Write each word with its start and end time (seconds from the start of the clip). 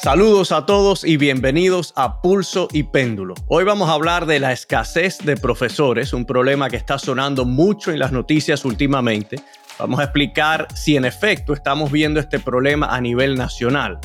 Saludos 0.00 0.52
a 0.52 0.64
todos 0.64 1.02
y 1.02 1.16
bienvenidos 1.16 1.92
a 1.96 2.22
Pulso 2.22 2.68
y 2.72 2.84
Péndulo. 2.84 3.34
Hoy 3.48 3.64
vamos 3.64 3.88
a 3.88 3.94
hablar 3.94 4.26
de 4.26 4.38
la 4.38 4.52
escasez 4.52 5.18
de 5.18 5.36
profesores, 5.36 6.12
un 6.12 6.24
problema 6.24 6.70
que 6.70 6.76
está 6.76 7.00
sonando 7.00 7.44
mucho 7.44 7.90
en 7.90 7.98
las 7.98 8.12
noticias 8.12 8.64
últimamente. 8.64 9.42
Vamos 9.76 9.98
a 9.98 10.04
explicar 10.04 10.68
si 10.72 10.96
en 10.96 11.04
efecto 11.04 11.52
estamos 11.52 11.90
viendo 11.90 12.20
este 12.20 12.38
problema 12.38 12.94
a 12.94 13.00
nivel 13.00 13.34
nacional. 13.34 13.98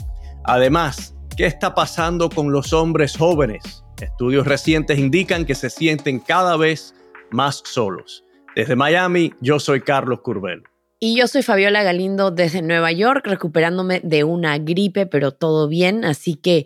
Además, 0.45 1.15
¿qué 1.37 1.45
está 1.45 1.75
pasando 1.75 2.27
con 2.27 2.51
los 2.51 2.73
hombres 2.73 3.15
jóvenes? 3.15 3.83
Estudios 4.01 4.47
recientes 4.47 4.97
indican 4.97 5.45
que 5.45 5.53
se 5.53 5.69
sienten 5.69 6.19
cada 6.19 6.57
vez 6.57 6.95
más 7.29 7.61
solos. 7.65 8.23
Desde 8.55 8.75
Miami, 8.75 9.33
yo 9.41 9.59
soy 9.59 9.81
Carlos 9.81 10.21
Curbelo. 10.21 10.72
Y 11.05 11.17
yo 11.17 11.27
soy 11.27 11.43
Fabiola 11.43 11.83
Galindo 11.83 12.31
desde 12.31 12.61
Nueva 12.61 12.89
York, 12.93 13.27
recuperándome 13.27 13.99
de 14.05 14.23
una 14.23 14.57
gripe, 14.57 15.05
pero 15.05 15.33
todo 15.33 15.67
bien. 15.67 16.05
Así 16.05 16.35
que 16.35 16.65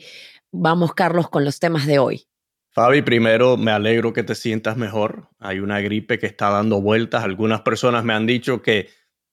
vamos, 0.52 0.94
Carlos, 0.94 1.28
con 1.28 1.44
los 1.44 1.60
temas 1.60 1.88
de 1.88 1.98
hoy. 1.98 2.28
Fabi, 2.70 3.02
primero 3.02 3.58
me 3.58 3.72
alegro 3.72 4.14
que 4.14 4.22
te 4.22 4.36
sientas 4.36 4.78
mejor. 4.78 5.28
Hay 5.40 5.58
una 5.58 5.80
gripe 5.80 6.20
que 6.20 6.28
está 6.28 6.52
dando 6.52 6.80
vueltas. 6.84 7.24
Algunas 7.24 7.62
personas 7.62 8.04
me 8.04 8.14
han 8.14 8.28
dicho 8.28 8.62
que 8.62 8.90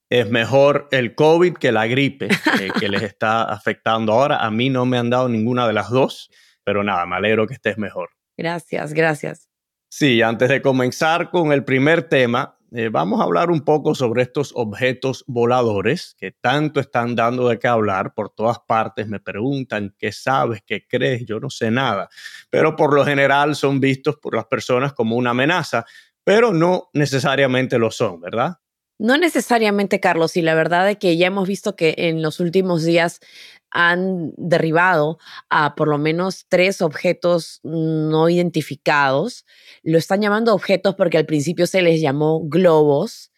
es 0.09 0.31
mejor 0.31 0.89
el 0.91 1.15
COVID 1.15 1.53
que 1.59 1.71
la 1.71 1.87
gripe 1.87 2.29
eh, 2.59 2.71
que 2.81 2.89
les 2.89 3.03
está 3.03 3.43
afectando 3.53 4.15
ahora. 4.15 4.39
A 4.39 4.51
mí 4.51 4.71
no 4.71 4.87
me 4.87 4.97
han 4.97 5.11
dado 5.11 5.29
ninguna 5.29 5.67
de 5.67 5.75
las 5.75 5.91
dos, 5.91 6.31
pero 6.65 6.83
nada, 6.83 7.05
me 7.05 7.17
alegro 7.17 7.47
que 7.47 7.53
estés 7.53 7.77
mejor. 7.77 8.09
Gracias, 8.39 8.95
gracias. 8.95 9.51
Sí, 9.91 10.23
antes 10.23 10.48
de 10.48 10.62
comenzar 10.62 11.31
con 11.31 11.53
el 11.53 11.62
primer 11.62 12.05
tema, 12.05 12.57
eh, 12.77 12.88
vamos 12.88 13.20
a 13.20 13.24
hablar 13.24 13.52
un 13.52 13.60
poco 13.60 13.95
sobre 13.95 14.23
estos 14.23 14.51
objetos 14.56 15.24
voladores 15.28 16.16
que 16.19 16.33
tanto 16.33 16.80
están 16.80 17.14
dando 17.14 17.48
de 17.48 17.60
qué 17.60 17.69
hablar. 17.69 18.14
Por 18.14 18.31
todas 18.31 18.58
partes 18.66 19.06
me 19.06 19.20
preguntan 19.20 19.94
qué 19.97 20.11
sabes, 20.11 20.61
qué 20.66 20.84
crees, 20.84 21.25
yo 21.25 21.39
no 21.39 21.50
sé 21.50 21.70
nada. 21.70 22.08
Pero 22.50 22.75
por 22.75 22.92
lo 22.92 23.05
general 23.05 23.55
son 23.55 23.78
vistos 23.78 24.16
por 24.16 24.34
las 24.34 24.47
personas 24.47 24.92
como 24.92 25.14
una 25.14 25.31
amenaza, 25.31 25.84
pero 26.25 26.53
no 26.53 26.91
necesariamente 26.94 27.78
lo 27.78 27.92
son, 27.92 28.20
¿verdad? 28.20 28.58
No 28.98 29.19
necesariamente, 29.19 29.98
Carlos, 29.98 30.36
y 30.36 30.42
la 30.42 30.55
verdad 30.55 30.88
es 30.91 30.98
que 30.98 31.16
ya 31.16 31.27
hemos 31.27 31.48
visto 31.48 31.75
que 31.75 31.94
en 31.97 32.22
los 32.22 32.38
últimos 32.38 32.84
días 32.84 33.20
han 33.75 34.33
derribado 34.36 35.19
a 35.50 35.75
por 35.75 35.89
lo 35.89 35.98
menos 35.98 36.47
tres 36.48 36.80
objetos 36.80 37.61
no 37.64 38.28
identificados. 38.31 39.44
Lo 39.83 39.98
están 39.98 40.22
llamando 40.22 40.55
objetos 40.55 40.94
porque 40.94 41.19
al 41.19 41.27
principio 41.27 41.66
se 41.66 41.83
les 41.83 42.00
llamó 42.00 42.41
globos 42.44 43.33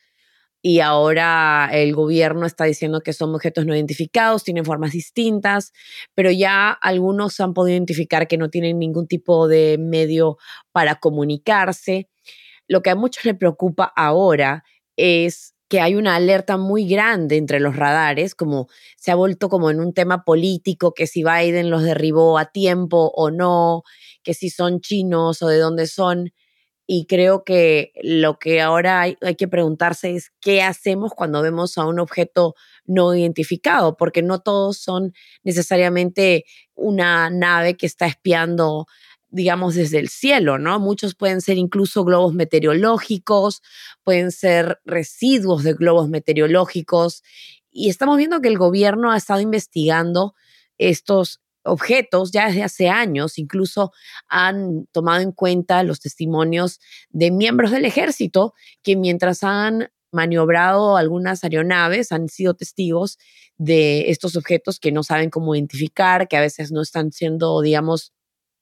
y 0.62 0.80
ahora 0.80 1.70
el 1.72 1.94
gobierno 1.94 2.44
está 2.44 2.64
diciendo 2.64 3.00
que 3.00 3.12
son 3.12 3.34
objetos 3.34 3.66
no 3.66 3.74
identificados, 3.74 4.44
tienen 4.44 4.64
formas 4.64 4.92
distintas, 4.92 5.72
pero 6.14 6.30
ya 6.30 6.70
algunos 6.70 7.40
han 7.40 7.54
podido 7.54 7.76
identificar 7.76 8.28
que 8.28 8.36
no 8.36 8.50
tienen 8.50 8.78
ningún 8.78 9.06
tipo 9.06 9.48
de 9.48 9.78
medio 9.78 10.36
para 10.72 10.96
comunicarse. 10.96 12.10
Lo 12.68 12.82
que 12.82 12.90
a 12.90 12.96
muchos 12.96 13.24
les 13.24 13.36
preocupa 13.36 13.92
ahora 13.96 14.64
es 14.96 15.55
que 15.68 15.80
hay 15.80 15.96
una 15.96 16.16
alerta 16.16 16.56
muy 16.56 16.86
grande 16.88 17.36
entre 17.36 17.60
los 17.60 17.76
radares, 17.76 18.34
como 18.34 18.68
se 18.96 19.10
ha 19.10 19.14
vuelto 19.16 19.48
como 19.48 19.70
en 19.70 19.80
un 19.80 19.92
tema 19.92 20.24
político, 20.24 20.94
que 20.94 21.06
si 21.06 21.24
Biden 21.24 21.70
los 21.70 21.82
derribó 21.82 22.38
a 22.38 22.46
tiempo 22.46 23.10
o 23.14 23.30
no, 23.30 23.82
que 24.22 24.34
si 24.34 24.50
son 24.50 24.80
chinos 24.80 25.42
o 25.42 25.48
de 25.48 25.58
dónde 25.58 25.86
son. 25.86 26.32
Y 26.88 27.06
creo 27.06 27.44
que 27.44 27.92
lo 28.02 28.38
que 28.38 28.60
ahora 28.62 29.00
hay, 29.02 29.16
hay 29.20 29.34
que 29.34 29.48
preguntarse 29.48 30.14
es 30.14 30.30
qué 30.40 30.62
hacemos 30.62 31.12
cuando 31.14 31.42
vemos 31.42 31.78
a 31.78 31.86
un 31.86 31.98
objeto 31.98 32.54
no 32.84 33.14
identificado, 33.14 33.96
porque 33.96 34.22
no 34.22 34.40
todos 34.40 34.78
son 34.78 35.12
necesariamente 35.42 36.44
una 36.74 37.28
nave 37.30 37.76
que 37.76 37.86
está 37.86 38.06
espiando 38.06 38.86
digamos, 39.28 39.74
desde 39.74 39.98
el 39.98 40.08
cielo, 40.08 40.58
¿no? 40.58 40.78
Muchos 40.80 41.14
pueden 41.14 41.40
ser 41.40 41.58
incluso 41.58 42.04
globos 42.04 42.34
meteorológicos, 42.34 43.62
pueden 44.04 44.30
ser 44.32 44.80
residuos 44.84 45.62
de 45.64 45.74
globos 45.74 46.08
meteorológicos. 46.08 47.22
Y 47.70 47.90
estamos 47.90 48.16
viendo 48.16 48.40
que 48.40 48.48
el 48.48 48.58
gobierno 48.58 49.12
ha 49.12 49.16
estado 49.16 49.40
investigando 49.40 50.34
estos 50.78 51.40
objetos 51.66 52.30
ya 52.32 52.46
desde 52.46 52.62
hace 52.62 52.88
años, 52.88 53.38
incluso 53.38 53.92
han 54.28 54.86
tomado 54.92 55.20
en 55.20 55.32
cuenta 55.32 55.82
los 55.82 56.00
testimonios 56.00 56.80
de 57.10 57.30
miembros 57.30 57.72
del 57.72 57.84
ejército 57.84 58.54
que 58.82 58.96
mientras 58.96 59.42
han 59.42 59.90
maniobrado 60.12 60.96
algunas 60.96 61.44
aeronaves 61.44 62.12
han 62.12 62.28
sido 62.28 62.54
testigos 62.54 63.18
de 63.58 64.10
estos 64.10 64.36
objetos 64.36 64.78
que 64.78 64.92
no 64.92 65.02
saben 65.02 65.30
cómo 65.30 65.54
identificar, 65.54 66.28
que 66.28 66.36
a 66.36 66.40
veces 66.40 66.72
no 66.72 66.82
están 66.82 67.12
siendo, 67.12 67.60
digamos, 67.60 68.12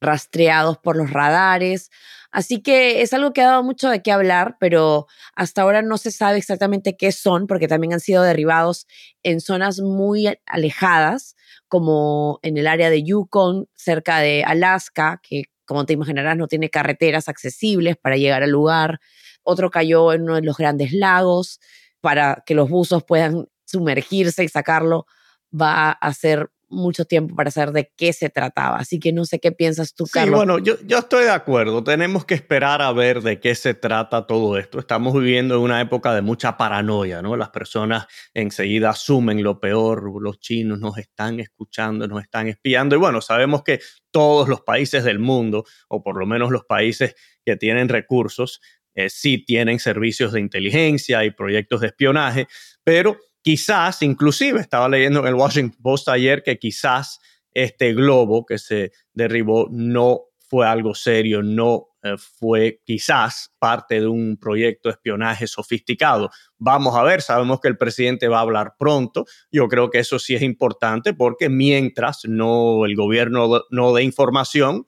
rastreados 0.05 0.77
por 0.77 0.95
los 0.95 1.11
radares. 1.11 1.89
Así 2.31 2.61
que 2.61 3.01
es 3.01 3.13
algo 3.13 3.31
que 3.33 3.41
ha 3.41 3.47
dado 3.47 3.63
mucho 3.63 3.89
de 3.89 4.01
qué 4.01 4.11
hablar, 4.11 4.57
pero 4.59 5.07
hasta 5.35 5.61
ahora 5.61 5.81
no 5.81 5.97
se 5.97 6.11
sabe 6.11 6.37
exactamente 6.37 6.97
qué 6.97 7.11
son, 7.11 7.47
porque 7.47 7.67
también 7.67 7.93
han 7.93 7.99
sido 8.01 8.23
derribados 8.23 8.87
en 9.23 9.39
zonas 9.39 9.79
muy 9.79 10.27
alejadas, 10.45 11.35
como 11.67 12.39
en 12.43 12.57
el 12.57 12.67
área 12.67 12.89
de 12.89 13.03
Yukon, 13.03 13.67
cerca 13.73 14.19
de 14.19 14.43
Alaska, 14.43 15.21
que 15.23 15.43
como 15.65 15.85
te 15.85 15.93
imaginarás 15.93 16.37
no 16.37 16.47
tiene 16.47 16.69
carreteras 16.69 17.29
accesibles 17.29 17.97
para 17.97 18.17
llegar 18.17 18.43
al 18.43 18.51
lugar. 18.51 18.99
Otro 19.43 19.71
cayó 19.71 20.13
en 20.13 20.23
uno 20.23 20.35
de 20.35 20.41
los 20.41 20.57
grandes 20.57 20.91
lagos 20.93 21.59
para 22.01 22.43
que 22.45 22.53
los 22.53 22.69
buzos 22.69 23.03
puedan 23.03 23.47
sumergirse 23.65 24.43
y 24.43 24.49
sacarlo. 24.49 25.05
Va 25.53 25.91
a 25.91 26.13
ser 26.13 26.51
mucho 26.69 27.05
tiempo 27.05 27.35
para 27.35 27.51
saber 27.51 27.71
de 27.71 27.91
qué 27.95 28.13
se 28.13 28.29
trataba. 28.29 28.77
Así 28.77 28.99
que 28.99 29.11
no 29.11 29.25
sé 29.25 29.39
qué 29.39 29.51
piensas 29.51 29.93
tú, 29.93 30.05
Carlos. 30.11 30.39
Sí, 30.39 30.45
bueno, 30.45 30.59
yo, 30.59 30.75
yo 30.85 30.99
estoy 30.99 31.25
de 31.25 31.31
acuerdo. 31.31 31.83
Tenemos 31.83 32.25
que 32.25 32.33
esperar 32.33 32.81
a 32.81 32.91
ver 32.91 33.21
de 33.21 33.39
qué 33.39 33.55
se 33.55 33.73
trata 33.73 34.27
todo 34.27 34.57
esto. 34.57 34.79
Estamos 34.79 35.13
viviendo 35.13 35.55
en 35.55 35.61
una 35.61 35.81
época 35.81 36.13
de 36.13 36.21
mucha 36.21 36.57
paranoia, 36.57 37.21
¿no? 37.21 37.35
Las 37.35 37.49
personas 37.49 38.07
enseguida 38.33 38.89
asumen 38.89 39.43
lo 39.43 39.59
peor. 39.59 40.21
Los 40.21 40.39
chinos 40.39 40.79
nos 40.79 40.97
están 40.97 41.39
escuchando, 41.39 42.07
nos 42.07 42.21
están 42.21 42.47
espiando. 42.47 42.95
Y 42.95 42.99
bueno, 42.99 43.21
sabemos 43.21 43.63
que 43.63 43.79
todos 44.11 44.47
los 44.47 44.61
países 44.61 45.03
del 45.03 45.19
mundo, 45.19 45.65
o 45.89 46.01
por 46.01 46.17
lo 46.17 46.25
menos 46.25 46.51
los 46.51 46.63
países 46.65 47.15
que 47.43 47.55
tienen 47.57 47.89
recursos, 47.89 48.61
eh, 48.95 49.09
sí 49.09 49.43
tienen 49.43 49.79
servicios 49.79 50.31
de 50.31 50.39
inteligencia 50.39 51.25
y 51.25 51.31
proyectos 51.31 51.81
de 51.81 51.87
espionaje, 51.87 52.47
pero 52.83 53.19
Quizás, 53.45 54.01
inclusive, 54.01 54.59
estaba 54.59 54.89
leyendo 54.89 55.19
en 55.19 55.27
el 55.27 55.35
Washington 55.35 55.79
Post 55.83 56.09
ayer 56.09 56.41
que 56.41 56.57
quizás 56.57 57.19
este 57.53 57.93
globo 57.93 58.43
que 58.43 58.57
se 58.57 58.91
derribó 59.13 59.67
no 59.69 60.21
fue 60.49 60.65
algo 60.65 60.95
serio, 60.95 61.43
no 61.43 61.89
eh, 62.01 62.15
fue 62.17 62.81
quizás 62.83 63.53
parte 63.59 64.01
de 64.01 64.07
un 64.07 64.37
proyecto 64.37 64.89
de 64.89 64.93
espionaje 64.93 65.45
sofisticado. 65.45 66.31
Vamos 66.57 66.95
a 66.95 67.03
ver, 67.03 67.21
sabemos 67.21 67.59
que 67.59 67.67
el 67.67 67.77
presidente 67.77 68.27
va 68.27 68.39
a 68.39 68.41
hablar 68.41 68.73
pronto. 68.79 69.25
Yo 69.51 69.67
creo 69.67 69.91
que 69.91 69.99
eso 69.99 70.17
sí 70.17 70.33
es 70.33 70.41
importante 70.41 71.13
porque 71.13 71.47
mientras 71.47 72.21
no 72.25 72.83
el 72.83 72.95
gobierno 72.95 73.61
no 73.69 73.93
dé 73.93 74.01
información, 74.01 74.87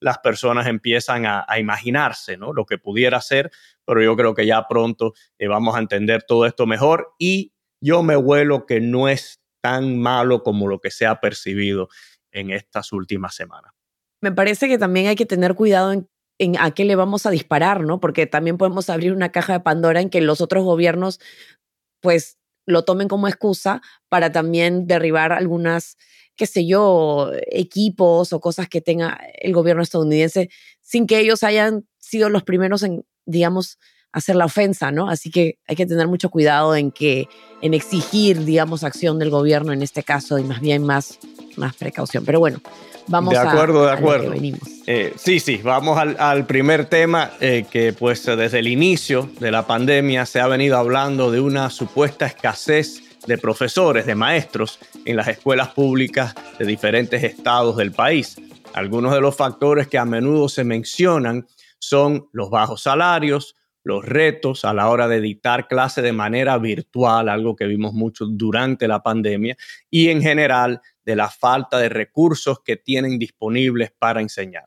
las 0.00 0.16
personas 0.20 0.66
empiezan 0.66 1.26
a, 1.26 1.44
imaginarse 1.58 2.38
¿no? 2.38 2.54
lo 2.54 2.64
que 2.64 2.78
pudiera 2.78 3.20
ser, 3.20 3.50
pero 3.84 4.02
yo 4.02 4.16
creo 4.16 4.34
que 4.34 4.46
ya 4.46 4.66
pronto 4.66 5.12
eh, 5.38 5.46
vamos 5.46 5.76
a 5.76 5.80
entender 5.80 6.22
todo 6.26 6.46
esto 6.46 6.66
mejor 6.66 7.12
y 7.18 7.52
yo 7.80 8.02
me 8.02 8.16
vuelo 8.16 8.66
que 8.66 8.80
no 8.80 9.08
es 9.08 9.40
tan 9.62 9.98
malo 9.98 10.42
como 10.42 10.68
lo 10.68 10.80
que 10.80 10.90
se 10.90 11.06
ha 11.06 11.20
percibido 11.20 11.88
en 12.32 12.50
estas 12.50 12.92
últimas 12.92 13.34
semanas. 13.34 13.72
Me 14.20 14.32
parece 14.32 14.68
que 14.68 14.78
también 14.78 15.06
hay 15.06 15.16
que 15.16 15.26
tener 15.26 15.54
cuidado 15.54 15.92
en, 15.92 16.56
a 16.58 16.70
qué 16.72 16.84
le 16.84 16.96
vamos 16.96 17.26
a 17.26 17.30
disparar, 17.30 17.82
¿no? 17.82 18.00
Porque 18.00 18.26
también 18.26 18.58
podemos 18.58 18.90
abrir 18.90 19.12
una 19.12 19.30
caja 19.30 19.54
de 19.54 19.60
Pandora 19.60 20.00
en 20.00 20.10
que 20.10 20.20
los 20.20 20.40
otros 20.40 20.64
gobiernos, 20.64 21.20
pues, 22.00 22.38
lo 22.66 22.84
tomen 22.84 23.08
como 23.08 23.28
excusa 23.28 23.80
para 24.08 24.30
también 24.30 24.86
derribar 24.86 25.32
algunas, 25.32 25.96
qué 26.36 26.46
sé 26.46 26.66
yo, 26.66 27.32
equipos 27.50 28.32
o 28.32 28.40
cosas 28.40 28.68
que 28.68 28.80
tenga 28.80 29.18
el 29.34 29.52
gobierno 29.54 29.82
estadounidense 29.82 30.50
sin 30.82 31.06
que 31.06 31.18
ellos 31.18 31.42
hayan 31.44 31.86
sido 31.98 32.28
los 32.28 32.42
primeros 32.42 32.82
en, 32.82 33.06
digamos, 33.24 33.78
hacer 34.12 34.36
la 34.36 34.46
ofensa, 34.46 34.90
¿no? 34.90 35.08
Así 35.08 35.30
que 35.30 35.58
hay 35.66 35.76
que 35.76 35.86
tener 35.86 36.08
mucho 36.08 36.30
cuidado 36.30 36.74
en 36.74 36.90
que, 36.90 37.28
en 37.62 37.74
exigir, 37.74 38.44
digamos, 38.44 38.84
acción 38.84 39.18
del 39.18 39.30
gobierno 39.30 39.72
en 39.72 39.82
este 39.82 40.02
caso 40.02 40.38
y 40.38 40.44
más 40.44 40.60
bien 40.60 40.84
más, 40.84 41.18
más 41.56 41.76
precaución. 41.76 42.24
Pero 42.24 42.40
bueno, 42.40 42.60
vamos 43.06 43.34
de 43.34 43.38
acuerdo, 43.38 43.84
a, 43.84 43.92
de 43.92 43.98
acuerdo. 43.98 44.30
venimos. 44.30 44.60
Eh, 44.86 45.12
sí, 45.16 45.40
sí, 45.40 45.60
vamos 45.62 45.98
al, 45.98 46.46
primer 46.46 46.86
tema 46.86 47.32
eh, 47.40 47.66
que 47.70 47.92
pues 47.92 48.24
desde 48.24 48.60
el 48.60 48.68
inicio 48.68 49.28
de 49.38 49.50
la 49.50 49.66
pandemia 49.66 50.24
se 50.24 50.40
ha 50.40 50.46
venido 50.46 50.78
hablando 50.78 51.30
de 51.30 51.40
una 51.40 51.68
supuesta 51.70 52.26
escasez 52.26 53.02
de 53.26 53.36
profesores, 53.36 54.06
de 54.06 54.14
maestros 54.14 54.78
en 55.04 55.16
las 55.16 55.28
escuelas 55.28 55.68
públicas 55.68 56.34
de 56.58 56.64
diferentes 56.64 57.22
estados 57.22 57.76
del 57.76 57.92
país. 57.92 58.36
Algunos 58.72 59.12
de 59.12 59.20
los 59.20 59.36
factores 59.36 59.88
que 59.88 59.98
a 59.98 60.04
menudo 60.04 60.48
se 60.48 60.64
mencionan 60.64 61.46
son 61.78 62.28
los 62.32 62.50
bajos 62.50 62.82
salarios, 62.82 63.54
los 63.84 64.04
retos 64.04 64.64
a 64.64 64.74
la 64.74 64.88
hora 64.88 65.08
de 65.08 65.20
dictar 65.20 65.68
clase 65.68 66.02
de 66.02 66.12
manera 66.12 66.58
virtual, 66.58 67.28
algo 67.28 67.56
que 67.56 67.66
vimos 67.66 67.94
mucho 67.94 68.26
durante 68.26 68.88
la 68.88 69.02
pandemia, 69.02 69.56
y 69.90 70.08
en 70.08 70.22
general 70.22 70.80
de 71.04 71.16
la 71.16 71.28
falta 71.30 71.78
de 71.78 71.88
recursos 71.88 72.60
que 72.62 72.76
tienen 72.76 73.18
disponibles 73.18 73.92
para 73.98 74.20
enseñar. 74.20 74.66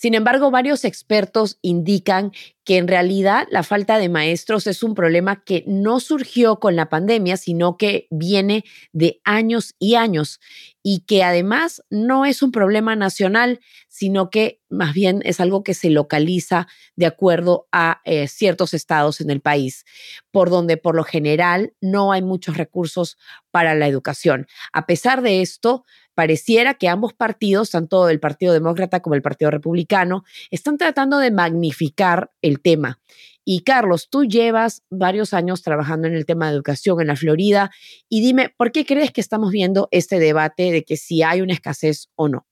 Sin 0.00 0.14
embargo, 0.14 0.50
varios 0.50 0.86
expertos 0.86 1.58
indican 1.60 2.32
que 2.64 2.78
en 2.78 2.88
realidad 2.88 3.46
la 3.50 3.62
falta 3.62 3.98
de 3.98 4.08
maestros 4.08 4.66
es 4.66 4.82
un 4.82 4.94
problema 4.94 5.44
que 5.44 5.62
no 5.66 6.00
surgió 6.00 6.58
con 6.58 6.74
la 6.74 6.88
pandemia, 6.88 7.36
sino 7.36 7.76
que 7.76 8.06
viene 8.10 8.64
de 8.92 9.20
años 9.24 9.74
y 9.78 9.96
años 9.96 10.40
y 10.82 11.00
que 11.00 11.22
además 11.22 11.82
no 11.90 12.24
es 12.24 12.42
un 12.42 12.50
problema 12.50 12.96
nacional, 12.96 13.60
sino 13.88 14.30
que 14.30 14.62
más 14.70 14.94
bien 14.94 15.20
es 15.26 15.38
algo 15.38 15.62
que 15.62 15.74
se 15.74 15.90
localiza 15.90 16.66
de 16.96 17.04
acuerdo 17.04 17.68
a 17.70 18.00
eh, 18.06 18.26
ciertos 18.26 18.72
estados 18.72 19.20
en 19.20 19.28
el 19.28 19.42
país, 19.42 19.84
por 20.30 20.48
donde 20.48 20.78
por 20.78 20.94
lo 20.94 21.04
general 21.04 21.74
no 21.82 22.12
hay 22.12 22.22
muchos 22.22 22.56
recursos 22.56 23.18
para 23.50 23.74
la 23.74 23.86
educación. 23.86 24.46
A 24.72 24.86
pesar 24.86 25.20
de 25.20 25.42
esto, 25.42 25.84
pareciera 26.20 26.74
que 26.74 26.86
ambos 26.86 27.14
partidos, 27.14 27.70
tanto 27.70 28.10
el 28.10 28.20
Partido 28.20 28.52
Demócrata 28.52 29.00
como 29.00 29.14
el 29.14 29.22
Partido 29.22 29.50
Republicano, 29.50 30.22
están 30.50 30.76
tratando 30.76 31.16
de 31.16 31.30
magnificar 31.30 32.30
el 32.42 32.60
tema. 32.60 33.00
Y 33.42 33.62
Carlos, 33.62 34.10
tú 34.10 34.26
llevas 34.26 34.82
varios 34.90 35.32
años 35.32 35.62
trabajando 35.62 36.08
en 36.08 36.14
el 36.14 36.26
tema 36.26 36.50
de 36.50 36.56
educación 36.56 37.00
en 37.00 37.06
la 37.06 37.16
Florida 37.16 37.70
y 38.10 38.20
dime, 38.20 38.54
¿por 38.54 38.70
qué 38.70 38.84
crees 38.84 39.12
que 39.12 39.22
estamos 39.22 39.50
viendo 39.50 39.88
este 39.92 40.18
debate 40.18 40.70
de 40.70 40.84
que 40.84 40.98
si 40.98 41.22
hay 41.22 41.40
una 41.40 41.54
escasez 41.54 42.10
o 42.16 42.28
no? 42.28 42.46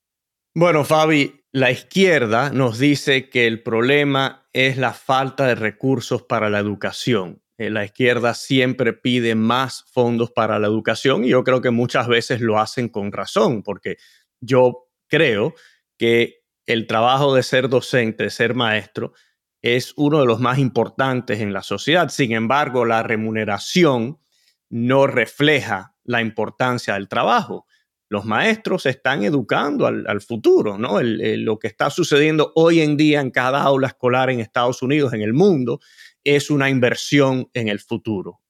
Bueno, 0.54 0.82
Fabi, 0.82 1.44
la 1.52 1.70
izquierda 1.70 2.48
nos 2.48 2.78
dice 2.78 3.28
que 3.28 3.46
el 3.46 3.62
problema 3.62 4.48
es 4.54 4.78
la 4.78 4.94
falta 4.94 5.46
de 5.46 5.56
recursos 5.56 6.22
para 6.22 6.48
la 6.48 6.58
educación. 6.58 7.42
Eh, 7.58 7.70
la 7.70 7.84
izquierda 7.84 8.34
siempre 8.34 8.93
pide 8.93 9.34
más 9.34 9.84
fondos 9.93 10.31
para 10.31 10.60
la 10.60 10.69
educación 10.69 11.25
y 11.25 11.31
yo 11.31 11.43
creo 11.43 11.60
que 11.60 11.70
muchas 11.70 12.06
veces 12.06 12.40
lo 12.40 12.58
hacen 12.60 12.88
con 12.88 13.10
razón, 13.10 13.64
porque 13.64 13.96
yo 14.40 14.88
creo 15.08 15.55
que 15.99 16.44
el 16.66 16.87
trabajo 16.87 17.34
de 17.34 17.43
ser 17.43 17.69
docente, 17.69 18.25
de 18.25 18.31
ser 18.31 18.55
maestro, 18.55 19.12
es 19.60 19.93
uno 19.96 20.20
de 20.20 20.26
los 20.26 20.38
más 20.38 20.58
importantes 20.58 21.40
en 21.40 21.52
la 21.52 21.62
sociedad. 21.62 22.08
Sin 22.10 22.32
embargo, 22.32 22.84
la 22.84 23.02
remuneración 23.02 24.20
no 24.70 25.06
refleja 25.08 25.96
la 26.04 26.20
importancia 26.20 26.94
del 26.94 27.08
trabajo. 27.08 27.66
Los 28.11 28.25
maestros 28.25 28.87
están 28.87 29.25
educando 29.25 29.87
al, 29.87 30.20
futuro, 30.22 30.78
¿no? 30.78 30.99
lo 31.02 31.58
que 31.58 31.66
está 31.66 31.90
sucediendo 31.90 32.52
hoy 32.54 32.81
en 32.81 32.96
día 32.96 33.20
en 33.20 33.31
cada 33.31 33.62
aula 33.62 33.88
escolar 33.88 34.31
en 34.31 34.40
Estados 34.40 34.81
Unidos, 34.81 35.12
en 35.12 35.20
el 35.20 35.34
mundo, 35.34 35.81
es 36.36 36.50
una 36.50 36.70
inversión 36.70 37.50
en 37.54 37.69
el 37.69 37.80
futuro. 37.80 38.40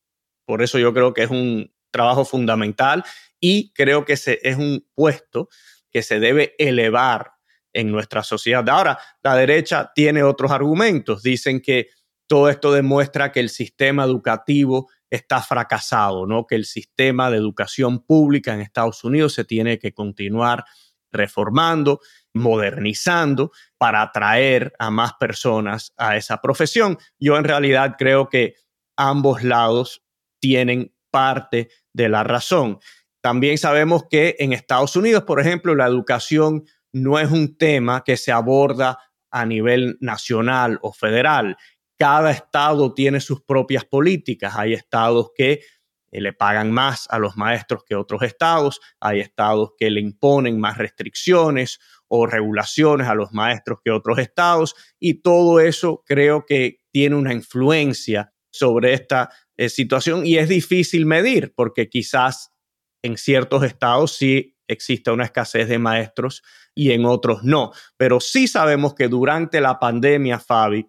Por 0.44 0.62
eso 0.62 0.78
yo 0.78 0.92
creo 0.94 1.12
que 1.12 1.24
es 1.24 1.30
un 1.30 1.72
trabajo 1.90 2.24
fundamental 2.24 3.04
y 3.40 3.72
creo 3.72 4.04
que 4.04 4.14
es 4.14 4.56
un 4.56 4.86
puesto 4.94 5.48
que 5.90 6.02
se 6.02 6.20
debe 6.20 6.54
elevar 6.58 7.32
en 7.72 7.90
nuestra 7.90 8.22
sociedad. 8.22 8.68
Ahora, 8.68 8.98
la 9.22 9.36
derecha 9.36 9.92
tiene 9.94 10.22
otros 10.22 10.50
argumentos. 10.50 11.22
Dicen 11.22 11.60
que 11.60 11.88
todo 12.26 12.48
esto 12.48 12.72
demuestra 12.72 13.32
que 13.32 13.40
el 13.40 13.48
sistema 13.48 14.04
educativo 14.04 14.90
está 15.10 15.40
fracasado, 15.40 16.26
¿no? 16.26 16.46
Que 16.46 16.56
el 16.56 16.64
sistema 16.64 17.30
de 17.30 17.38
educación 17.38 18.04
pública 18.04 18.52
en 18.52 18.60
Estados 18.60 19.04
Unidos 19.04 19.34
se 19.34 19.44
tiene 19.44 19.78
que 19.78 19.92
continuar 19.92 20.64
reformando, 21.10 22.00
modernizando 22.38 23.52
para 23.76 24.02
atraer 24.02 24.72
a 24.78 24.90
más 24.90 25.14
personas 25.14 25.92
a 25.96 26.16
esa 26.16 26.40
profesión. 26.40 26.98
Yo 27.18 27.36
en 27.36 27.44
realidad 27.44 27.96
creo 27.98 28.28
que 28.28 28.54
ambos 28.96 29.42
lados 29.42 30.02
tienen 30.40 30.94
parte 31.10 31.68
de 31.92 32.08
la 32.08 32.24
razón. 32.24 32.78
También 33.20 33.58
sabemos 33.58 34.04
que 34.08 34.36
en 34.38 34.52
Estados 34.52 34.96
Unidos, 34.96 35.24
por 35.24 35.40
ejemplo, 35.40 35.74
la 35.74 35.86
educación 35.86 36.64
no 36.92 37.18
es 37.18 37.30
un 37.30 37.56
tema 37.56 38.04
que 38.04 38.16
se 38.16 38.32
aborda 38.32 38.98
a 39.30 39.44
nivel 39.44 39.98
nacional 40.00 40.78
o 40.82 40.92
federal. 40.92 41.56
Cada 41.98 42.30
estado 42.30 42.94
tiene 42.94 43.20
sus 43.20 43.42
propias 43.42 43.84
políticas. 43.84 44.54
Hay 44.56 44.72
estados 44.72 45.30
que 45.36 45.60
le 46.10 46.32
pagan 46.32 46.72
más 46.72 47.06
a 47.10 47.18
los 47.18 47.36
maestros 47.36 47.84
que 47.84 47.94
otros 47.94 48.22
estados, 48.22 48.80
hay 49.00 49.20
estados 49.20 49.72
que 49.78 49.90
le 49.90 50.00
imponen 50.00 50.58
más 50.58 50.78
restricciones 50.78 51.78
o 52.08 52.26
regulaciones 52.26 53.08
a 53.08 53.14
los 53.14 53.32
maestros 53.32 53.78
que 53.84 53.90
otros 53.90 54.18
estados 54.18 54.74
y 54.98 55.20
todo 55.22 55.60
eso 55.60 56.02
creo 56.06 56.46
que 56.46 56.80
tiene 56.90 57.16
una 57.16 57.34
influencia 57.34 58.32
sobre 58.50 58.94
esta 58.94 59.30
eh, 59.56 59.68
situación 59.68 60.24
y 60.24 60.38
es 60.38 60.48
difícil 60.48 61.04
medir 61.04 61.52
porque 61.54 61.88
quizás 61.88 62.52
en 63.02 63.16
ciertos 63.18 63.62
estados 63.62 64.16
sí 64.16 64.56
existe 64.66 65.10
una 65.10 65.24
escasez 65.24 65.68
de 65.68 65.78
maestros 65.78 66.42
y 66.74 66.92
en 66.92 67.04
otros 67.04 67.42
no, 67.42 67.72
pero 67.96 68.20
sí 68.20 68.48
sabemos 68.48 68.94
que 68.94 69.08
durante 69.08 69.60
la 69.60 69.78
pandemia, 69.78 70.38
Fabi, 70.38 70.86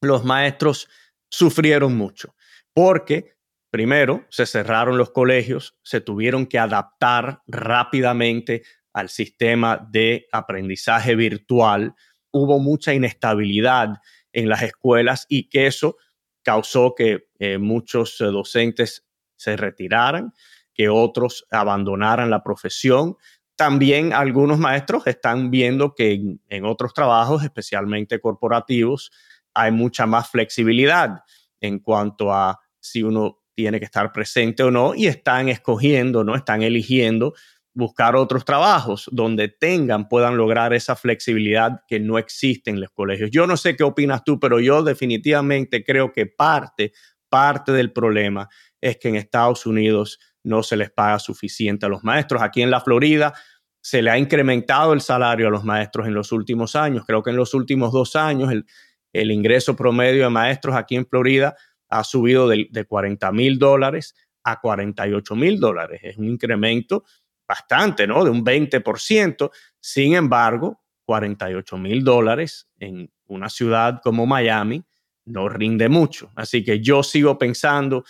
los 0.00 0.24
maestros 0.24 0.88
sufrieron 1.30 1.96
mucho 1.96 2.34
porque 2.74 3.31
Primero, 3.72 4.26
se 4.28 4.44
cerraron 4.44 4.98
los 4.98 5.12
colegios, 5.12 5.78
se 5.82 6.02
tuvieron 6.02 6.44
que 6.44 6.58
adaptar 6.58 7.40
rápidamente 7.46 8.64
al 8.92 9.08
sistema 9.08 9.88
de 9.90 10.28
aprendizaje 10.30 11.14
virtual. 11.14 11.94
Hubo 12.30 12.58
mucha 12.58 12.92
inestabilidad 12.92 14.02
en 14.34 14.50
las 14.50 14.60
escuelas 14.60 15.24
y 15.26 15.48
que 15.48 15.66
eso 15.66 15.96
causó 16.42 16.94
que 16.94 17.28
eh, 17.38 17.56
muchos 17.56 18.20
eh, 18.20 18.24
docentes 18.24 19.06
se 19.36 19.56
retiraran, 19.56 20.34
que 20.74 20.90
otros 20.90 21.46
abandonaran 21.50 22.28
la 22.28 22.42
profesión. 22.42 23.16
También 23.56 24.12
algunos 24.12 24.58
maestros 24.58 25.06
están 25.06 25.50
viendo 25.50 25.94
que 25.94 26.20
en 26.46 26.64
otros 26.66 26.92
trabajos, 26.92 27.42
especialmente 27.42 28.20
corporativos, 28.20 29.10
hay 29.54 29.72
mucha 29.72 30.04
más 30.04 30.28
flexibilidad 30.28 31.22
en 31.58 31.78
cuanto 31.78 32.34
a 32.34 32.60
si 32.78 33.02
uno 33.02 33.41
tiene 33.54 33.78
que 33.78 33.84
estar 33.84 34.12
presente 34.12 34.62
o 34.62 34.70
no 34.70 34.94
y 34.94 35.06
están 35.06 35.48
escogiendo, 35.48 36.24
¿no? 36.24 36.34
Están 36.34 36.62
eligiendo 36.62 37.34
buscar 37.74 38.16
otros 38.16 38.44
trabajos 38.44 39.08
donde 39.12 39.48
tengan, 39.48 40.08
puedan 40.08 40.36
lograr 40.36 40.74
esa 40.74 40.94
flexibilidad 40.94 41.80
que 41.88 42.00
no 42.00 42.18
existe 42.18 42.70
en 42.70 42.80
los 42.80 42.90
colegios. 42.90 43.30
Yo 43.30 43.46
no 43.46 43.56
sé 43.56 43.76
qué 43.76 43.84
opinas 43.84 44.24
tú, 44.24 44.38
pero 44.38 44.60
yo 44.60 44.82
definitivamente 44.82 45.82
creo 45.84 46.12
que 46.12 46.26
parte, 46.26 46.92
parte 47.28 47.72
del 47.72 47.92
problema 47.92 48.48
es 48.80 48.98
que 48.98 49.08
en 49.08 49.16
Estados 49.16 49.64
Unidos 49.64 50.18
no 50.44 50.62
se 50.62 50.76
les 50.76 50.90
paga 50.90 51.18
suficiente 51.18 51.86
a 51.86 51.88
los 51.88 52.04
maestros. 52.04 52.42
Aquí 52.42 52.62
en 52.62 52.70
la 52.70 52.80
Florida 52.80 53.32
se 53.80 54.02
le 54.02 54.10
ha 54.10 54.18
incrementado 54.18 54.92
el 54.92 55.00
salario 55.00 55.48
a 55.48 55.50
los 55.50 55.64
maestros 55.64 56.06
en 56.06 56.14
los 56.14 56.30
últimos 56.32 56.76
años. 56.76 57.04
Creo 57.06 57.22
que 57.22 57.30
en 57.30 57.36
los 57.36 57.54
últimos 57.54 57.92
dos 57.92 58.16
años 58.16 58.52
el, 58.52 58.66
el 59.12 59.30
ingreso 59.30 59.76
promedio 59.76 60.24
de 60.24 60.30
maestros 60.30 60.74
aquí 60.74 60.96
en 60.96 61.06
Florida 61.06 61.56
ha 61.92 62.04
subido 62.04 62.48
de, 62.48 62.84
40 62.88 63.30
mil 63.32 63.58
dólares 63.58 64.14
a 64.42 64.60
48 64.60 65.36
mil 65.36 65.60
dólares. 65.60 66.00
Es 66.02 66.16
un 66.16 66.24
incremento 66.24 67.04
bastante, 67.46 68.06
¿no? 68.06 68.24
De 68.24 68.30
un 68.30 68.44
20%. 68.44 69.50
Sin 69.78 70.14
embargo, 70.14 70.80
48 71.04 71.76
mil 71.76 72.02
dólares 72.02 72.68
en 72.78 73.10
una 73.26 73.48
ciudad 73.50 74.00
como 74.02 74.26
Miami 74.26 74.82
no 75.26 75.48
rinde 75.48 75.88
mucho. 75.88 76.30
Así 76.34 76.64
que 76.64 76.80
yo 76.80 77.02
sigo 77.02 77.38
pensando 77.38 78.04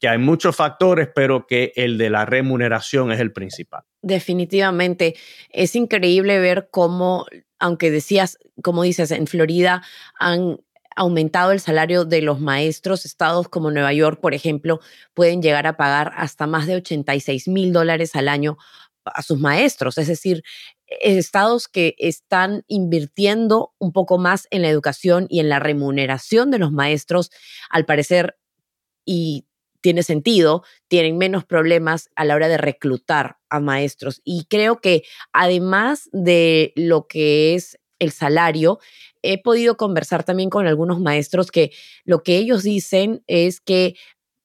que 0.00 0.08
hay 0.08 0.18
muchos 0.18 0.54
factores, 0.54 1.08
pero 1.14 1.46
que 1.46 1.72
el 1.76 1.96
de 1.96 2.10
la 2.10 2.26
remuneración 2.26 3.12
es 3.12 3.20
el 3.20 3.32
principal. 3.32 3.84
Definitivamente. 4.02 5.14
Es 5.48 5.76
increíble 5.76 6.40
ver 6.40 6.68
cómo, 6.70 7.24
aunque 7.58 7.90
decías, 7.90 8.38
como 8.62 8.82
dices, 8.82 9.12
en 9.12 9.26
Florida 9.26 9.82
han 10.18 10.58
aumentado 10.98 11.52
el 11.52 11.60
salario 11.60 12.04
de 12.04 12.22
los 12.22 12.40
maestros. 12.40 13.04
Estados 13.04 13.48
como 13.48 13.70
Nueva 13.70 13.92
York, 13.92 14.20
por 14.20 14.34
ejemplo, 14.34 14.80
pueden 15.14 15.40
llegar 15.40 15.66
a 15.66 15.76
pagar 15.76 16.12
hasta 16.16 16.46
más 16.46 16.66
de 16.66 16.76
86 16.76 17.48
mil 17.48 17.72
dólares 17.72 18.16
al 18.16 18.28
año 18.28 18.58
a 19.04 19.22
sus 19.22 19.38
maestros. 19.38 19.96
Es 19.96 20.08
decir, 20.08 20.42
estados 20.86 21.68
que 21.68 21.94
están 21.98 22.64
invirtiendo 22.66 23.74
un 23.78 23.92
poco 23.92 24.18
más 24.18 24.48
en 24.50 24.62
la 24.62 24.68
educación 24.68 25.26
y 25.30 25.38
en 25.38 25.48
la 25.48 25.60
remuneración 25.60 26.50
de 26.50 26.58
los 26.58 26.72
maestros, 26.72 27.30
al 27.70 27.84
parecer, 27.86 28.36
y 29.04 29.46
tiene 29.80 30.02
sentido, 30.02 30.64
tienen 30.88 31.16
menos 31.16 31.44
problemas 31.44 32.10
a 32.16 32.24
la 32.24 32.34
hora 32.34 32.48
de 32.48 32.58
reclutar 32.58 33.36
a 33.48 33.60
maestros. 33.60 34.20
Y 34.24 34.46
creo 34.50 34.80
que 34.80 35.04
además 35.32 36.08
de 36.12 36.72
lo 36.74 37.06
que 37.06 37.54
es 37.54 37.78
el 38.00 38.10
salario, 38.10 38.80
he 39.28 39.40
podido 39.42 39.76
conversar 39.76 40.24
también 40.24 40.48
con 40.48 40.66
algunos 40.66 41.00
maestros 41.00 41.50
que 41.50 41.70
lo 42.04 42.22
que 42.22 42.36
ellos 42.36 42.62
dicen 42.62 43.22
es 43.26 43.60
que 43.60 43.94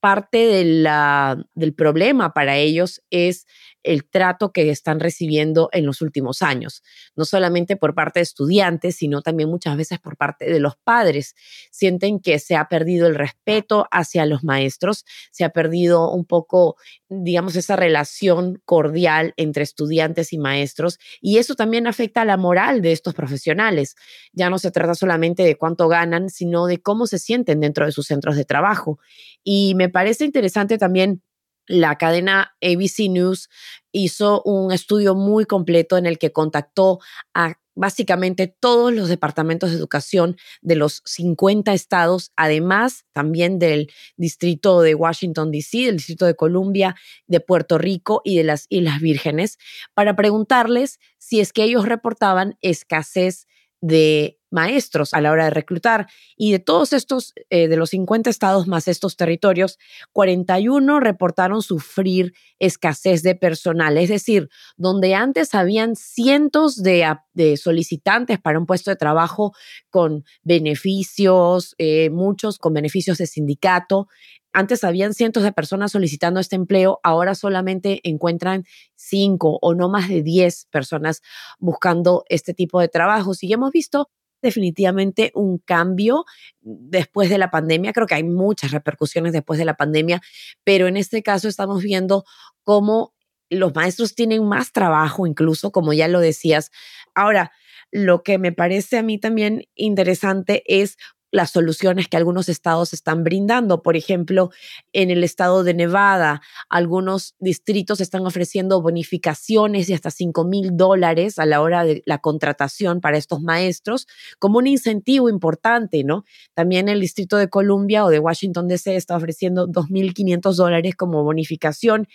parte 0.01 0.39
de 0.45 0.65
la, 0.65 1.41
del 1.53 1.73
problema 1.73 2.33
para 2.33 2.57
ellos 2.57 3.01
es 3.09 3.47
el 3.83 4.05
trato 4.09 4.51
que 4.51 4.69
están 4.69 4.99
recibiendo 4.99 5.69
en 5.71 5.85
los 5.85 6.01
últimos 6.01 6.41
años, 6.41 6.81
no 7.15 7.25
solamente 7.25 7.75
por 7.75 7.93
parte 7.93 8.19
de 8.19 8.23
estudiantes, 8.23 8.95
sino 8.95 9.21
también 9.21 9.49
muchas 9.49 9.77
veces 9.77 9.99
por 9.99 10.17
parte 10.17 10.45
de 10.45 10.59
los 10.59 10.75
padres. 10.77 11.35
Sienten 11.71 12.19
que 12.19 12.39
se 12.39 12.55
ha 12.55 12.67
perdido 12.67 13.07
el 13.07 13.15
respeto 13.15 13.87
hacia 13.91 14.25
los 14.25 14.43
maestros, 14.43 15.05
se 15.31 15.43
ha 15.43 15.49
perdido 15.49 16.11
un 16.11 16.25
poco, 16.25 16.77
digamos, 17.09 17.55
esa 17.55 17.75
relación 17.75 18.61
cordial 18.65 19.33
entre 19.37 19.63
estudiantes 19.63 20.33
y 20.33 20.37
maestros, 20.37 20.99
y 21.21 21.37
eso 21.37 21.55
también 21.55 21.87
afecta 21.87 22.21
a 22.21 22.25
la 22.25 22.37
moral 22.37 22.81
de 22.81 22.91
estos 22.91 23.13
profesionales. 23.13 23.95
Ya 24.31 24.49
no 24.49 24.57
se 24.59 24.71
trata 24.71 24.95
solamente 24.95 25.43
de 25.43 25.55
cuánto 25.55 25.87
ganan, 25.87 26.29
sino 26.29 26.65
de 26.65 26.81
cómo 26.81 27.07
se 27.07 27.19
sienten 27.19 27.59
dentro 27.59 27.85
de 27.85 27.91
sus 27.91 28.07
centros 28.07 28.35
de 28.35 28.45
trabajo. 28.45 28.99
Y 29.43 29.75
me 29.75 29.89
parece 29.89 30.25
interesante 30.25 30.77
también 30.77 31.21
la 31.67 31.98
cadena 31.98 32.55
ABC 32.62 33.10
News 33.10 33.50
hizo 33.91 34.41
un 34.43 34.72
estudio 34.72 35.15
muy 35.15 35.46
completo 35.46 35.98
en 35.98 36.05
el 36.05 36.17
que 36.17 36.32
contactó 36.32 37.00
a 37.34 37.55
básicamente 37.75 38.48
todos 38.48 38.93
los 38.93 39.10
departamentos 39.10 39.72
de 39.72 39.77
educación 39.77 40.38
de 40.62 40.75
los 40.75 41.01
50 41.05 41.74
estados, 41.74 42.32
además 42.36 43.05
también 43.13 43.60
del 43.60 43.91
distrito 44.15 44.82
de 44.82 44.96
Washington, 44.96 45.51
D.C., 45.51 45.86
del 45.86 45.98
distrito 45.98 46.25
de 46.25 46.36
Columbia, 46.36 46.96
de 47.27 47.39
Puerto 47.39 47.77
Rico 47.77 48.22
y 48.24 48.38
de 48.38 48.43
las 48.43 48.67
Islas 48.70 49.00
Vírgenes, 49.00 49.58
para 49.93 50.15
preguntarles 50.15 51.00
si 51.17 51.39
es 51.39 51.53
que 51.53 51.63
ellos 51.63 51.88
reportaban 51.88 52.58
escasez 52.62 53.48
de 53.83 54.39
maestros 54.49 55.13
a 55.13 55.19
la 55.19 55.31
hora 55.31 55.45
de 55.45 55.49
reclutar. 55.49 56.07
Y 56.37 56.53
de 56.53 56.59
todos 56.59 56.93
estos, 56.93 57.33
eh, 57.49 57.67
de 57.67 57.75
los 57.75 57.89
50 57.89 58.29
estados 58.29 58.65
más 58.65 58.87
estos 58.87 59.17
territorios, 59.17 59.77
41 60.13 61.01
reportaron 61.01 61.61
sufrir 61.61 62.33
escasez 62.59 63.23
de 63.23 63.35
personal. 63.35 63.97
Es 63.97 64.07
decir, 64.07 64.49
donde 64.77 65.15
antes 65.15 65.53
habían 65.53 65.97
cientos 65.97 66.81
de, 66.81 67.17
solicitantes 67.57 68.39
para 68.39 68.57
un 68.57 68.65
puesto 68.65 68.89
de 68.89 68.95
trabajo 68.95 69.51
con 69.89 70.23
beneficios, 70.43 71.75
eh, 71.77 72.09
muchos 72.09 72.57
con 72.59 72.73
beneficios 72.73 73.17
de 73.17 73.27
sindicato, 73.27 74.07
antes 74.53 74.83
habían 74.83 75.13
cientos 75.13 75.43
de 75.43 75.51
personas 75.51 75.91
solicitando 75.91 76.39
este 76.39 76.55
empleo, 76.55 77.00
ahora 77.03 77.36
solamente 77.36 78.00
encuentran 78.03 78.65
cinco 78.95 79.57
o 79.62 79.74
no 79.74 79.89
más 79.89 80.10
de 80.10 80.22
diez 80.22 80.67
personas 80.72 81.22
buscando 81.60 82.24
este 82.29 82.53
tipo 82.53 82.79
de 82.79 82.88
trabajos. 82.88 83.43
Y 83.43 83.51
hemos 83.51 83.72
visto 83.72 84.10
definitivamente 84.41 85.31
un 85.33 85.57
cambio 85.57 86.25
después 86.62 87.29
de 87.29 87.38
la 87.39 87.50
pandemia. 87.50 87.93
Creo 87.93 88.07
que 88.07 88.15
hay 88.15 88.24
muchas 88.24 88.72
repercusiones 88.72 89.33
después 89.33 89.57
de 89.57 89.65
la 89.65 89.75
pandemia, 89.75 90.22
pero 90.63 90.88
en 90.88 90.98
este 90.98 91.24
caso 91.24 91.48
estamos 91.48 91.81
viendo 91.81 92.24
cómo 92.62 93.13
los 93.50 93.74
maestros 93.74 94.15
tienen 94.15 94.45
más 94.45 94.72
trabajo, 94.72 95.25
incluso, 95.27 95.72
como 95.72 95.93
ya 95.93 96.07
lo 96.07 96.19
decías. 96.19 96.72
Ahora, 97.15 97.51
lo 97.91 98.24
que 98.24 98.39
me 98.39 98.51
parece 98.51 98.98
a 98.98 99.03
mí 99.03 99.19
también 99.19 99.65
interesante 99.75 100.63
es 100.65 100.98
las 101.33 101.49
soluciones 101.49 102.07
que 102.07 102.15
algunos 102.15 102.47
estados 102.47 102.93
están 102.93 103.23
brindando. 103.23 103.81
Por 103.81 103.97
ejemplo, 103.97 104.51
en 104.93 105.09
el 105.09 105.23
estado 105.23 105.63
de 105.63 105.73
Nevada, 105.73 106.43
algunos 106.69 107.35
distritos 107.39 107.99
están 108.01 108.25
ofreciendo 108.27 108.83
bonificaciones 108.83 109.87
de 109.87 109.95
hasta 109.95 110.11
5 110.11 110.45
mil 110.45 110.77
dólares 110.77 111.39
a 111.39 111.47
la 111.47 111.61
hora 111.61 111.83
de 111.83 112.03
la 112.05 112.19
contratación 112.19 113.01
para 113.01 113.17
estos 113.17 113.41
maestros 113.41 114.05
como 114.37 114.59
un 114.59 114.67
incentivo 114.67 115.27
importante, 115.27 116.03
¿no? 116.03 116.23
También 116.53 116.87
el 116.87 117.01
distrito 117.01 117.37
de 117.37 117.49
Columbia 117.49 118.05
o 118.05 118.09
de 118.09 118.19
Washington 118.19 118.67
DC 118.67 118.95
está 118.95 119.17
ofreciendo 119.17 119.67
2.500 119.67 120.53
dólares 120.53 120.95
como 120.95 121.23
bonificación 121.23 122.07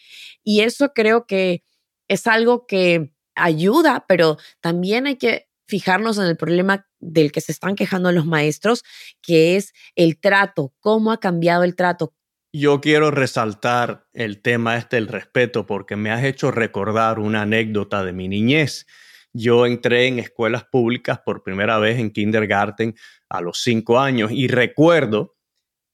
y 0.44 0.60
eso 0.60 0.92
creo 0.94 1.26
que 1.26 1.64
es 2.06 2.28
algo 2.28 2.66
que 2.66 3.12
ayuda, 3.34 4.04
pero 4.06 4.36
también 4.60 5.06
hay 5.08 5.16
que 5.16 5.47
fijarnos 5.68 6.18
en 6.18 6.24
el 6.24 6.36
problema 6.36 6.86
del 6.98 7.30
que 7.30 7.40
se 7.40 7.52
están 7.52 7.76
quejando 7.76 8.10
los 8.10 8.26
maestros, 8.26 8.82
que 9.22 9.56
es 9.56 9.72
el 9.94 10.18
trato, 10.18 10.74
cómo 10.80 11.12
ha 11.12 11.20
cambiado 11.20 11.62
el 11.62 11.76
trato. 11.76 12.14
Yo 12.52 12.80
quiero 12.80 13.10
resaltar 13.10 14.06
el 14.14 14.40
tema 14.40 14.78
este 14.78 14.96
del 14.96 15.08
respeto 15.08 15.66
porque 15.66 15.96
me 15.96 16.10
has 16.10 16.24
hecho 16.24 16.50
recordar 16.50 17.18
una 17.18 17.42
anécdota 17.42 18.02
de 18.02 18.14
mi 18.14 18.26
niñez. 18.26 18.86
Yo 19.34 19.66
entré 19.66 20.06
en 20.06 20.18
escuelas 20.18 20.64
públicas 20.64 21.20
por 21.24 21.42
primera 21.42 21.78
vez 21.78 21.98
en 21.98 22.10
kindergarten 22.10 22.96
a 23.28 23.42
los 23.42 23.58
cinco 23.58 24.00
años 24.00 24.32
y 24.32 24.48
recuerdo 24.48 25.36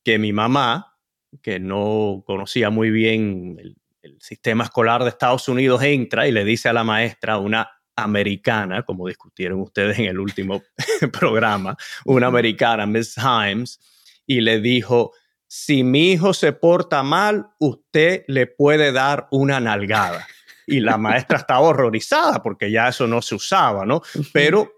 que 0.04 0.20
mi 0.20 0.32
mamá, 0.32 0.96
que 1.42 1.58
no 1.58 2.22
conocía 2.24 2.70
muy 2.70 2.90
bien 2.90 3.56
el, 3.58 3.76
el 4.02 4.20
sistema 4.20 4.64
escolar 4.64 5.02
de 5.02 5.08
Estados 5.08 5.48
Unidos, 5.48 5.82
entra 5.82 6.28
y 6.28 6.32
le 6.32 6.44
dice 6.44 6.68
a 6.68 6.72
la 6.72 6.84
maestra 6.84 7.38
una 7.38 7.68
americana, 7.96 8.82
como 8.82 9.08
discutieron 9.08 9.60
ustedes 9.60 9.98
en 9.98 10.06
el 10.06 10.18
último 10.18 10.62
programa, 11.12 11.76
una 12.04 12.26
americana, 12.26 12.86
Miss 12.86 13.16
Himes, 13.16 13.80
y 14.26 14.40
le 14.40 14.60
dijo, 14.60 15.12
si 15.46 15.84
mi 15.84 16.12
hijo 16.12 16.34
se 16.34 16.52
porta 16.52 17.02
mal, 17.02 17.50
usted 17.58 18.24
le 18.26 18.46
puede 18.46 18.92
dar 18.92 19.28
una 19.30 19.60
nalgada. 19.60 20.26
Y 20.66 20.80
la 20.80 20.96
maestra 20.96 21.38
estaba 21.38 21.60
horrorizada 21.60 22.42
porque 22.42 22.70
ya 22.70 22.88
eso 22.88 23.06
no 23.06 23.20
se 23.20 23.34
usaba, 23.34 23.84
¿no? 23.84 24.02
Pero 24.32 24.72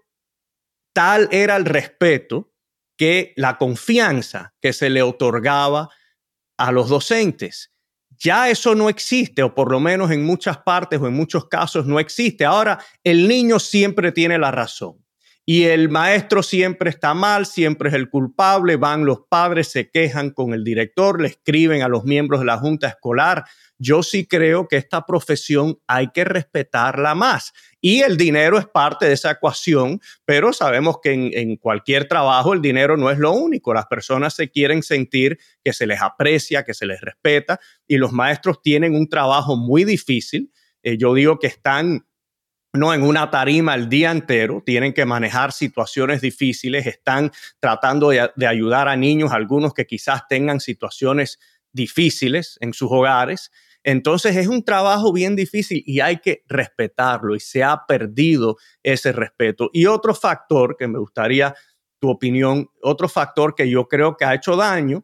tal 0.93 1.29
era 1.31 1.55
el 1.55 1.65
respeto 1.65 2.51
que 2.97 3.33
la 3.37 3.57
confianza 3.57 4.53
que 4.59 4.73
se 4.73 4.89
le 4.89 5.01
otorgaba 5.01 5.89
a 6.57 6.71
los 6.71 6.89
docentes 6.89 7.71
ya 8.19 8.49
eso 8.49 8.75
no 8.75 8.89
existe, 8.89 9.43
o 9.43 9.53
por 9.53 9.71
lo 9.71 9.79
menos 9.79 10.11
en 10.11 10.25
muchas 10.25 10.57
partes 10.57 10.99
o 10.99 11.07
en 11.07 11.13
muchos 11.13 11.45
casos 11.47 11.85
no 11.85 11.99
existe. 11.99 12.45
Ahora, 12.45 12.79
el 13.03 13.27
niño 13.27 13.59
siempre 13.59 14.11
tiene 14.11 14.37
la 14.37 14.51
razón 14.51 15.06
y 15.49 15.63
el 15.63 15.87
maestro 15.87 16.43
siempre 16.43 16.89
está 16.89 17.13
mal, 17.13 17.45
siempre 17.45 17.87
es 17.87 17.95
el 17.95 18.09
culpable, 18.09 18.75
van 18.75 19.05
los 19.05 19.21
padres, 19.29 19.69
se 19.69 19.89
quejan 19.89 20.31
con 20.31 20.53
el 20.53 20.65
director, 20.65 21.21
le 21.21 21.29
escriben 21.29 21.83
a 21.83 21.87
los 21.87 22.03
miembros 22.03 22.41
de 22.41 22.47
la 22.47 22.57
junta 22.57 22.89
escolar. 22.89 23.45
Yo 23.77 24.03
sí 24.03 24.27
creo 24.27 24.67
que 24.67 24.75
esta 24.75 25.05
profesión 25.05 25.79
hay 25.87 26.09
que 26.09 26.25
respetarla 26.25 27.15
más. 27.15 27.53
Y 27.79 28.01
el 28.01 28.17
dinero 28.17 28.57
es 28.57 28.65
parte 28.65 29.05
de 29.05 29.13
esa 29.13 29.31
ecuación, 29.31 30.01
pero 30.25 30.51
sabemos 30.51 30.97
que 31.01 31.13
en, 31.13 31.55
cualquier 31.55 32.09
trabajo 32.09 32.51
el 32.51 32.61
dinero 32.61 32.97
no 32.97 33.09
es 33.09 33.17
lo 33.17 33.31
único. 33.31 33.73
Las 33.73 33.85
personas 33.85 34.33
se 34.33 34.49
quieren 34.49 34.83
sentir 34.83 35.39
que 35.63 35.71
se 35.71 35.87
les 35.87 36.01
aprecia, 36.01 36.65
que 36.65 36.73
se 36.73 36.85
les 36.85 36.99
respeta, 36.99 37.57
y 37.87 37.95
los 37.95 38.11
maestros 38.11 38.61
tienen 38.61 38.95
un 38.95 39.07
trabajo 39.07 39.55
muy 39.55 39.85
difícil. 39.85 40.51
Eh, 40.83 40.97
yo 40.97 41.13
digo 41.13 41.39
que 41.39 41.47
están 41.47 42.05
no 42.73 42.93
en 42.93 43.03
una 43.03 43.29
tarima 43.29 43.75
el 43.75 43.89
día 43.89 44.11
entero, 44.11 44.61
tienen 44.65 44.93
que 44.93 45.05
manejar 45.05 45.51
situaciones 45.51 46.21
difíciles, 46.21 46.85
están 46.85 47.31
tratando 47.59 48.09
de, 48.09 48.47
ayudar 48.47 48.87
a 48.87 48.95
niños, 48.95 49.31
algunos 49.31 49.73
que 49.73 49.85
quizás 49.85 50.27
tengan 50.27 50.59
situaciones 50.59 51.39
difíciles 51.71 52.57
en 52.61 52.73
sus 52.73 52.91
hogares. 52.91 53.51
Entonces 53.83 54.35
es 54.35 54.47
un 54.47 54.63
trabajo 54.63 55.13
bien 55.13 55.35
difícil 55.35 55.81
y 55.85 56.01
hay 56.01 56.17
que 56.17 56.43
respetarlo 56.47 57.35
y 57.35 57.39
se 57.39 57.63
ha 57.63 57.85
perdido 57.87 58.57
ese 58.83 59.11
respeto. 59.11 59.69
Y 59.71 59.85
otro 59.85 60.13
factor 60.13 60.75
que 60.77 60.87
me 60.87 60.99
gustaría 60.99 61.55
tu 61.99 62.09
opinión, 62.09 62.69
otro 62.81 63.07
factor 63.09 63.55
que 63.55 63.69
yo 63.69 63.87
creo 63.87 64.17
que 64.17 64.25
ha 64.25 64.35
hecho 64.35 64.55
daño 64.55 65.03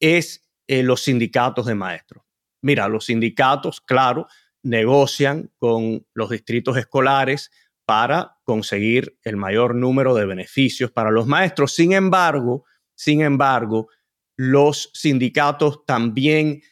es 0.00 0.42
eh, 0.66 0.82
los 0.82 1.02
sindicatos 1.02 1.66
de 1.66 1.74
maestros. 1.74 2.24
Mira, 2.62 2.88
los 2.88 3.06
sindicatos, 3.06 3.80
claro, 3.80 4.26
negocian 4.66 5.52
con 5.58 6.04
los 6.12 6.30
distritos 6.30 6.76
escolares 6.76 7.50
para 7.84 8.36
conseguir 8.42 9.16
el 9.22 9.36
mayor 9.36 9.76
número 9.76 10.14
de 10.14 10.26
beneficios 10.26 10.90
para 10.90 11.12
los 11.12 11.26
maestros. 11.26 11.72
Sin 11.72 11.92
embargo, 11.92 12.64
sin 12.96 13.20
embargo, 13.20 13.88
los 14.36 14.90
sindicatos 14.92 15.84
también 15.86 16.62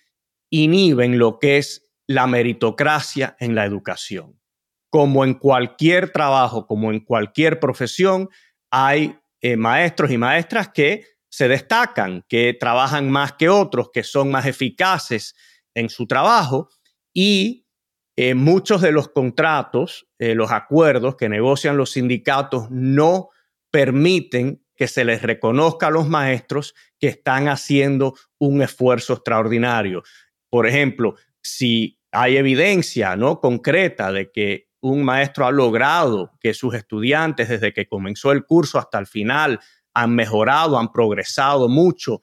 inhiben 0.50 1.18
lo 1.18 1.38
que 1.38 1.58
es 1.58 1.88
la 2.08 2.26
meritocracia 2.26 3.36
en 3.38 3.54
la 3.54 3.64
educación. 3.64 4.40
Como 4.90 5.24
en 5.24 5.34
cualquier 5.34 6.10
trabajo, 6.10 6.66
como 6.66 6.90
en 6.90 7.00
cualquier 7.00 7.60
profesión, 7.60 8.28
hay 8.70 9.16
eh, 9.40 9.56
maestros 9.56 10.10
y 10.10 10.18
maestras 10.18 10.68
que 10.68 11.04
se 11.28 11.46
destacan, 11.46 12.24
que 12.28 12.54
trabajan 12.58 13.08
más 13.08 13.34
que 13.34 13.48
otros, 13.48 13.90
que 13.92 14.02
son 14.02 14.32
más 14.32 14.46
eficaces 14.46 15.34
en 15.74 15.88
su 15.88 16.06
trabajo 16.06 16.68
y 17.12 17.63
eh, 18.16 18.34
muchos 18.34 18.80
de 18.80 18.92
los 18.92 19.08
contratos, 19.08 20.06
eh, 20.18 20.34
los 20.34 20.52
acuerdos 20.52 21.16
que 21.16 21.28
negocian 21.28 21.76
los 21.76 21.92
sindicatos 21.92 22.70
no 22.70 23.30
permiten 23.70 24.62
que 24.76 24.86
se 24.86 25.04
les 25.04 25.22
reconozca 25.22 25.88
a 25.88 25.90
los 25.90 26.08
maestros 26.08 26.74
que 26.98 27.08
están 27.08 27.48
haciendo 27.48 28.14
un 28.38 28.62
esfuerzo 28.62 29.14
extraordinario. 29.14 30.02
Por 30.48 30.66
ejemplo, 30.66 31.16
si 31.42 31.98
hay 32.12 32.36
evidencia 32.36 33.16
no 33.16 33.40
concreta 33.40 34.12
de 34.12 34.30
que 34.30 34.68
un 34.80 35.04
maestro 35.04 35.46
ha 35.46 35.50
logrado 35.50 36.32
que 36.40 36.54
sus 36.54 36.74
estudiantes 36.74 37.48
desde 37.48 37.72
que 37.72 37.88
comenzó 37.88 38.32
el 38.32 38.44
curso 38.44 38.78
hasta 38.78 38.98
el 38.98 39.06
final 39.06 39.60
han 39.94 40.14
mejorado, 40.14 40.78
han 40.78 40.92
progresado 40.92 41.68
mucho, 41.68 42.20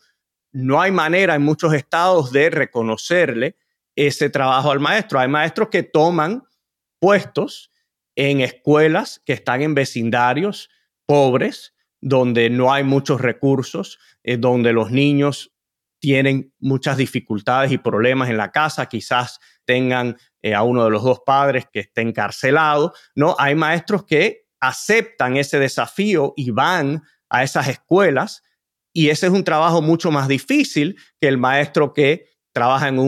no 0.52 0.82
hay 0.82 0.92
manera 0.92 1.36
en 1.36 1.42
muchos 1.42 1.74
estados 1.74 2.32
de 2.32 2.50
reconocerle 2.50 3.58
ese 3.96 4.30
trabajo 4.30 4.72
al 4.72 4.80
maestro. 4.80 5.20
Hay 5.20 5.28
maestros 5.28 5.70
que 5.70 5.84
toman 5.84 6.44
puestos 7.00 7.72
en 8.16 8.42
escuelas 8.42 9.22
que 9.26 9.34
están 9.34 9.62
en 9.62 9.74
vecindarios 9.74 10.70
pobres, 11.06 11.74
donde 12.00 12.50
no 12.50 12.74
hay 12.74 12.84
muchos 12.84 13.22
recursos, 13.22 14.00
eh, 14.24 14.38
donde 14.38 14.74
los 14.74 14.92
niños 14.92 15.54
tienen 16.00 16.52
muchas 16.60 16.98
dificultades 16.98 17.72
y 17.72 17.78
problemas 17.78 18.30
en 18.30 18.38
la 18.38 18.52
casa, 18.52 18.88
quizás 18.88 19.40
tengan 19.66 20.18
eh, 20.42 20.56
a 20.56 20.64
uno 20.64 20.84
de 20.84 20.90
los 20.90 21.04
dos 21.04 21.22
padres 21.24 21.66
que 21.72 21.82
esté 21.82 22.02
encarcelado, 22.02 22.94
¿no? 23.14 23.36
Hay 23.38 23.54
maestros 23.54 24.06
que 24.06 24.48
aceptan 24.60 25.38
ese 25.38 25.60
desafío 25.60 26.34
y 26.36 26.50
van 26.52 27.04
a 27.30 27.44
esas 27.44 27.68
escuelas 27.68 28.44
y 28.94 29.10
ese 29.10 29.28
es 29.28 29.32
un 29.32 29.44
trabajo 29.44 29.82
mucho 29.82 30.12
más 30.12 30.28
difícil 30.28 30.98
que 31.20 31.28
el 31.28 31.38
maestro 31.38 31.94
que 31.94 32.30
trabaja 32.52 32.90
en 32.90 33.00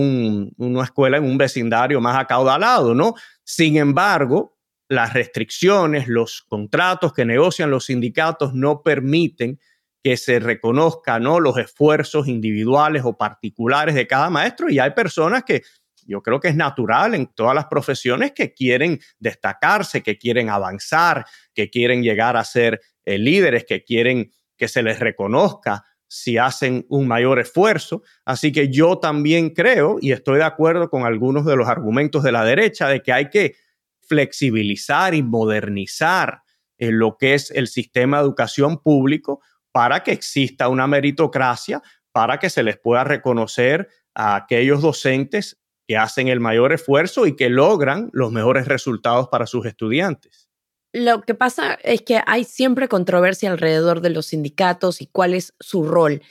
una 0.57 0.83
escuela 0.83 1.17
en 1.17 1.25
un 1.25 1.38
vecindario 1.38 2.00
más 2.00 2.17
acaudalado, 2.17 2.95
¿no? 2.95 3.13
Sin 3.43 3.77
embargo, 3.77 4.57
las 4.88 5.13
restricciones, 5.13 6.07
los 6.07 6.43
contratos 6.43 7.13
que 7.13 7.25
negocian 7.25 7.71
los 7.71 7.85
sindicatos 7.85 8.53
no 8.53 8.81
permiten 8.83 9.59
que 10.03 10.17
se 10.17 10.39
reconozcan 10.39 11.23
¿no? 11.23 11.39
los 11.39 11.57
esfuerzos 11.57 12.27
individuales 12.27 13.03
o 13.05 13.17
particulares 13.17 13.95
de 13.95 14.05
cada 14.05 14.29
maestro 14.29 14.69
y 14.69 14.77
hay 14.79 14.91
personas 14.91 15.43
que 15.43 15.63
yo 16.05 16.21
creo 16.21 16.41
que 16.41 16.50
es 16.50 16.55
natural 16.55 17.15
en 17.15 17.27
todas 17.27 17.55
las 17.55 17.67
profesiones 17.67 18.33
que 18.33 18.53
quieren 18.53 19.00
destacarse, 19.19 20.03
que 20.03 20.17
quieren 20.17 20.50
avanzar, 20.50 21.25
que 21.53 21.69
quieren 21.69 22.03
llegar 22.03 22.35
a 22.35 22.43
ser 22.43 22.81
eh, 23.05 23.17
líderes, 23.17 23.63
que 23.63 23.85
quieren 23.85 24.31
que 24.57 24.67
se 24.67 24.83
les 24.83 25.00
reconozca 25.00 25.85
si 26.13 26.38
hacen 26.38 26.86
un 26.89 27.08
mayor 27.08 27.39
esfuerzo. 27.39 28.03
Así 28.24 28.51
que 28.51 28.70
yo 28.70 29.00
también 29.00 29.50
creo 29.50 29.98
y 30.00 30.12
estoy 30.12 30.38
de 30.38 30.43
acuerdo 30.43 30.88
con 30.88 31.05
algunos 31.05 31.43
de 31.43 31.55
los 31.55 31.67
argumentos 31.67 32.22
de 32.22 32.32
la 32.32 32.46
derecha 32.46 32.88
de 32.88 33.01
que 33.01 33.12
hay 33.12 33.32
que 33.32 33.55
flexibilizar 34.01 35.15
y 35.15 35.24
modernizar 35.24 36.43
eh, 36.77 36.91
lo 36.91 37.17
que 37.17 37.34
es 37.34 37.50
el 37.50 37.67
sistema 37.67 38.17
de 38.17 38.25
educación 38.25 38.77
público 38.77 39.41
para 39.72 40.03
que 40.03 40.12
exista 40.12 40.70
una 40.70 40.86
meritocracia, 40.86 41.82
para 42.12 42.38
que 42.38 42.51
se 42.51 42.62
les 42.62 42.77
pueda 42.77 43.03
reconocer 43.03 43.89
a 44.13 44.36
aquellos 44.36 44.84
docentes 44.84 45.60
que 45.88 45.98
hacen 45.98 46.27
el 46.27 46.39
mayor 46.39 46.74
esfuerzo 46.74 47.25
y 47.25 47.36
que 47.36 47.50
logran 47.50 48.12
los 48.13 48.32
mejores 48.32 48.67
resultados 48.67 49.29
para 49.29 49.48
sus 49.48 49.65
estudiantes. 49.65 50.48
Lo 50.93 51.23
que 51.23 51.33
pasa 51.33 51.73
es 51.83 52.03
que 52.03 52.21
hay 52.27 52.43
siempre 52.43 52.88
controversia 52.88 53.51
alrededor 53.51 54.01
de 54.01 54.12
los 54.12 54.27
sindicatos 54.27 55.01
y 55.01 55.07
cuál 55.07 55.33
es 55.33 55.55
su 55.59 55.83
rol. 55.83 56.21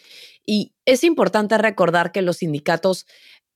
Y 0.47 0.73
es 0.87 1.02
importante 1.02 1.59
recordar 1.59 2.12
que 2.12 2.23
los 2.23 2.38
sindicatos 2.38 3.07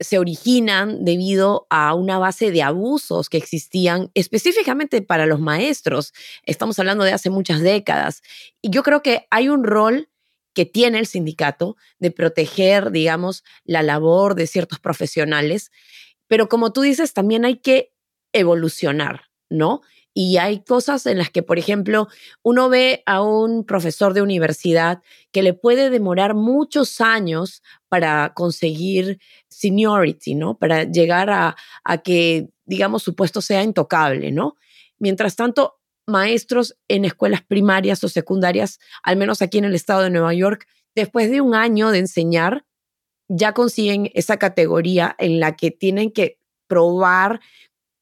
se 0.00 0.18
originan 0.18 1.04
debido 1.04 1.68
a 1.70 1.94
una 1.94 2.18
base 2.18 2.50
de 2.50 2.62
abusos 2.62 3.28
que 3.28 3.38
existían 3.38 4.10
específicamente 4.14 5.00
para 5.00 5.26
los 5.26 5.40
maestros. 5.40 6.12
Estamos 6.42 6.78
hablando 6.80 7.04
de 7.04 7.12
hace 7.12 7.30
muchas 7.30 7.60
décadas. 7.60 8.22
Y 8.60 8.70
yo 8.70 8.82
creo 8.82 9.00
que 9.02 9.26
hay 9.30 9.48
un 9.48 9.62
rol 9.64 10.10
que 10.54 10.66
tiene 10.66 10.98
el 10.98 11.06
sindicato 11.06 11.76
de 11.98 12.10
proteger, 12.10 12.90
digamos, 12.90 13.44
la 13.64 13.82
labor 13.82 14.34
de 14.34 14.46
ciertos 14.46 14.80
profesionales. 14.80 15.70
Pero 16.26 16.48
como 16.48 16.72
tú 16.72 16.82
dices, 16.82 17.12
también 17.12 17.44
hay 17.44 17.58
que 17.58 17.92
evolucionar, 18.32 19.26
¿no? 19.48 19.82
Y 20.18 20.38
hay 20.38 20.60
cosas 20.60 21.04
en 21.04 21.18
las 21.18 21.28
que, 21.28 21.42
por 21.42 21.58
ejemplo, 21.58 22.08
uno 22.42 22.70
ve 22.70 23.02
a 23.04 23.20
un 23.20 23.66
profesor 23.66 24.14
de 24.14 24.22
universidad 24.22 25.02
que 25.30 25.42
le 25.42 25.52
puede 25.52 25.90
demorar 25.90 26.34
muchos 26.34 27.02
años 27.02 27.62
para 27.90 28.32
conseguir 28.32 29.20
seniority, 29.50 30.34
¿no? 30.34 30.56
Para 30.56 30.84
llegar 30.84 31.28
a, 31.28 31.54
a 31.84 31.98
que, 31.98 32.48
digamos, 32.64 33.02
su 33.02 33.14
puesto 33.14 33.42
sea 33.42 33.62
intocable, 33.62 34.32
¿no? 34.32 34.56
Mientras 34.98 35.36
tanto, 35.36 35.80
maestros 36.06 36.78
en 36.88 37.04
escuelas 37.04 37.42
primarias 37.42 38.02
o 38.02 38.08
secundarias, 38.08 38.78
al 39.02 39.18
menos 39.18 39.42
aquí 39.42 39.58
en 39.58 39.66
el 39.66 39.74
estado 39.74 40.00
de 40.00 40.08
Nueva 40.08 40.32
York, 40.32 40.66
después 40.94 41.30
de 41.30 41.42
un 41.42 41.54
año 41.54 41.90
de 41.90 41.98
enseñar, 41.98 42.64
ya 43.28 43.52
consiguen 43.52 44.10
esa 44.14 44.38
categoría 44.38 45.14
en 45.18 45.40
la 45.40 45.56
que 45.56 45.70
tienen 45.70 46.10
que 46.10 46.38
probar 46.68 47.40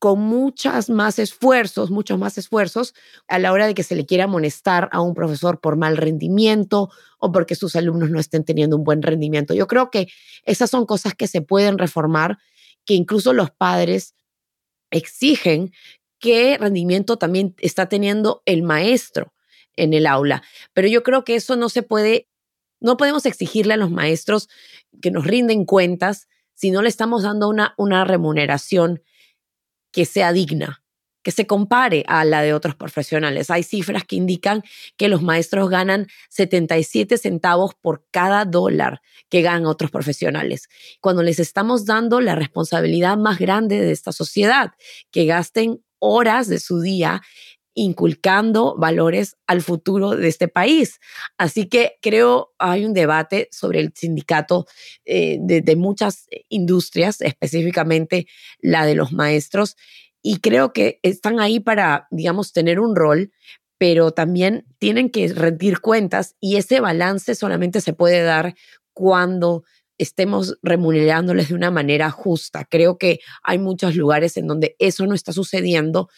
con 0.05 0.21
muchas 0.21 0.91
más 0.91 1.19
esfuerzos, 1.19 1.91
muchos 1.91 2.19
más 2.19 2.37
esfuerzos 2.37 2.93
a 3.27 3.39
la 3.39 3.53
hora 3.53 3.67
de 3.67 3.73
que 3.73 3.83
se 3.83 3.95
le 3.95 4.05
quiera 4.05 4.25
amonestar 4.25 4.91
a 4.93 5.01
un 5.01 5.15
profesor 5.15 5.61
por 5.63 5.79
mal 5.79 5.97
rendimiento 5.97 6.91
o 7.19 7.33
porque 7.33 7.55
sus 7.55 7.75
alumnos 7.75 8.11
no 8.11 8.21
estén 8.21 8.45
teniendo 8.45 8.77
un 8.77 8.85
buen 8.85 9.01
rendimiento. 9.01 9.55
Yo 9.55 9.67
creo 9.67 9.91
que 9.91 10.09
esas 10.43 10.69
son 10.69 10.85
cosas 10.85 11.15
que 11.15 11.27
se 11.27 11.41
pueden 11.41 11.79
reformar, 11.79 12.37
que 12.85 12.93
incluso 12.93 13.33
los 13.33 13.51
padres 13.51 14.15
exigen 14.91 15.73
qué 16.19 16.59
rendimiento 16.59 17.17
también 17.17 17.55
está 17.57 17.89
teniendo 17.89 18.43
el 18.45 18.63
maestro 18.63 19.33
en 19.75 19.95
el 19.95 20.07
aula. 20.07 20.43
Pero 20.75 20.87
yo 20.87 21.03
creo 21.03 21.25
que 21.25 21.35
eso 21.35 21.57
no 21.57 21.71
se 21.71 21.83
puede, 21.83 22.29
no 22.79 22.99
podemos 22.99 23.25
exigirle 23.25 23.73
a 23.73 23.79
los 23.79 23.91
maestros 23.91 24.51
que 25.01 25.11
nos 25.11 25.27
rinden 25.27 25.65
cuentas 25.65 26.29
si 26.53 26.71
no 26.71 26.83
le 26.83 26.91
estamos 26.91 27.23
dando 27.23 27.49
una, 27.49 27.73
una 27.79 28.05
remuneración 28.05 29.01
que 29.95 30.05
sea 30.05 30.33
digna, 30.33 30.83
que 31.23 31.31
se 31.31 31.47
compare 31.47 32.05
a 32.09 32.25
la 32.25 32.43
de 32.43 32.53
otros 32.53 32.75
profesionales. 32.75 33.49
Hay 33.49 33.63
cifras 33.63 34.05
que 34.05 34.17
indican 34.17 34.65
que 34.97 35.09
los 35.09 35.23
maestros 35.23 35.71
ganan 35.71 36.09
77 36.31 37.17
centavos 37.17 37.75
por 37.81 38.05
cada 38.11 38.45
dólar 38.45 39.01
que 39.31 39.41
ganan 39.41 39.67
otros 39.67 39.93
profesionales. 39.93 40.69
Cuando 41.01 41.23
les 41.23 41.39
estamos 41.39 41.87
dando 41.87 42.21
la 42.21 42.35
responsabilidad 42.35 43.17
más 43.17 43.39
grande 43.39 43.81
de 43.81 43.93
esta 43.93 44.11
sociedad, 44.11 44.73
que 45.13 45.27
gasten 45.27 45.81
horas 46.01 46.49
de 46.49 46.59
su 46.59 46.81
día 46.81 47.23
inculcando 47.75 48.77
valores 48.77 49.37
al 49.47 49.61
futuro 49.61 50.11
de 50.17 50.29
este 50.29 50.49
país. 50.49 51.01
Así 51.37 51.69
que 51.69 51.99
creo 52.01 52.55
hay 52.59 52.85
un 52.85 52.95
debate 52.95 53.49
sobre 53.51 53.81
el 53.81 53.93
sindicato 53.95 54.67
eh, 55.05 55.39
de, 55.41 55.77
muchas 55.77 56.27
industrias, 56.49 57.21
específicamente 57.21 58.27
la 58.61 58.87
de 58.87 58.95
los 58.95 59.13
maestros, 59.13 59.77
y 60.23 60.39
creo 60.39 60.73
que 60.73 61.01
están 61.03 61.41
ahí 61.41 61.61
para, 61.61 62.07
digamos, 62.11 62.53
tener 62.53 62.81
un 62.81 62.97
rol, 62.97 63.33
pero 63.77 64.13
también 64.13 64.65
tienen 64.79 65.11
que 65.11 65.29
rendir 65.29 65.81
cuentas 65.81 66.37
y 66.41 66.57
ese 66.57 66.81
balance 66.81 67.35
solamente 67.35 67.81
se 67.81 67.93
puede 67.93 68.23
dar 68.23 68.55
cuando 68.95 69.65
estemos 69.99 70.57
remunerándoles 70.63 71.49
de 71.49 71.55
una 71.55 71.71
manera 71.71 72.11
justa. 72.11 72.65
Creo 72.65 72.99
que 72.99 73.21
hay 73.43 73.59
muchos 73.59 73.95
lugares 73.95 74.37
en 74.37 74.47
donde 74.47 74.77
eso 74.79 75.07
no 75.07 75.15
está 75.15 75.33
sucediendo 75.33 76.09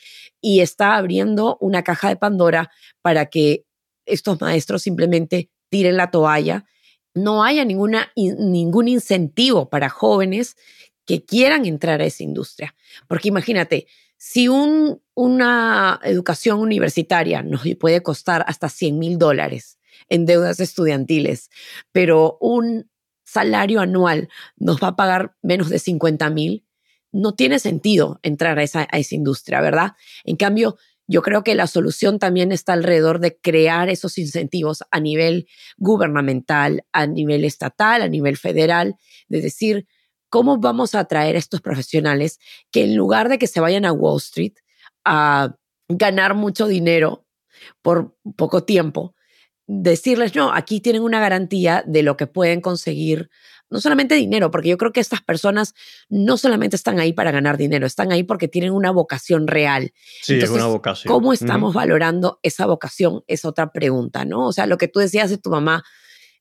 y 0.41 0.61
está 0.61 0.97
abriendo 0.97 1.57
una 1.61 1.83
caja 1.83 2.09
de 2.09 2.17
Pandora 2.17 2.71
para 3.03 3.27
que 3.27 3.65
estos 4.05 4.41
maestros 4.41 4.83
simplemente 4.83 5.51
tiren 5.69 5.97
la 5.97 6.11
toalla. 6.11 6.65
No 7.15 7.45
haya 7.45 7.65
ninguna, 7.65 8.13
ningún 8.17 8.89
incentivo 8.89 9.69
para 9.69 9.89
jóvenes 9.89 10.57
que 11.07 11.25
quieran 11.25 11.65
entrar 11.65 12.01
a 12.01 12.05
esa 12.05 12.23
industria. 12.23 12.75
Porque 13.09 13.29
imagínate, 13.29 13.87
si 14.19 14.49
un, 14.49 15.03
una 15.15 16.01
educación 16.05 16.59
universitaria 16.59 17.43
nos 17.43 17.63
puede 17.79 18.03
costar 18.03 18.45
hasta 18.49 18.69
100 18.69 18.99
mil 18.99 19.19
dólares 19.19 19.79
en 20.09 20.27
deudas 20.27 20.61
estudiantiles, 20.61 21.51
pero 21.93 22.37
un 22.41 22.91
salario 23.25 23.81
anual 23.81 24.29
nos 24.57 24.83
va 24.83 24.89
a 24.89 24.97
pagar 24.97 25.37
menos 25.43 25.69
de 25.69 25.79
50 25.79 26.29
mil, 26.31 26.66
no 27.17 27.35
tiene 27.35 27.59
sentido 27.59 28.21
entrar 28.23 28.59
a 28.59 28.63
esa, 28.63 28.87
industria, 29.11 29.61
¿verdad? 29.61 29.93
En 30.25 30.37
cambio, 30.37 30.77
yo 31.07 31.23
creo 31.23 31.43
que 31.45 31.55
la 31.55 31.67
solución 31.67 32.19
también 32.19 32.53
está 32.53 32.75
alrededor 32.75 33.21
de 33.21 33.39
crear 33.39 33.89
esos 33.89 34.19
incentivos 34.19 34.85
a 34.91 35.01
nivel 35.01 35.49
gubernamental, 35.79 36.85
a 36.93 37.07
nivel 37.07 37.45
estatal, 37.45 38.03
a 38.03 38.09
nivel 38.09 38.37
federal, 38.37 38.97
de 39.29 39.41
decir, 39.41 39.87
¿cómo 40.29 40.59
vamos 40.59 40.95
a 40.95 41.01
atraer 41.01 41.37
a 41.37 41.39
estos 41.39 41.63
profesionales 41.63 42.39
que 42.71 42.85
en 42.85 42.97
lugar 42.97 43.29
de 43.29 43.39
que 43.39 43.47
se 43.47 43.61
vayan 43.61 43.85
a 43.85 43.93
Wall 43.93 44.19
Street 44.19 44.55
a 45.05 45.57
ganar 45.89 46.35
mucho 46.35 46.67
dinero 46.67 47.25
por 47.81 48.17
poco 48.37 48.65
tiempo, 48.65 49.15
decirles, 49.67 50.35
no, 50.35 50.53
aquí 50.53 50.81
tienen 50.81 51.03
una 51.03 51.21
garantía 51.21 51.83
de 51.87 52.03
lo 52.03 52.17
que 52.17 52.27
pueden 52.27 52.61
conseguir, 52.61 53.31
no 53.69 53.81
solamente 53.81 54.15
dinero, 54.15 54.51
porque 54.51 54.69
yo 54.69 54.79
creo 54.79 54.93
que 54.93 55.01
estas 55.01 55.23
personas 55.23 55.75
no 56.09 56.37
solamente 56.37 56.77
están 56.77 57.01
ahí 57.01 57.13
para 57.13 57.31
ganar 57.33 57.57
dinero, 57.57 57.87
están 57.87 58.13
ahí 58.13 58.23
porque 58.23 58.49
tienen 58.49 58.73
una 58.73 58.91
vocación 58.91 59.47
real. 59.47 59.93
Sí, 60.23 60.39
es 60.39 60.51
una 60.51 60.67
vocación. 60.67 61.13
¿Cómo 61.13 61.33
estamos 61.33 61.75
valorando 61.75 62.39
esa 62.43 62.67
vocación? 62.67 63.25
Es 63.27 63.45
otra 63.45 63.73
pregunta, 63.73 64.25
¿no? 64.25 64.47
O 64.47 64.53
sea, 64.53 64.67
lo 64.67 64.79
que 64.79 64.89
tú 64.89 65.01
decías 65.01 65.31
de 65.31 65.39
tu 65.39 65.51
mamá, 65.51 65.85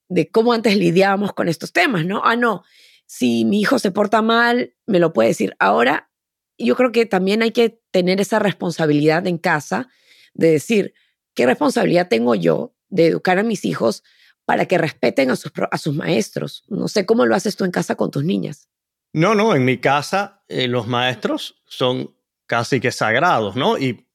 de 0.07 0.29
cómo 0.29 0.53
antes 0.53 0.77
lidiábamos 0.77 1.33
con 1.33 1.47
estos 1.47 1.71
temas, 1.71 2.05
¿no? 2.05 2.21
Ah, 2.23 2.35
no, 2.35 2.63
si 3.07 3.45
mi 3.45 3.61
hijo 3.61 3.79
se 3.79 3.91
porta 3.91 4.21
mal, 4.21 4.75
me 4.85 4.99
lo 4.99 5.13
puede 5.13 5.29
decir. 5.29 5.55
Ahora, 5.59 6.11
yo 6.57 6.75
creo 6.75 6.91
que 6.91 7.05
también 7.05 7.41
hay 7.41 7.51
que 7.51 7.81
tener 7.91 8.21
esa 8.21 8.39
responsabilidad 8.39 9.25
en 9.27 9.37
casa 9.37 9.89
de 10.33 10.51
decir, 10.51 10.93
¿qué 11.33 11.45
responsabilidad 11.45 12.07
tengo 12.07 12.35
yo 12.35 12.75
de 12.89 13.07
educar 13.07 13.39
a 13.39 13.43
mis 13.43 13.65
hijos 13.65 14.03
para 14.45 14.65
que 14.67 14.77
respeten 14.77 15.31
a 15.31 15.35
sus, 15.35 15.51
a 15.71 15.77
sus 15.77 15.95
maestros. 15.95 16.63
No 16.67 16.87
sé 16.87 17.05
cómo 17.05 17.25
lo 17.25 17.35
haces 17.35 17.55
tú 17.55 17.65
en 17.65 17.71
casa 17.71 17.95
con 17.95 18.11
tus 18.11 18.23
niñas. 18.23 18.69
No, 19.13 19.33
no, 19.33 19.55
en 19.55 19.65
mi 19.65 19.77
casa 19.77 20.43
eh, 20.47 20.67
los 20.67 20.87
maestros 20.87 21.61
son 21.65 22.15
casi 22.45 22.79
que 22.79 22.91
sagrados, 22.91 23.55
¿no? 23.55 23.77
Y 23.77 24.05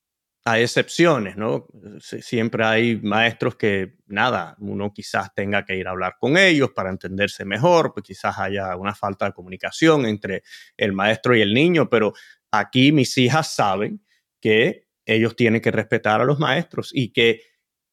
hay 0.44 0.62
excepciones, 0.62 1.36
¿no? 1.36 1.66
Siempre 2.00 2.64
hay 2.64 2.96
maestros 2.96 3.56
que, 3.56 3.96
nada, 4.06 4.56
uno 4.58 4.92
quizás 4.92 5.34
tenga 5.34 5.64
que 5.64 5.76
ir 5.76 5.86
a 5.86 5.90
hablar 5.90 6.16
con 6.18 6.36
ellos 6.36 6.70
para 6.74 6.90
entenderse 6.90 7.44
mejor, 7.44 7.92
pues 7.92 8.04
quizás 8.04 8.38
haya 8.38 8.74
una 8.76 8.94
falta 8.94 9.26
de 9.26 9.32
comunicación 9.32 10.06
entre 10.06 10.42
el 10.76 10.92
maestro 10.92 11.36
y 11.36 11.42
el 11.42 11.52
niño, 11.52 11.90
pero 11.90 12.14
aquí 12.50 12.90
mis 12.92 13.16
hijas 13.18 13.54
saben 13.54 14.04
que 14.40 14.86
ellos 15.04 15.36
tienen 15.36 15.60
que 15.60 15.70
respetar 15.70 16.20
a 16.20 16.24
los 16.24 16.38
maestros 16.38 16.90
y 16.92 17.12
que 17.12 17.42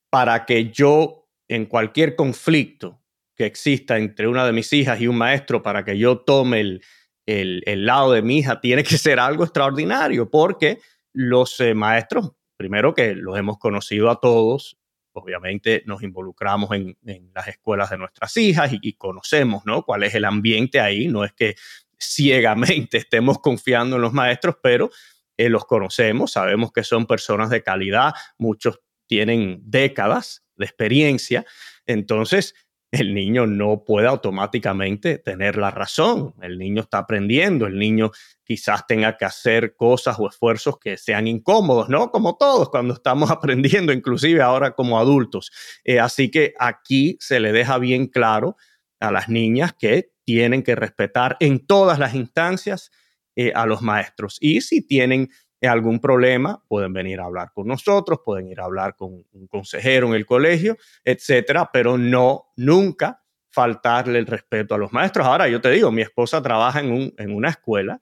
para 0.10 0.46
que 0.46 0.72
yo 0.72 1.17
en 1.48 1.66
cualquier 1.66 2.16
conflicto 2.16 3.02
que 3.36 3.46
exista 3.46 3.98
entre 3.98 4.28
una 4.28 4.46
de 4.46 4.52
mis 4.52 4.74
hijas 4.74 5.00
y 5.00 5.08
un 5.08 5.18
maestro, 5.18 5.62
para 5.62 5.86
que 5.86 5.98
yo 5.98 6.20
tome 6.20 6.60
el, 6.60 6.82
el, 7.28 7.86
lado 7.86 8.14
de 8.14 8.22
mi 8.22 8.40
hija 8.40 8.60
tiene 8.62 8.84
que 8.84 8.98
ser 8.98 9.20
algo 9.20 9.44
extraordinario, 9.44 10.30
porque 10.30 10.80
los 11.14 11.60
eh, 11.60 11.74
maestros, 11.74 12.32
primero 12.58 12.94
que 12.94 13.14
los 13.14 13.38
hemos 13.38 13.60
conocido 13.60 14.10
a 14.10 14.20
todos, 14.20 14.78
obviamente 15.14 15.84
nos 15.86 16.04
involucramos 16.04 16.72
en, 16.72 16.98
las 17.34 17.48
escuelas 17.48 17.90
de 17.90 17.98
nuestras 17.98 18.36
hijas 18.38 18.72
y, 18.74 18.94
conocemos, 18.94 19.66
¿no? 19.66 19.84
Cuál 19.84 20.04
es 20.04 20.16
el 20.16 20.26
ambiente 20.26 20.80
ahí, 20.80 21.08
no 21.08 21.24
es 21.24 21.34
que 21.34 21.56
ciegamente 22.00 22.98
estemos 22.98 23.40
confiando 23.40 23.98
en 23.98 24.02
los 24.02 24.14
maestros, 24.14 24.56
pero 24.62 24.90
eh, 25.38 25.50
los 25.50 25.66
conocemos, 25.66 26.32
sabemos 26.32 26.72
que 26.72 26.84
son 26.84 27.06
personas 27.06 27.50
de 27.50 27.62
calidad, 27.62 28.14
muchos 28.38 28.80
tienen 29.08 29.62
décadas 29.64 30.47
de 30.58 30.66
experiencia, 30.66 31.46
entonces 31.86 32.54
el 32.92 33.14
niño 33.14 33.46
no 33.48 33.84
puede 33.84 34.08
automáticamente 34.08 35.18
tener 35.18 35.58
la 35.58 35.72
razón. 35.72 36.34
El 36.42 36.58
niño 36.58 36.82
está 36.82 37.00
aprendiendo, 37.00 37.68
el 37.68 37.78
niño 37.78 38.12
quizás 38.46 38.88
tenga 38.88 39.18
que 39.18 39.26
hacer 39.26 39.76
cosas 39.76 40.18
o 40.20 40.30
esfuerzos 40.30 40.80
que 40.80 40.98
sean 40.98 41.28
incómodos, 41.28 41.90
¿no? 41.90 42.12
Como 42.12 42.38
todos 42.38 42.70
cuando 42.70 42.94
estamos 42.94 43.30
aprendiendo, 43.32 43.92
inclusive 43.92 44.42
ahora 44.42 44.72
como 44.72 45.00
adultos. 45.00 45.52
Eh, 45.84 46.00
así 46.00 46.32
que 46.32 46.54
aquí 46.60 47.18
se 47.20 47.40
le 47.40 47.52
deja 47.52 47.78
bien 47.78 48.08
claro 48.08 48.56
a 49.00 49.12
las 49.12 49.28
niñas 49.28 49.74
que 49.78 50.12
tienen 50.24 50.64
que 50.64 50.76
respetar 50.76 51.38
en 51.40 51.66
todas 51.66 52.00
las 52.00 52.16
instancias 52.16 52.92
eh, 53.36 53.52
a 53.54 53.66
los 53.66 53.82
maestros. 53.82 54.38
Y 54.40 54.62
si 54.62 54.82
tienen 54.82 55.30
algún 55.66 56.00
problema, 56.00 56.62
pueden 56.68 56.94
venir 56.94 57.20
a 57.20 57.26
hablar 57.26 57.52
con 57.54 57.68
nosotros, 57.68 58.20
pueden 58.24 58.48
ir 58.48 58.60
a 58.60 58.66
hablar 58.66 58.96
con 58.96 59.26
un 59.32 59.48
consejero 59.48 60.08
en 60.08 60.14
el 60.14 60.26
colegio, 60.26 60.78
etcétera, 61.04 61.72
pero 61.74 61.98
no, 61.98 62.52
nunca 62.56 63.24
faltarle 63.50 64.20
el 64.20 64.28
respeto 64.28 64.76
a 64.76 64.78
los 64.78 64.94
maestros. 64.94 65.26
Ahora, 65.26 65.48
yo 65.48 65.60
te 65.60 65.72
digo, 65.72 65.92
mi 65.92 66.04
esposa 66.04 66.44
trabaja 66.44 66.80
en, 66.80 66.92
un, 66.92 67.14
en 67.18 67.34
una 67.34 67.50
escuela 67.50 68.00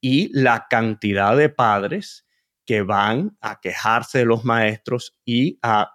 y 0.00 0.30
la 0.32 0.66
cantidad 0.68 1.36
de 1.36 1.48
padres 1.48 2.26
que 2.64 2.82
van 2.82 3.36
a 3.40 3.60
quejarse 3.60 4.18
de 4.18 4.24
los 4.24 4.44
maestros 4.44 5.16
y 5.24 5.60
a, 5.62 5.92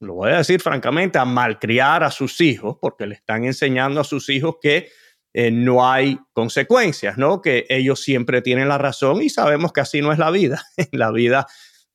lo 0.00 0.14
voy 0.14 0.32
a 0.32 0.38
decir 0.38 0.60
francamente, 0.60 1.18
a 1.18 1.24
malcriar 1.24 2.02
a 2.02 2.10
sus 2.10 2.40
hijos, 2.40 2.76
porque 2.80 3.06
le 3.06 3.14
están 3.14 3.44
enseñando 3.44 4.00
a 4.00 4.04
sus 4.04 4.28
hijos 4.28 4.56
que 4.60 4.88
eh, 5.36 5.50
no 5.50 5.90
hay 5.90 6.20
consecuencias, 6.32 7.18
¿no? 7.18 7.42
Que 7.42 7.66
ellos 7.68 8.00
siempre 8.00 8.40
tienen 8.40 8.68
la 8.68 8.78
razón 8.78 9.20
y 9.20 9.28
sabemos 9.28 9.72
que 9.72 9.80
así 9.80 10.00
no 10.00 10.12
es 10.12 10.18
la 10.18 10.30
vida. 10.30 10.62
En 10.76 10.96
la 10.98 11.10
vida 11.10 11.48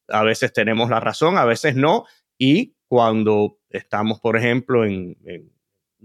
a 0.10 0.24
veces 0.24 0.52
tenemos 0.52 0.90
la 0.90 1.00
razón, 1.00 1.38
a 1.38 1.46
veces 1.46 1.76
no. 1.76 2.06
Y 2.38 2.76
cuando 2.90 3.58
estamos, 3.70 4.20
por 4.20 4.36
ejemplo, 4.36 4.84
en, 4.86 5.16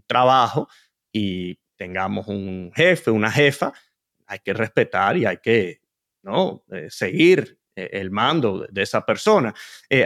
trabajo 0.06 0.68
y 1.12 1.58
tengamos 1.76 2.28
un 2.28 2.70
jefe, 2.74 3.10
una 3.10 3.32
jefa, 3.32 3.72
hay 4.26 4.38
que 4.38 4.52
respetar 4.52 5.16
y 5.16 5.26
hay 5.26 5.38
que 5.38 5.80
¿no? 6.22 6.64
Eh, 6.70 6.86
seguir 6.88 7.58
eh, 7.74 7.90
el 7.94 8.12
mando 8.12 8.64
de 8.70 8.82
esa 8.82 9.04
persona. 9.04 9.52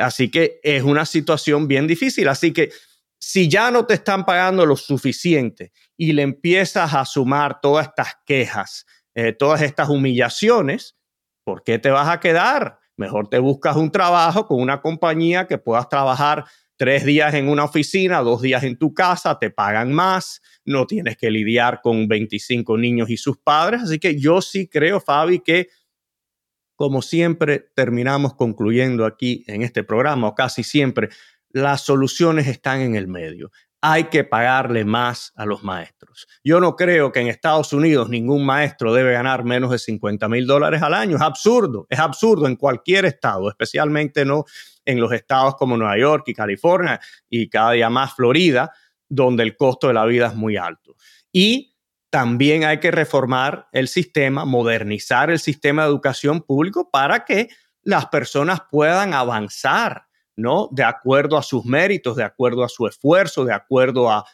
así 0.01 0.31
que 0.31 0.61
es 0.63 0.83
una 0.83 1.05
situación 1.05 1.69
bien 1.69 1.87
difícil. 1.87 2.27
Así 2.29 2.55
que 2.55 2.71
si 3.19 3.49
ya 3.49 3.71
no 3.71 3.87
te 3.87 3.95
están 3.95 4.25
pagando 4.25 4.65
lo 4.65 4.77
suficiente 4.77 5.73
y 5.97 6.13
le 6.13 6.23
empiezas 6.23 6.95
a 6.95 7.05
sumar 7.05 7.61
todas 7.61 7.89
estas 7.89 8.17
quejas, 8.25 8.87
eh, 9.15 9.33
todas 9.33 9.63
estas 9.63 9.89
humillaciones, 9.89 10.97
¿por 11.45 11.63
qué 11.65 11.79
te 11.79 11.91
vas 11.91 12.09
a 12.09 12.21
quedar? 12.21 12.79
Mejor 12.97 13.29
te 13.29 13.39
buscas 13.39 13.77
un 13.77 13.91
trabajo 13.91 14.47
con 14.47 14.61
una 14.61 14.81
compañía 14.81 15.47
que 15.47 15.59
puedas 15.59 15.89
trabajar 15.89 16.45
tres 16.77 17.05
días 17.05 17.35
en 17.35 17.49
una 17.49 17.65
oficina, 17.65 18.21
dos 18.21 18.41
días 18.41 18.63
en 18.63 18.79
tu 18.79 18.95
casa, 18.95 19.39
te 19.39 19.51
pagan 19.51 19.93
más, 19.93 20.41
no 20.65 20.87
tienes 20.87 21.17
que 21.17 21.31
lidiar 21.31 21.81
con 21.83 22.07
25 22.07 22.79
niños 22.79 23.11
y 23.11 23.17
sus 23.17 23.37
padres. 23.39 23.83
Así 23.83 23.99
que 23.99 24.19
yo 24.19 24.41
sí 24.41 24.69
creo, 24.69 25.01
Fabi, 25.01 25.41
que 25.41 25.69
como 26.77 27.03
siempre 27.03 27.71
terminamos 27.75 28.35
concluyendo 28.35 29.05
aquí 29.05 29.45
en 29.49 29.63
este 29.63 29.83
programa, 29.83 30.29
o 30.29 30.35
casi 30.37 30.63
siempre, 30.63 31.09
las 31.59 31.83
soluciones 31.83 32.47
están 32.47 32.81
en 32.81 32.95
el 32.95 33.09
medio. 33.09 33.51
Hay 33.81 34.05
que 34.05 34.25
pagarle 34.25 34.85
más 34.85 35.33
a 35.37 35.47
los 35.47 35.63
maestros. 35.63 36.27
Yo 36.43 36.59
no 36.61 36.75
creo 36.75 37.13
que 37.13 37.21
en 37.21 37.29
Estados 37.29 37.73
Unidos 37.73 38.09
ningún 38.09 38.45
maestro 38.45 38.93
debe 38.93 39.13
ganar 39.13 39.45
menos 39.45 39.71
de 39.71 39.79
50 39.79 40.29
mil 40.29 40.47
dólares 40.47 40.83
al 40.83 40.95
año. 40.95 41.17
Es 41.17 41.23
absurdo, 41.23 41.87
es 41.89 41.99
absurdo 41.99 42.49
en 42.49 42.57
cualquier 42.57 43.05
estado, 43.05 43.49
especialmente 43.49 44.25
no 44.25 44.45
en 44.85 44.99
los 44.99 45.13
estados 45.13 45.55
como 45.57 45.77
Nueva 45.77 45.99
York 45.99 46.25
y 46.27 46.35
California 46.35 46.99
y 47.29 47.49
cada 47.49 47.73
día 47.73 47.91
más 47.91 48.15
Florida, 48.15 48.73
donde 49.09 49.45
el 49.45 49.57
costo 49.57 49.89
de 49.89 49.95
la 49.95 50.07
vida 50.07 50.27
es 50.29 50.35
muy 50.35 50.57
alto. 50.57 50.97
Y 51.31 51.77
también 52.11 52.65
hay 52.65 52.81
que 52.81 52.91
reformar 52.91 53.69
el 53.73 53.87
sistema, 53.87 54.45
modernizar 54.45 55.31
el 55.31 55.39
sistema 55.39 55.83
de 55.83 55.91
educación 55.91 56.43
público 56.43 56.91
para 56.91 57.25
que 57.25 57.49
las 57.83 58.07
personas 58.07 58.63
puedan 58.71 59.15
avanzar 59.15 60.08
¿no? 60.39 60.69
De 60.71 60.85
acuerdo 60.85 61.37
a 61.37 61.43
sus 61.43 61.65
méritos, 61.65 62.17
de 62.17 62.23
acuerdo 62.23 62.63
a 62.63 62.69
su 62.69 62.87
esfuerzo, 62.87 63.45
de 63.45 63.53
acuerdo 63.53 64.09
a 64.09 64.25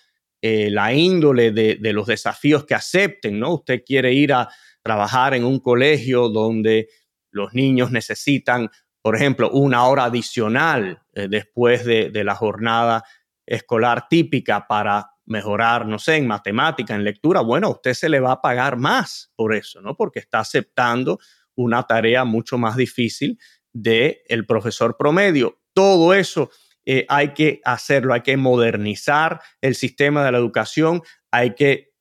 eh, 0.43 0.69
la 0.71 0.93
índole 0.93 1.51
de, 1.51 1.93
los 1.95 2.07
desafíos 2.07 2.67
que 2.67 2.75
acepten, 2.75 3.41
¿no? 3.41 3.55
Usted 3.55 3.83
quiere 3.85 4.13
ir 4.13 4.35
a 4.35 4.51
trabajar 4.83 5.33
en 5.33 5.45
un 5.45 5.59
colegio 5.61 6.29
donde 6.29 6.89
los 7.31 7.55
niños 7.55 7.91
necesitan, 7.91 8.71
por 9.01 9.17
ejemplo, 9.17 9.51
una 9.51 9.87
hora 9.87 10.05
adicional 10.05 11.03
eh, 11.15 11.27
después 11.29 11.87
de, 11.87 12.11
la 12.23 12.35
jornada 12.35 13.03
escolar 13.47 14.07
típica 14.09 14.67
para 14.67 15.11
mejorar, 15.25 15.87
no 15.87 15.99
sé, 15.99 16.17
en 16.17 16.27
matemática, 16.27 16.95
en 16.95 17.03
lectura, 17.03 17.41
bueno, 17.41 17.71
usted 17.71 17.95
se 17.95 18.11
le 18.11 18.21
va 18.21 18.33
a 18.33 18.43
pagar 18.43 18.77
más 18.77 19.33
por 19.37 19.55
eso, 19.55 19.81
¿no? 19.81 19.97
Porque 19.97 20.19
está 20.19 20.41
aceptando 20.41 21.19
una 21.55 21.85
tarea 21.85 22.25
mucho 22.25 22.59
más 22.59 22.77
difícil 22.77 23.39
del 23.73 24.19
el 24.29 24.45
profesor 24.45 24.99
promedio. 24.99 25.64
Todo 25.75 26.15
eso 26.15 26.51
eh, 26.87 27.05
hay 27.09 27.35
que 27.35 27.61
hacerlo, 27.65 28.15
hay 28.15 28.23
que 28.23 28.37
modernizar 28.37 29.41
el 29.61 29.75
sistema 29.75 30.25
de 30.25 30.33
la 30.33 30.39
educación, 30.39 31.03
hay 31.31 31.55
que 31.55 31.93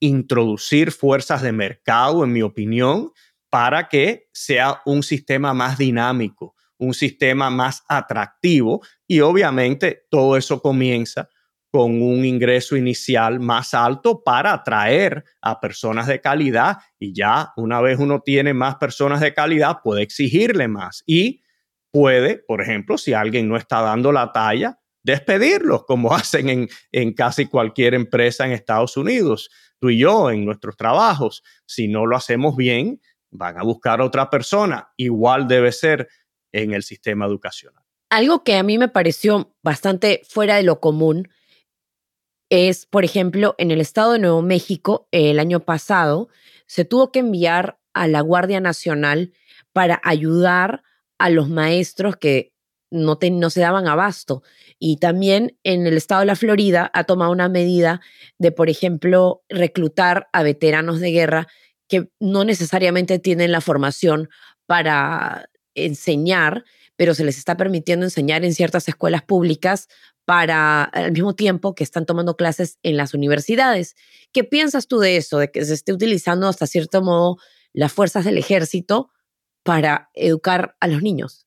introducir 0.00 0.90
fuerzas 0.90 1.42
de 1.42 1.52
mercado, 1.52 2.24
en 2.24 2.32
mi 2.32 2.42
opinión, 2.42 3.12
para 3.50 3.88
que 3.88 4.28
sea 4.32 4.82
un 4.84 5.02
sistema 5.02 5.54
más 5.54 5.78
dinámico, 5.78 6.54
un 6.78 6.94
sistema 6.94 7.50
más 7.50 7.84
atractivo 7.88 8.82
y 9.06 9.20
obviamente 9.20 10.06
todo 10.10 10.36
eso 10.36 10.60
comienza 10.60 11.28
con 11.70 12.02
un 12.02 12.24
ingreso 12.24 12.76
inicial 12.76 13.40
más 13.40 13.72
alto 13.74 14.22
para 14.22 14.52
atraer 14.52 15.24
a 15.40 15.60
personas 15.60 16.06
de 16.06 16.20
calidad 16.20 16.78
y 16.98 17.14
ya 17.14 17.52
una 17.56 17.80
vez 17.80 17.98
uno 17.98 18.20
tiene 18.20 18.52
más 18.52 18.76
personas 18.76 19.20
de 19.20 19.32
calidad 19.32 19.78
puede 19.82 20.02
exigirle 20.02 20.68
más. 20.68 21.02
Y 21.06 21.41
puede, 21.92 22.38
por 22.38 22.60
ejemplo, 22.60 22.98
si 22.98 23.12
alguien 23.12 23.48
no 23.48 23.56
está 23.56 23.80
dando 23.80 24.10
la 24.10 24.32
talla, 24.32 24.80
despedirlos, 25.04 25.84
como 25.84 26.12
hacen 26.14 26.48
en, 26.48 26.68
en, 26.90 27.12
casi 27.12 27.46
cualquier 27.46 27.94
empresa 27.94 28.44
en 28.44 28.52
Estados 28.52 28.96
Unidos. 28.96 29.50
Tú 29.78 29.90
y 29.90 29.98
yo, 29.98 30.30
en 30.30 30.44
nuestros 30.44 30.76
trabajos, 30.76 31.42
si 31.66 31.88
no 31.88 32.06
lo 32.06 32.16
hacemos 32.16 32.56
bien, 32.56 33.00
van 33.30 33.58
a 33.58 33.62
buscar 33.62 34.00
a 34.00 34.04
otra 34.04 34.30
persona. 34.30 34.88
Igual 34.96 35.46
debe 35.46 35.72
ser 35.72 36.08
en 36.52 36.72
el 36.72 36.82
sistema 36.82 37.26
educacional. 37.26 37.82
Algo 38.10 38.44
que 38.44 38.56
a 38.56 38.62
mí 38.62 38.78
me 38.78 38.88
pareció 38.88 39.54
bastante 39.62 40.22
fuera 40.28 40.56
de 40.56 40.62
lo 40.62 40.80
común 40.80 41.28
es, 42.50 42.84
por 42.84 43.04
ejemplo, 43.04 43.54
en 43.56 43.70
el 43.70 43.80
estado 43.80 44.12
de 44.12 44.18
Nuevo 44.18 44.42
México, 44.42 45.08
el 45.10 45.40
año 45.40 45.60
pasado, 45.60 46.28
se 46.66 46.84
tuvo 46.84 47.10
que 47.10 47.20
enviar 47.20 47.78
a 47.94 48.06
la 48.08 48.20
Guardia 48.20 48.60
Nacional 48.60 49.32
para 49.72 50.00
ayudar 50.04 50.82
a 51.22 51.30
los 51.30 51.48
maestros 51.48 52.16
que 52.16 52.52
no, 52.90 53.16
no 53.30 53.50
se 53.50 53.60
daban 53.60 53.86
abasto. 53.86 54.42
Y 54.80 54.96
también 54.96 55.56
en 55.62 55.86
el 55.86 55.96
estado 55.96 56.22
de 56.22 56.26
la 56.26 56.34
Florida 56.34 56.90
ha 56.94 57.04
tomado 57.04 57.30
una 57.30 57.48
medida 57.48 58.00
de, 58.38 58.50
por 58.50 58.68
ejemplo, 58.68 59.44
reclutar 59.48 60.26
a 60.32 60.42
veteranos 60.42 60.98
de 60.98 61.12
guerra 61.12 61.46
que 61.86 62.10
no 62.18 62.44
necesariamente 62.44 63.20
tienen 63.20 63.52
la 63.52 63.60
formación 63.60 64.30
para 64.66 65.48
enseñar, 65.76 66.64
pero 66.96 67.14
se 67.14 67.24
les 67.24 67.38
está 67.38 67.56
permitiendo 67.56 68.04
enseñar 68.04 68.44
en 68.44 68.52
ciertas 68.52 68.88
escuelas 68.88 69.22
públicas 69.22 69.86
para 70.24 70.82
al 70.82 71.12
mismo 71.12 71.36
tiempo 71.36 71.76
que 71.76 71.84
están 71.84 72.04
tomando 72.04 72.36
clases 72.36 72.80
en 72.82 72.96
las 72.96 73.14
universidades. 73.14 73.94
¿Qué 74.32 74.42
piensas 74.42 74.88
tú 74.88 74.98
de 74.98 75.18
eso, 75.18 75.38
de 75.38 75.52
que 75.52 75.64
se 75.64 75.74
esté 75.74 75.92
utilizando 75.92 76.48
hasta 76.48 76.66
cierto 76.66 77.00
modo 77.00 77.36
las 77.72 77.92
fuerzas 77.92 78.24
del 78.24 78.38
ejército 78.38 79.12
para 79.62 80.10
educar 80.14 80.76
a 80.80 80.88
los 80.88 81.02
niños? 81.02 81.46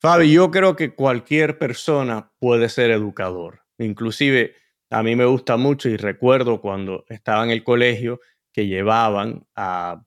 Fabi, 0.00 0.32
yo 0.32 0.50
creo 0.50 0.74
que 0.74 0.94
cualquier 0.94 1.58
persona 1.58 2.32
puede 2.38 2.68
ser 2.68 2.90
educador. 2.90 3.62
Inclusive 3.78 4.54
a 4.90 5.02
mí 5.02 5.16
me 5.16 5.24
gusta 5.24 5.56
mucho 5.56 5.88
y 5.88 5.96
recuerdo 5.96 6.60
cuando 6.60 7.04
estaba 7.08 7.44
en 7.44 7.50
el 7.50 7.64
colegio 7.64 8.20
que 8.52 8.66
llevaban 8.66 9.46
a 9.54 10.04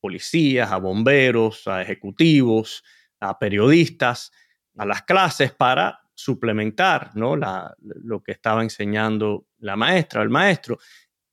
policías, 0.00 0.70
a 0.72 0.78
bomberos, 0.78 1.68
a 1.68 1.82
ejecutivos, 1.82 2.82
a 3.20 3.38
periodistas 3.38 4.32
a 4.76 4.86
las 4.86 5.02
clases 5.02 5.52
para 5.52 6.00
suplementar 6.14 7.10
¿no? 7.14 7.36
lo 7.36 8.22
que 8.22 8.32
estaba 8.32 8.62
enseñando 8.62 9.46
la 9.58 9.76
maestra, 9.76 10.22
el 10.22 10.30
maestro, 10.30 10.78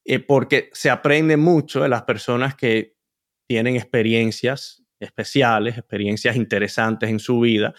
eh, 0.04 0.20
porque 0.20 0.70
se 0.74 0.90
aprende 0.90 1.38
mucho 1.38 1.82
de 1.82 1.90
las 1.90 2.04
personas 2.04 2.56
que 2.56 2.96
tienen 3.48 3.76
experiencias 3.76 4.84
especiales, 5.00 5.78
experiencias 5.78 6.36
interesantes 6.36 7.10
en 7.10 7.20
su 7.20 7.40
vida 7.40 7.74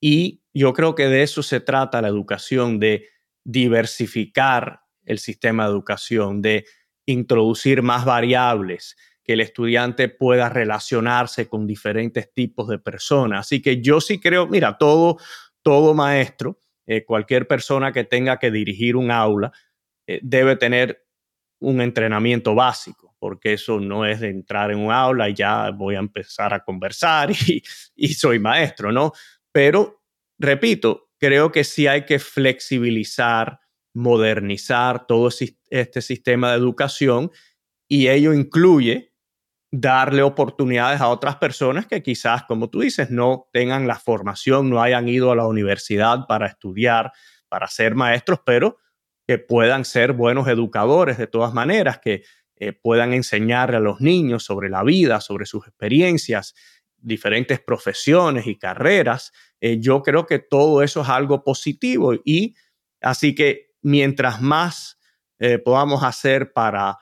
y 0.00 0.42
yo 0.52 0.72
creo 0.72 0.94
que 0.94 1.08
de 1.08 1.22
eso 1.22 1.42
se 1.42 1.60
trata 1.60 2.02
la 2.02 2.08
educación, 2.08 2.78
de 2.78 3.08
diversificar 3.44 4.80
el 5.04 5.18
sistema 5.18 5.64
de 5.64 5.70
educación, 5.70 6.42
de 6.42 6.64
introducir 7.06 7.82
más 7.82 8.04
variables, 8.04 8.96
que 9.22 9.34
el 9.34 9.40
estudiante 9.40 10.08
pueda 10.08 10.48
relacionarse 10.48 11.48
con 11.48 11.66
diferentes 11.66 12.32
tipos 12.32 12.68
de 12.68 12.78
personas. 12.78 13.40
Así 13.40 13.60
que 13.60 13.80
yo 13.80 14.00
sí 14.00 14.20
creo, 14.20 14.46
mira, 14.46 14.78
todo, 14.78 15.18
todo 15.62 15.94
maestro, 15.94 16.58
eh, 16.86 17.04
cualquier 17.04 17.48
persona 17.48 17.92
que 17.92 18.04
tenga 18.04 18.38
que 18.38 18.50
dirigir 18.50 18.96
un 18.96 19.10
aula, 19.10 19.52
eh, 20.06 20.20
debe 20.22 20.56
tener 20.56 21.04
un 21.58 21.80
entrenamiento 21.80 22.54
básico, 22.54 23.05
porque 23.18 23.54
eso 23.54 23.80
no 23.80 24.04
es 24.06 24.20
de 24.20 24.28
entrar 24.28 24.70
en 24.70 24.78
un 24.78 24.92
aula 24.92 25.28
y 25.28 25.34
ya 25.34 25.70
voy 25.70 25.94
a 25.94 26.00
empezar 26.00 26.54
a 26.54 26.64
conversar 26.64 27.30
y, 27.46 27.62
y 27.94 28.14
soy 28.14 28.38
maestro, 28.38 28.92
¿no? 28.92 29.12
Pero, 29.52 30.02
repito, 30.38 31.10
creo 31.18 31.52
que 31.52 31.64
sí 31.64 31.86
hay 31.86 32.04
que 32.04 32.18
flexibilizar, 32.18 33.60
modernizar 33.94 35.06
todo 35.06 35.30
este 35.70 36.02
sistema 36.02 36.50
de 36.50 36.58
educación 36.58 37.30
y 37.88 38.08
ello 38.08 38.34
incluye 38.34 39.12
darle 39.72 40.22
oportunidades 40.22 41.00
a 41.00 41.08
otras 41.08 41.36
personas 41.36 41.86
que 41.86 42.02
quizás, 42.02 42.44
como 42.44 42.70
tú 42.70 42.80
dices, 42.80 43.10
no 43.10 43.48
tengan 43.52 43.86
la 43.86 43.96
formación, 43.96 44.70
no 44.70 44.80
hayan 44.82 45.08
ido 45.08 45.30
a 45.30 45.36
la 45.36 45.46
universidad 45.46 46.26
para 46.26 46.46
estudiar, 46.46 47.12
para 47.48 47.66
ser 47.68 47.94
maestros, 47.94 48.40
pero 48.44 48.76
que 49.26 49.38
puedan 49.38 49.84
ser 49.84 50.12
buenos 50.12 50.46
educadores 50.48 51.18
de 51.18 51.26
todas 51.26 51.52
maneras, 51.52 51.98
que 51.98 52.22
eh, 52.58 52.72
puedan 52.72 53.12
enseñarle 53.12 53.76
a 53.76 53.80
los 53.80 54.00
niños 54.00 54.44
sobre 54.44 54.70
la 54.70 54.82
vida, 54.82 55.20
sobre 55.20 55.44
sus 55.44 55.66
experiencias, 55.66 56.54
diferentes 56.96 57.60
profesiones 57.60 58.46
y 58.46 58.56
carreras, 58.56 59.32
eh, 59.60 59.78
yo 59.78 60.02
creo 60.02 60.24
que 60.24 60.38
todo 60.38 60.82
eso 60.82 61.02
es 61.02 61.08
algo 61.10 61.44
positivo 61.44 62.14
y 62.24 62.54
así 63.02 63.34
que 63.34 63.74
mientras 63.82 64.40
más 64.40 64.98
eh, 65.38 65.58
podamos 65.58 66.02
hacer 66.02 66.54
para 66.54 66.96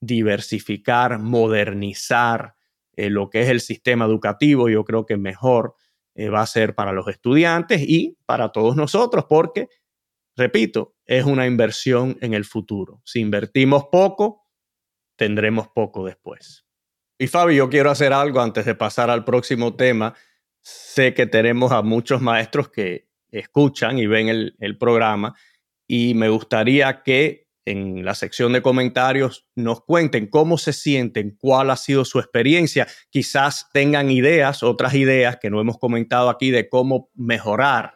diversificar, 0.00 1.18
modernizar 1.18 2.54
lo 2.96 3.30
que 3.30 3.42
es 3.42 3.48
el 3.48 3.60
sistema 3.60 4.04
educativo, 4.04 4.68
yo 4.68 4.84
creo 4.84 5.06
que 5.06 5.16
mejor 5.16 5.74
va 6.16 6.42
a 6.42 6.46
ser 6.46 6.74
para 6.74 6.92
los 6.92 7.08
estudiantes 7.08 7.80
y 7.80 8.18
para 8.26 8.50
todos 8.50 8.76
nosotros, 8.76 9.24
porque, 9.28 9.68
repito, 10.36 10.94
es 11.06 11.24
una 11.24 11.46
inversión 11.46 12.18
en 12.20 12.34
el 12.34 12.44
futuro. 12.44 13.00
Si 13.04 13.20
invertimos 13.20 13.86
poco, 13.90 14.41
tendremos 15.22 15.68
poco 15.68 16.04
después. 16.04 16.66
Y 17.16 17.28
Fabi, 17.28 17.54
yo 17.54 17.70
quiero 17.70 17.92
hacer 17.92 18.12
algo 18.12 18.40
antes 18.40 18.64
de 18.64 18.74
pasar 18.74 19.08
al 19.08 19.24
próximo 19.24 19.76
tema. 19.76 20.14
Sé 20.62 21.14
que 21.14 21.26
tenemos 21.26 21.70
a 21.70 21.80
muchos 21.80 22.20
maestros 22.20 22.70
que 22.70 23.06
escuchan 23.30 24.00
y 24.00 24.08
ven 24.08 24.28
el, 24.58 24.78
programa 24.78 25.36
y 25.86 26.14
me 26.14 26.28
gustaría 26.28 27.04
que 27.04 27.46
en 27.64 28.04
la 28.04 28.16
sección 28.16 28.52
de 28.52 28.62
comentarios 28.62 29.46
nos 29.54 29.84
cuenten 29.84 30.26
cómo 30.26 30.58
se 30.58 30.72
sienten, 30.72 31.36
cuál 31.38 31.70
ha 31.70 31.76
sido 31.76 32.04
su 32.04 32.18
experiencia. 32.18 32.88
Quizás 33.08 33.68
tengan 33.72 34.10
ideas, 34.10 34.64
otras 34.64 34.94
ideas 34.94 35.36
que 35.40 35.50
no 35.50 35.60
hemos 35.60 35.78
comentado 35.78 36.30
aquí 36.30 36.50
de 36.50 36.68
cómo 36.68 37.10
mejorar 37.14 37.94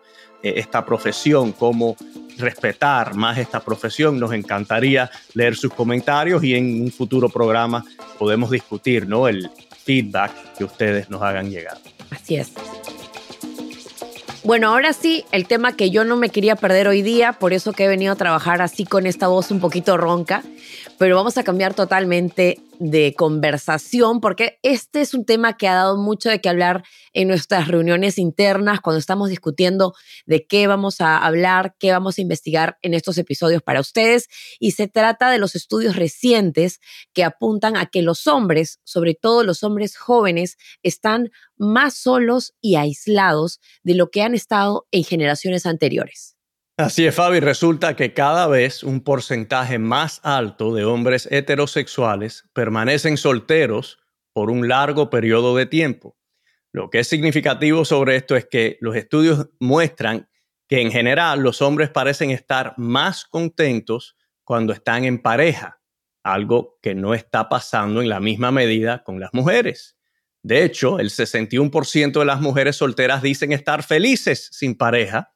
esta 0.57 0.85
profesión, 0.85 1.53
cómo 1.53 1.97
respetar 2.39 3.15
más 3.15 3.39
esta 3.39 3.61
profesión. 3.61 4.19
Nos 4.19 4.33
encantaría 4.33 5.11
leer 5.35 5.57
sus 5.57 5.73
comentarios 5.73 6.45
y 6.45 6.55
en 6.55 6.83
un 6.83 6.91
futuro 6.91 7.29
programa 7.29 7.85
podemos 8.19 8.51
discutir 8.51 9.07
¿no? 9.07 9.29
el 9.29 9.51
feedback 9.85 10.33
que 10.57 10.65
ustedes 10.65 11.11
nos 11.11 11.23
hagan 11.23 11.51
llegar. 11.51 11.79
Así 12.11 12.37
es. 12.37 12.53
Bueno, 14.47 14.69
ahora 14.69 14.93
sí, 14.93 15.25
el 15.33 15.49
tema 15.49 15.75
que 15.75 15.91
yo 15.91 16.05
no 16.05 16.17
me 16.17 16.29
quería 16.29 16.55
perder 16.55 16.87
hoy 16.87 17.03
día, 17.03 17.33
por 17.33 17.53
eso 17.53 17.73
que 17.73 17.87
he 17.87 17.89
venido 17.89 18.13
a 18.13 18.17
trabajar 18.17 18.63
así 18.63 18.85
con 18.85 19.07
esta 19.07 19.27
voz 19.27 19.51
un 19.51 19.59
poquito 19.59 19.97
ronca, 19.97 20.45
pero 20.99 21.17
vamos 21.17 21.37
a 21.37 21.45
cambiar 21.45 21.75
totalmente 21.75 22.61
de 22.79 23.15
conversación 23.15 24.21
porque 24.21 24.59
este 24.63 25.01
es 25.01 25.15
un 25.15 25.25
tema 25.25 25.57
que 25.57 25.69
ha 25.69 25.75
dado 25.75 25.97
mucho 25.97 26.29
de 26.29 26.41
qué 26.41 26.49
hablar 26.49 26.85
en 27.13 27.29
nuestras 27.29 27.69
reuniones 27.69 28.19
internas 28.19 28.81
cuando 28.81 28.99
estamos 28.99 29.29
discutiendo 29.29 29.95
de 30.27 30.47
qué 30.47 30.67
vamos 30.67 31.01
a 31.01 31.19
hablar, 31.19 31.75
qué 31.79 31.93
vamos 31.93 32.19
a 32.19 32.23
investigar 32.23 32.79
en 32.83 32.95
estos 32.95 33.19
episodios 33.19 33.63
para 33.63 33.81
ustedes 33.81 34.29
y 34.59 34.73
se 34.73 34.89
trata 34.89 35.31
de 35.31 35.39
los 35.39 35.55
estudios 35.55 35.97
recientes 35.97 36.81
que 37.13 37.25
apuntan 37.25 37.77
a 37.77 37.87
que 37.87 38.03
los 38.03 38.27
hombres, 38.27 38.81
sobre 38.85 39.15
todo 39.15 39.43
los 39.43 39.63
hombres 39.63 39.97
jóvenes, 39.97 40.57
están 40.83 41.31
más 41.57 41.95
solos 41.95 42.55
y 42.61 42.77
aislados 42.77 43.61
de 43.83 43.95
lo 43.95 44.11
que 44.11 44.23
han 44.23 44.35
estado 44.35 44.87
en 44.91 45.05
generaciones 45.05 45.67
anteriores. 45.67 46.36
Así 46.79 47.07
es, 47.07 47.15
Fabi. 47.15 47.41
Resulta 47.41 47.97
que 47.97 48.13
cada 48.13 48.47
vez 48.49 48.85
un 48.85 49.01
porcentaje 49.01 49.79
más 49.79 50.21
alto 50.23 50.75
de 50.75 50.85
hombres 50.85 51.27
heterosexuales 51.31 52.45
permanecen 52.53 53.17
solteros 53.17 53.99
por 54.35 54.51
un 54.51 54.69
largo 54.69 55.09
periodo 55.09 55.57
de 55.57 55.65
tiempo. 55.65 56.19
Lo 56.73 56.91
que 56.91 56.99
es 56.99 57.09
significativo 57.09 57.87
sobre 57.87 58.17
esto 58.17 58.37
es 58.37 58.45
que 58.45 58.77
los 58.83 58.95
estudios 58.95 59.49
muestran 59.59 60.29
que 60.69 60.83
en 60.83 60.91
general 60.91 61.41
los 61.41 61.63
hombres 61.63 61.89
parecen 61.89 62.31
estar 62.31 62.75
más 62.77 63.25
contentos 63.25 64.15
cuando 64.45 64.75
están 64.75 65.07
en 65.07 65.23
pareja, 65.23 65.81
algo 66.23 66.79
que 66.83 66.95
no 66.95 67.15
está 67.15 67.49
pasando 67.49 68.03
en 68.03 68.11
la 68.11 68.21
misma 68.21 68.51
medida 68.51 69.03
con 69.03 69.19
las 69.19 69.31
mujeres. 69.33 69.97
De 70.43 70.63
hecho, 70.63 70.99
el 70.99 71.09
61% 71.09 72.19
de 72.19 72.25
las 72.27 72.43
mujeres 72.43 72.77
solteras 72.77 73.23
dicen 73.23 73.53
estar 73.53 73.83
felices 73.83 74.51
sin 74.53 74.77
pareja 74.77 75.33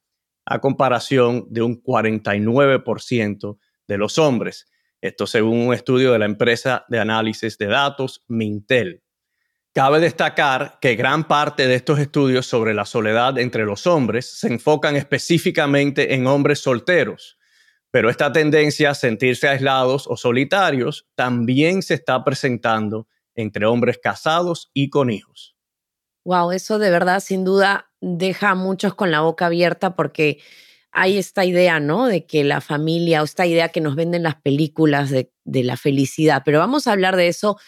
a 0.51 0.59
comparación 0.59 1.47
de 1.49 1.63
un 1.63 1.81
49% 1.81 3.59
de 3.87 3.99
los 3.99 4.19
hombres. 4.19 4.67
Esto 5.01 5.29
según 5.29 5.69
un 5.69 5.73
estudio 5.73 6.13
de 6.13 6.19
la 6.19 6.25
empresa 6.25 6.85
de 6.89 6.99
análisis 6.99 7.57
de 7.57 7.67
datos 7.67 8.25
Mintel. 8.27 9.05
Cabe 9.73 10.01
destacar 10.01 10.79
que 10.81 10.97
gran 10.97 11.29
parte 11.29 11.69
de 11.69 11.77
estos 11.77 12.01
estudios 12.01 12.47
sobre 12.47 12.75
la 12.75 12.85
soledad 12.85 13.39
entre 13.39 13.65
los 13.65 13.87
hombres 13.87 14.29
se 14.41 14.49
enfocan 14.49 14.97
específicamente 14.97 16.15
en 16.15 16.27
hombres 16.27 16.59
solteros, 16.59 17.39
pero 17.93 18.11
esta 18.11 18.33
tendencia 18.33 18.91
a 18.91 18.95
sentirse 18.95 19.49
aislados 19.49 20.09
o 20.09 20.17
solitarios 20.17 21.07
también 21.15 21.83
se 21.83 21.95
está 21.95 22.25
presentando 22.25 23.07
entre 23.37 23.67
hombres 23.67 24.01
casados 24.03 24.69
y 24.75 24.91
con 24.91 25.11
hijos. 25.11 25.57
Wow, 26.25 26.51
eso 26.51 26.81
de 26.81 26.91
verdad 26.91 27.21
sin 27.21 27.45
duda 27.45 27.90
deja 28.01 28.51
a 28.51 28.55
muchos 28.55 28.95
con 28.95 29.11
la 29.11 29.21
boca 29.21 29.47
abierta 29.47 29.95
porque 29.95 30.39
hay 30.93 31.19
esta 31.19 31.45
idea, 31.45 31.81
¿no? 31.81 32.07
De 32.07 32.27
que 32.27 32.43
la 32.45 32.61
familia 32.61 33.23
o 33.23 33.25
esta 33.25 33.47
idea 33.47 33.69
que 33.69 33.81
nos 33.81 33.95
venden 33.95 34.25
las 34.25 34.37
películas 34.37 35.11
de, 35.11 35.33
de 35.45 35.63
la 35.63 35.77
felicidad. 35.77 36.43
Pero 36.45 36.59
vamos 36.59 36.87
a 36.87 36.93
hablar 36.93 37.17
de 37.17 37.29
eso 37.29 37.59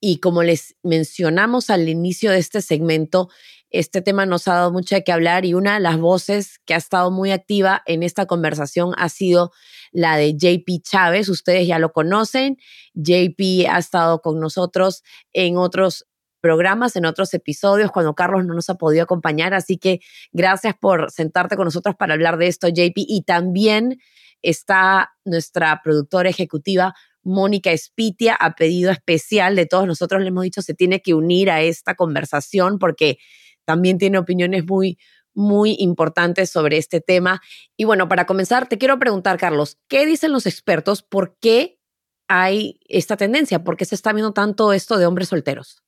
y 0.00 0.18
como 0.18 0.42
les 0.42 0.76
mencionamos 0.82 1.70
al 1.70 1.88
inicio 1.88 2.30
de 2.30 2.38
este 2.38 2.60
segmento, 2.62 3.28
este 3.70 4.00
tema 4.02 4.26
nos 4.26 4.46
ha 4.48 4.54
dado 4.54 4.72
mucho 4.72 4.94
de 4.94 5.04
qué 5.04 5.12
hablar 5.12 5.44
y 5.44 5.54
una 5.54 5.74
de 5.74 5.80
las 5.80 5.98
voces 5.98 6.60
que 6.64 6.74
ha 6.74 6.76
estado 6.76 7.10
muy 7.10 7.30
activa 7.30 7.82
en 7.86 8.02
esta 8.02 8.26
conversación 8.26 8.92
ha 8.96 9.08
sido 9.08 9.52
la 9.92 10.16
de 10.16 10.36
JP 10.36 10.82
Chávez. 10.82 11.28
Ustedes 11.28 11.66
ya 11.66 11.78
lo 11.78 11.92
conocen. 11.92 12.58
JP 12.94 13.68
ha 13.68 13.78
estado 13.78 14.20
con 14.20 14.38
nosotros 14.40 15.02
en 15.32 15.56
otros 15.56 16.06
programas, 16.46 16.94
en 16.94 17.06
otros 17.06 17.34
episodios, 17.34 17.90
cuando 17.90 18.14
Carlos 18.14 18.44
no 18.44 18.54
nos 18.54 18.70
ha 18.70 18.76
podido 18.76 19.02
acompañar. 19.02 19.52
Así 19.52 19.78
que 19.78 19.98
gracias 20.30 20.76
por 20.78 21.10
sentarte 21.10 21.56
con 21.56 21.64
nosotros 21.64 21.96
para 21.96 22.14
hablar 22.14 22.36
de 22.38 22.46
esto, 22.46 22.68
JP. 22.68 22.94
Y 22.96 23.22
también 23.22 23.98
está 24.42 25.10
nuestra 25.24 25.80
productora 25.82 26.30
ejecutiva, 26.30 26.94
Mónica 27.24 27.72
Espitia, 27.72 28.36
a 28.36 28.54
pedido 28.54 28.92
especial 28.92 29.56
de 29.56 29.66
todos 29.66 29.88
nosotros. 29.88 30.22
Le 30.22 30.28
hemos 30.28 30.44
dicho, 30.44 30.62
se 30.62 30.74
tiene 30.74 31.02
que 31.02 31.14
unir 31.14 31.50
a 31.50 31.62
esta 31.62 31.96
conversación 31.96 32.78
porque 32.78 33.18
también 33.64 33.98
tiene 33.98 34.18
opiniones 34.18 34.64
muy, 34.66 34.98
muy 35.34 35.74
importantes 35.80 36.48
sobre 36.50 36.76
este 36.76 37.00
tema. 37.00 37.42
Y 37.76 37.86
bueno, 37.86 38.08
para 38.08 38.24
comenzar, 38.24 38.68
te 38.68 38.78
quiero 38.78 39.00
preguntar, 39.00 39.36
Carlos, 39.36 39.78
¿qué 39.88 40.06
dicen 40.06 40.30
los 40.30 40.46
expertos? 40.46 41.02
¿Por 41.02 41.36
qué 41.40 41.80
hay 42.28 42.78
esta 42.88 43.16
tendencia? 43.16 43.64
¿Por 43.64 43.76
qué 43.76 43.84
se 43.84 43.96
está 43.96 44.12
viendo 44.12 44.32
tanto 44.32 44.72
esto 44.72 44.96
de 44.96 45.06
hombres 45.06 45.30
solteros? 45.30 45.82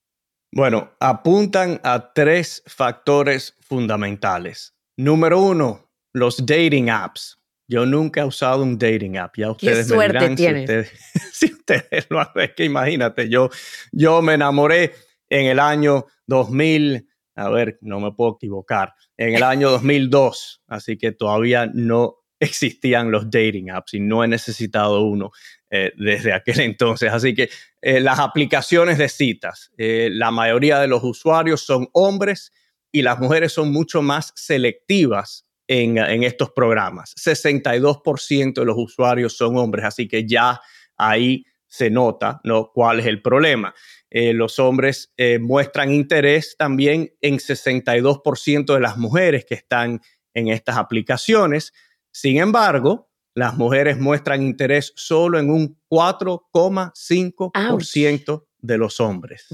Bueno, 0.53 0.91
apuntan 0.99 1.81
a 1.85 2.13
tres 2.13 2.63
factores 2.67 3.55
fundamentales. 3.61 4.75
Número 4.97 5.41
uno, 5.41 5.91
los 6.13 6.45
dating 6.45 6.91
apps. 6.91 7.39
Yo 7.69 7.85
nunca 7.85 8.23
he 8.23 8.25
usado 8.25 8.63
un 8.63 8.79
dating 8.79 9.19
app. 9.19 9.37
Ya 9.37 9.51
ustedes 9.51 9.87
Qué 9.89 9.95
suerte 9.95 10.31
me 10.31 10.37
tienes. 10.37 10.91
Si 11.33 11.53
ustedes, 11.53 12.07
lo 12.09 12.21
han, 12.21 12.29
es 12.37 12.55
que 12.55 12.65
imagínate, 12.65 13.29
yo, 13.29 13.51
yo 13.93 14.23
me 14.23 14.35
enamoré 14.35 14.95
en 15.29 15.47
el 15.47 15.61
año 15.61 16.07
2000, 16.27 17.07
a 17.37 17.49
ver, 17.51 17.79
no 17.83 18.01
me 18.01 18.11
puedo 18.13 18.37
equivocar, 18.37 18.95
en 19.17 19.35
el 19.35 19.43
año 19.43 19.71
2002, 19.71 20.63
así 20.67 20.97
que 20.97 21.13
todavía 21.13 21.71
no 21.73 22.18
existían 22.41 23.11
los 23.11 23.31
dating 23.31 23.71
apps 23.71 23.95
y 23.95 24.01
no 24.01 24.23
he 24.23 24.29
necesitado 24.29 25.03
uno 25.03 25.31
eh, 25.71 25.93
desde 25.97 26.33
aquel 26.33 26.61
entonces. 26.61 27.13
Así 27.13 27.35
que 27.35 27.51
eh, 27.83 28.01
las 28.01 28.19
aplicaciones 28.19 28.99
de 28.99 29.09
citas, 29.09 29.71
eh, 29.77 30.09
la 30.13 30.31
mayoría 30.31 30.79
de 30.79 30.89
los 30.89 31.03
usuarios 31.05 31.61
son 31.63 31.89
hombres 31.93 32.53
y 32.91 33.03
las 33.03 33.19
mujeres 33.19 33.53
son 33.53 33.71
mucho 33.73 34.01
más 34.03 34.33
selectivas 34.35 35.45
en, 35.71 35.99
estos 36.25 36.51
programas. 36.53 37.15
62% 37.17 38.55
de 38.55 38.65
los 38.65 38.79
usuarios 38.79 39.37
son 39.37 39.59
hombres, 39.59 39.85
así 39.85 40.09
que 40.09 40.27
ya 40.27 40.59
ahí 40.97 41.45
se 41.67 41.91
nota 41.91 42.41
¿no? 42.43 42.71
cuál 42.73 43.01
es 43.01 43.07
el 43.07 43.21
problema. 43.21 43.75
Los 44.11 44.59
hombres 44.59 45.13
muestran 45.41 45.93
interés 45.93 46.57
también 46.57 47.13
en 47.21 47.37
62% 47.37 48.73
de 48.73 48.81
las 48.81 48.97
mujeres 48.97 49.45
que 49.45 49.57
están 49.57 50.01
en 50.33 50.49
estas 50.49 50.79
aplicaciones. 50.79 51.75
Sin 52.21 52.39
embargo, 52.39 53.09
las 53.33 53.57
mujeres 53.57 53.97
muestran 53.97 54.43
interés 54.43 54.93
solo 54.97 55.39
en 55.39 55.51
un 55.51 55.79
4,5% 55.89 58.47
de 58.59 58.77
los 58.77 58.99
hombres. 58.99 59.47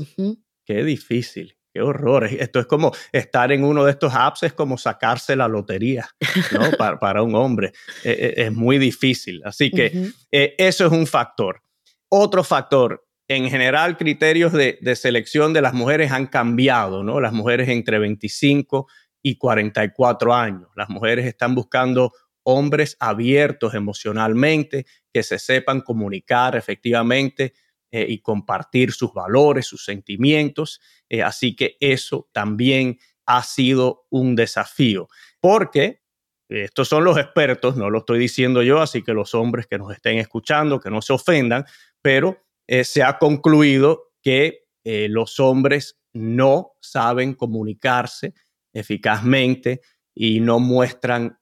Qué 0.65 0.83
difícil. 0.83 1.59
Qué 1.75 1.83
horror. 1.83 2.25
Esto 2.25 2.61
es 2.61 2.67
como 2.67 2.91
estar 3.13 3.53
en 3.53 3.65
uno 3.65 3.85
de 3.85 3.91
estos 3.91 4.15
apps, 4.15 4.45
es 4.45 4.55
como 4.55 4.79
sacarse 4.79 5.37
la 5.37 5.47
lotería, 5.47 6.09
¿no? 6.53 6.71
para, 6.99 7.23
un 7.23 7.35
hombre. 7.35 7.75
E, 8.03 8.13
e, 8.13 8.33
es 8.45 8.53
muy 8.55 8.79
difícil. 8.79 9.43
Así 9.45 9.71
que 9.71 10.13
eh, 10.33 10.55
eso 10.57 10.87
es 10.87 10.93
un 10.93 11.07
factor. 11.07 11.61
Otro 12.09 12.45
factor, 12.45 13.07
en 13.29 13.51
general, 13.51 13.99
criterios 13.99 14.55
de, 14.55 14.79
de, 14.81 14.97
selección 14.97 15.53
de 15.53 15.61
las 15.61 15.75
mujeres 15.75 16.13
han 16.13 16.29
cambiado, 16.29 17.05
¿no? 17.05 17.21
Las 17.21 17.35
mujeres 17.35 17.69
entre 17.69 17.99
25 17.99 18.87
y 19.21 19.37
44 19.37 20.35
años. 20.35 20.71
Las 20.77 20.89
mujeres 20.89 21.27
están 21.27 21.55
buscando 21.55 22.11
hombres 22.45 22.97
abiertos 23.01 23.75
emocionalmente, 23.75 24.87
que 25.13 25.23
se 25.23 25.39
sepan 25.39 25.81
comunicar 25.81 26.57
efectivamente 26.57 27.55
eh, 27.91 28.07
y 28.09 28.19
compartir 28.19 28.93
sus 28.93 29.13
valores, 29.13 29.67
sus 29.67 29.85
sentimientos. 29.85 30.81
Eh, 31.09 31.23
así 31.23 31.57
que 31.57 31.77
eso 31.81 32.29
también 32.33 32.99
ha 33.27 33.43
sido 33.43 34.07
un 34.11 34.37
desafío, 34.37 35.09
porque 35.41 36.03
estos 36.49 36.89
son 36.89 37.05
los 37.05 37.17
expertos, 37.17 37.77
no 37.77 37.89
lo 37.89 38.01
estoy 38.01 38.19
diciendo 38.19 38.63
yo, 38.63 38.81
así 38.81 39.03
que 39.03 39.15
los 39.15 39.35
hombres 39.35 39.67
que 39.67 39.79
nos 39.79 39.93
estén 39.93 40.19
escuchando, 40.19 40.79
que 40.79 40.91
no 40.91 41.01
se 41.01 41.15
ofendan, 41.15 41.65
pero 42.03 42.45
eh, 42.67 42.85
se 42.85 43.03
ha 43.03 43.19
concluido 43.19 44.13
que 44.23 44.61
los 44.85 45.41
hombres 45.41 45.99
no 46.13 46.73
saben 46.79 47.33
comunicarse 47.33 48.35
eficazmente 48.75 49.81
y 50.15 50.41
no 50.41 50.59
muestran 50.59 51.39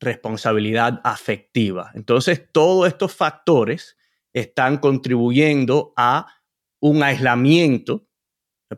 responsabilidad 0.00 1.00
afectiva. 1.04 1.92
Entonces, 1.94 2.48
todos 2.50 2.88
estos 2.88 3.14
factores 3.14 3.96
están 4.32 4.78
contribuyendo 4.78 5.92
a 5.96 6.26
un 6.80 7.02
aislamiento 7.02 8.06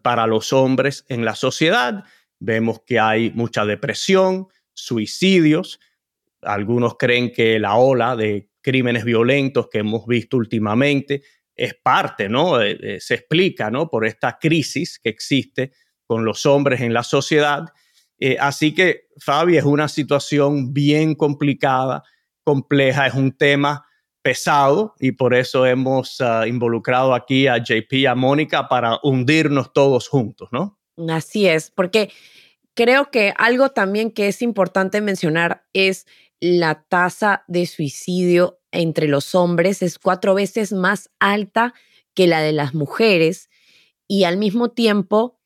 para 0.02 0.26
los 0.26 0.52
hombres 0.52 1.04
en 1.08 1.24
la 1.24 1.34
sociedad. 1.34 2.04
Vemos 2.40 2.80
que 2.84 2.98
hay 2.98 3.30
mucha 3.30 3.64
depresión, 3.64 4.48
suicidios. 4.74 5.78
Algunos 6.40 6.96
creen 6.98 7.32
que 7.32 7.58
la 7.58 7.76
ola 7.76 8.16
de 8.16 8.50
crímenes 8.60 9.04
violentos 9.04 9.68
que 9.68 9.78
hemos 9.78 10.06
visto 10.06 10.36
últimamente 10.36 11.22
es 11.54 11.74
parte, 11.74 12.28
¿no? 12.28 12.60
Eh, 12.60 12.78
eh, 12.82 13.00
se 13.00 13.14
explica, 13.14 13.70
¿no? 13.70 13.88
Por 13.88 14.06
esta 14.06 14.38
crisis 14.40 14.98
que 14.98 15.10
existe 15.10 15.72
con 16.06 16.24
los 16.24 16.46
hombres 16.46 16.80
en 16.80 16.92
la 16.92 17.04
sociedad. 17.04 17.66
Eh, 18.24 18.36
así 18.38 18.72
que, 18.72 19.08
Fabi, 19.18 19.56
es 19.56 19.64
una 19.64 19.88
situación 19.88 20.72
bien 20.72 21.16
complicada, 21.16 22.04
compleja, 22.44 23.08
es 23.08 23.14
un 23.14 23.32
tema 23.36 23.84
pesado 24.22 24.94
y 25.00 25.10
por 25.10 25.34
eso 25.34 25.66
hemos 25.66 26.20
ah, 26.20 26.46
involucrado 26.46 27.14
aquí 27.16 27.48
a 27.48 27.56
JP 27.58 27.92
y 27.94 28.06
a 28.06 28.14
Mónica 28.14 28.68
para 28.68 29.00
hundirnos 29.02 29.72
todos 29.72 30.06
juntos, 30.06 30.50
¿no? 30.52 30.78
Así 31.08 31.48
es, 31.48 31.72
porque 31.72 32.12
creo 32.74 33.10
que 33.10 33.34
algo 33.36 33.70
también 33.70 34.12
que 34.12 34.28
es 34.28 34.40
importante 34.40 35.00
mencionar 35.00 35.64
es 35.72 36.06
la 36.38 36.84
tasa 36.84 37.42
de 37.48 37.66
suicidio 37.66 38.60
entre 38.70 39.08
los 39.08 39.34
hombres 39.34 39.82
es 39.82 39.98
cuatro 39.98 40.36
veces 40.36 40.72
más 40.72 41.10
alta 41.18 41.74
que 42.14 42.28
la 42.28 42.40
de 42.40 42.52
las 42.52 42.72
mujeres 42.72 43.50
y 44.06 44.22
al 44.22 44.36
mismo 44.36 44.70
tiempo 44.70 45.40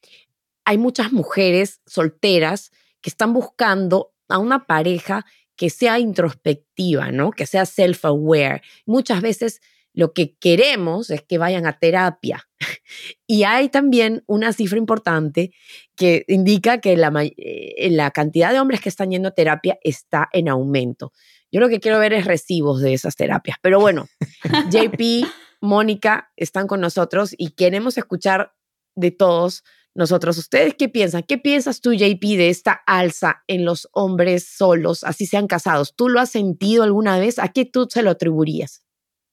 hay 0.66 0.78
muchas 0.78 1.12
mujeres 1.12 1.80
solteras 1.86 2.72
que 3.00 3.08
están 3.08 3.32
buscando 3.32 4.12
a 4.28 4.38
una 4.38 4.66
pareja 4.66 5.24
que 5.54 5.70
sea 5.70 5.98
introspectiva, 5.98 7.12
¿no? 7.12 7.30
Que 7.30 7.46
sea 7.46 7.64
self-aware. 7.64 8.62
Muchas 8.84 9.22
veces 9.22 9.60
lo 9.94 10.12
que 10.12 10.36
queremos 10.36 11.08
es 11.10 11.22
que 11.22 11.38
vayan 11.38 11.66
a 11.66 11.78
terapia. 11.78 12.46
Y 13.28 13.42
hay 13.42 13.68
también 13.68 14.22
una 14.26 14.52
cifra 14.52 14.78
importante 14.78 15.50
que 15.96 16.24
indica 16.28 16.80
que 16.80 16.96
la, 16.96 17.12
eh, 17.24 17.88
la 17.90 18.12
cantidad 18.12 18.52
de 18.52 18.60
hombres 18.60 18.80
que 18.80 18.88
están 18.88 19.10
yendo 19.10 19.28
a 19.28 19.34
terapia 19.34 19.78
está 19.82 20.28
en 20.32 20.48
aumento. 20.48 21.12
Yo 21.50 21.58
lo 21.58 21.68
que 21.68 21.80
quiero 21.80 21.98
ver 21.98 22.12
es 22.12 22.24
recibos 22.24 22.80
de 22.80 22.94
esas 22.94 23.16
terapias. 23.16 23.58
Pero 23.62 23.80
bueno, 23.80 24.06
JP, 24.70 25.26
Mónica 25.60 26.30
están 26.36 26.68
con 26.68 26.80
nosotros 26.80 27.34
y 27.36 27.50
queremos 27.50 27.98
escuchar 27.98 28.54
de 28.94 29.10
todos 29.10 29.64
nosotros. 29.96 30.38
¿Ustedes 30.38 30.74
qué 30.78 30.88
piensan? 30.88 31.22
¿Qué 31.22 31.38
piensas 31.38 31.80
tú, 31.80 31.92
JP, 31.92 32.20
de 32.36 32.48
esta 32.48 32.72
alza 32.86 33.42
en 33.46 33.64
los 33.64 33.88
hombres 33.92 34.46
solos, 34.46 35.02
así 35.04 35.26
sean 35.26 35.46
casados? 35.46 35.94
¿Tú 35.96 36.08
lo 36.08 36.20
has 36.20 36.30
sentido 36.30 36.84
alguna 36.84 37.18
vez? 37.18 37.38
¿A 37.38 37.48
qué 37.48 37.64
tú 37.64 37.88
se 37.90 38.02
lo 38.02 38.10
atribuirías? 38.10 38.82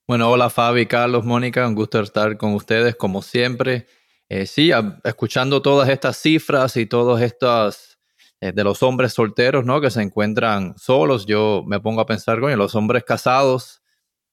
Bueno, 0.08 0.30
hola 0.30 0.50
Fabi, 0.50 0.86
Carlos, 0.86 1.24
Mónica, 1.24 1.66
un 1.66 1.74
gusto 1.74 2.00
estar 2.00 2.36
con 2.36 2.54
ustedes 2.54 2.96
como 2.96 3.22
siempre. 3.22 3.86
Eh, 4.28 4.46
sí, 4.46 4.70
escuchando 5.04 5.62
todas 5.62 5.88
estas 5.88 6.16
cifras 6.16 6.76
y 6.76 6.86
todos 6.86 7.20
estos 7.20 7.98
eh, 8.40 8.52
de 8.52 8.64
los 8.64 8.82
hombres 8.82 9.12
solteros, 9.12 9.64
¿no? 9.64 9.80
Que 9.80 9.90
se 9.90 10.02
encuentran 10.02 10.76
solos, 10.76 11.26
yo 11.26 11.62
me 11.66 11.80
pongo 11.80 12.00
a 12.00 12.06
pensar, 12.06 12.40
coño, 12.40 12.56
los 12.56 12.74
hombres 12.74 13.04
casados 13.04 13.82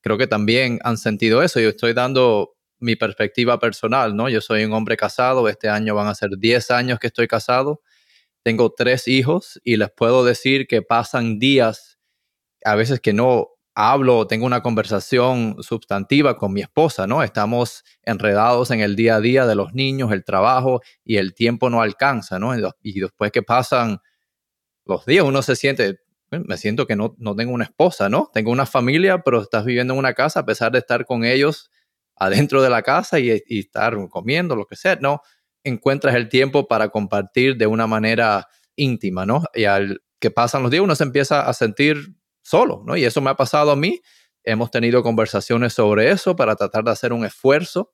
creo 0.02 0.17
que 0.17 0.28
también 0.28 0.80
han 0.84 0.98
sentido 0.98 1.41
eso. 1.44 1.60
Yo 1.60 1.70
estoy 1.70 1.94
dando 1.94 2.56
mi 2.82 2.96
perspectiva 2.96 3.60
personal, 3.60 4.15
¿no? 4.15 4.28
Yo 4.28 4.41
soy 4.41 4.65
un 4.65 4.74
hombre 4.74 4.98
casado, 4.98 5.48
este 5.48 5.70
año 5.70 5.96
van 5.96 6.08
a 6.08 6.15
ser 6.15 6.32
10 6.38 6.72
años 6.72 7.00
que 7.00 7.08
estoy 7.08 7.28
casado, 7.28 7.82
tengo 8.44 8.74
tres 8.74 9.08
hijos 9.08 9.62
y 9.63 9.78
les 9.78 9.91
puedo 9.91 10.26
decir 10.26 10.67
que 10.67 10.82
pasan 10.82 11.39
días, 11.39 12.00
a 12.65 12.76
veces 12.76 13.00
que 13.00 13.13
no 13.13 13.50
hablo 13.76 14.17
o 14.17 14.28
tengo 14.28 14.46
una 14.46 14.62
conversación 14.62 15.58
sustantiva 15.62 16.38
con 16.38 16.54
mi 16.54 16.62
esposa, 16.62 17.08
¿no? 17.08 17.24
Estamos 17.24 17.84
enredados 18.04 18.72
en 18.72 18.82
el 18.82 18.96
día 18.96 19.15
a 19.15 19.22
día 19.22 19.46
de 19.46 19.56
los 19.56 19.74
niños, 19.74 20.12
el 20.12 20.24
trabajo 20.26 20.82
y 21.04 21.17
el 21.17 21.34
tiempo 21.34 21.70
no 21.70 21.82
alcanza, 21.82 22.39
¿no? 22.39 22.54
Y 22.82 23.00
después 23.00 23.32
que 23.32 23.44
pasan 23.44 24.00
los 24.86 25.06
días, 25.06 25.24
uno 25.24 25.41
se 25.41 25.56
siente, 25.56 26.00
me 26.32 26.58
siento 26.58 26.88
que 26.88 26.96
no, 26.96 27.15
no 27.20 27.36
tengo 27.36 27.54
una 27.54 27.65
esposa, 27.65 28.10
¿no? 28.10 28.30
Tengo 28.34 28.52
una 28.52 28.65
familia, 28.65 29.20
pero 29.24 29.41
estás 29.41 29.65
viviendo 29.65 29.94
en 29.94 30.00
una 30.00 30.13
casa 30.13 30.41
a 30.41 30.46
pesar 30.46 30.72
de 30.72 30.80
estar 30.80 31.06
con 31.06 31.24
ellos 31.24 31.70
adentro 32.21 32.62
de 32.62 32.69
la 32.69 32.84
casa 32.84 33.19
y, 33.19 33.31
estar 33.47 33.97
comiendo, 34.10 34.55
lo 34.55 34.67
que 34.67 34.75
sea, 34.75 34.95
no 34.97 35.21
encuentras 35.63 36.13
el 36.13 36.29
tiempo 36.29 36.67
para 36.67 36.89
compartir 36.89 37.57
de 37.57 37.65
una 37.65 37.88
manera 37.88 38.47
íntima, 38.75 39.25
¿no? 39.25 39.43
Y 39.55 39.65
al 39.65 40.03
que 40.19 40.29
pasan 40.29 40.62
los 40.62 40.69
días 40.69 40.84
uno 40.84 40.93
se 40.93 41.03
empieza 41.03 41.41
a 41.41 41.53
sentir 41.53 42.15
solo, 42.43 42.84
¿no? 42.86 42.95
Y 42.95 43.05
eso 43.05 43.21
me 43.21 43.31
ha 43.31 43.36
pasado 43.36 43.71
a 43.71 43.75
mí. 43.75 44.02
Hemos 44.43 44.69
tenido 44.69 45.02
conversaciones 45.02 45.73
sobre 45.73 46.12
eso 46.12 46.35
para 46.35 46.56
tratar 46.56 46.83
de 46.83 46.91
hacer 46.91 47.12
un 47.12 47.25
esfuerzo 47.25 47.91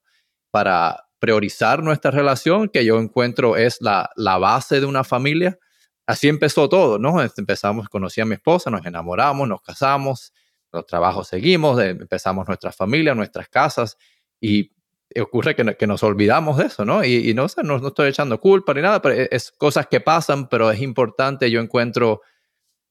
para 0.50 1.08
priorizar 1.20 1.82
nuestra 1.82 2.10
relación, 2.10 2.68
que 2.68 2.84
yo 2.84 2.98
encuentro 2.98 3.56
es 3.56 3.78
la, 3.80 4.10
la 4.14 4.36
base 4.36 4.78
de 4.78 4.86
una 4.86 5.04
familia. 5.04 5.58
Así 6.06 6.28
empezó 6.28 6.68
todo, 6.68 6.98
¿no? 6.98 7.22
Empezamos, 7.22 7.88
conocí 7.88 8.20
a 8.20 8.26
mi 8.26 8.34
esposa, 8.34 8.70
nos 8.70 8.84
enamoramos, 8.84 9.48
nos 9.48 9.62
casamos, 9.62 10.34
los 10.70 10.84
trabajos 10.84 11.28
seguimos, 11.28 11.80
empezamos 11.80 12.46
nuestra 12.46 12.72
familia, 12.72 13.14
nuestras 13.14 13.48
casas 13.48 13.96
y 14.40 14.72
ocurre 15.20 15.54
que, 15.54 15.86
nos 15.86 16.02
olvidamos 16.02 16.58
de 16.58 16.66
eso, 16.66 16.84
¿no? 16.84 17.04
Y, 17.04 17.32
no, 17.34 17.48
sé, 17.48 17.62
no, 17.62 17.78
no, 17.78 17.88
estoy 17.88 18.10
echando 18.10 18.40
culpa 18.40 18.74
ni 18.74 18.82
nada, 18.82 19.00
pero 19.00 19.14
e, 19.14 19.28
es, 19.30 19.50
cosas 19.52 19.86
que 19.86 20.00
pasan, 20.00 20.48
pero 20.48 20.70
es 20.70 20.80
importante, 20.80 21.50
yo 21.50 21.60
encuentro, 21.60 22.20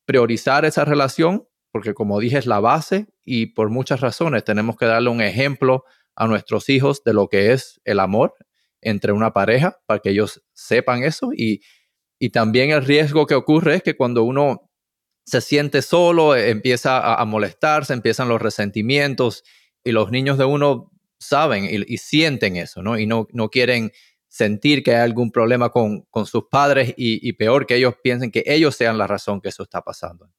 priorizar 0.06 0.66
esa 0.66 0.86
relación, 0.86 1.48
porque 1.72 1.94
como 1.94 2.20
dije, 2.20 2.38
es 2.38 2.46
la 2.46 2.60
base 2.60 3.08
y 3.26 3.48
por 3.48 3.70
muchas 3.70 4.00
razones 4.00 4.44
tenemos 4.46 4.78
que 4.78 4.86
darle 4.86 5.10
un 5.10 5.22
ejemplo 5.22 5.84
a 6.16 6.28
nuestros 6.28 6.70
hijos 6.70 7.04
de 7.04 7.14
lo 7.14 7.28
que 7.28 7.52
es 7.52 7.80
el 7.84 8.00
amor 8.00 8.34
entre 8.82 9.12
una 9.12 9.34
pareja, 9.34 9.78
para 9.86 10.00
que 10.00 10.12
ellos 10.12 10.42
sepan 10.54 11.04
eso. 11.04 11.32
Y, 11.36 11.62
y 12.20 12.30
también 12.30 12.72
el 12.72 12.86
riesgo 12.86 13.28
que 13.28 13.36
ocurre 13.36 13.76
es 13.76 13.84
que 13.84 13.98
cuando 13.98 14.24
uno 14.24 14.72
se 15.26 15.42
siente 15.42 15.82
solo, 15.82 16.36
empieza 16.36 16.98
a, 17.00 17.22
a 17.22 17.26
molestarse, 17.26 17.94
empiezan 17.94 18.30
los 18.30 18.42
resentimientos 18.42 19.44
y 19.84 19.92
los 19.92 20.10
niños 20.10 20.38
de 20.38 20.46
uno 20.46 20.92
saben 21.20 21.68
y, 21.70 21.98
sienten 21.98 22.58
eso, 22.58 22.82
¿no? 22.82 22.98
Y 22.98 23.08
no, 23.08 23.28
no 23.32 23.50
quieren 23.50 23.92
sentir 24.28 24.84
que 24.84 24.96
hay 24.96 25.02
algún 25.02 25.32
problema 25.32 25.70
con, 25.70 26.02
con 26.10 26.26
sus 26.26 26.44
padres 26.50 26.94
y, 26.98 27.34
peor 27.34 27.66
que 27.66 27.76
ellos 27.76 27.96
piensen 28.04 28.32
que 28.32 28.44
ellos 28.46 28.76
sean 28.76 28.98
la 28.98 29.08
razón 29.08 29.42
que 29.42 29.50
eso 29.50 29.64
está 29.64 29.82
pasando. 29.82 30.30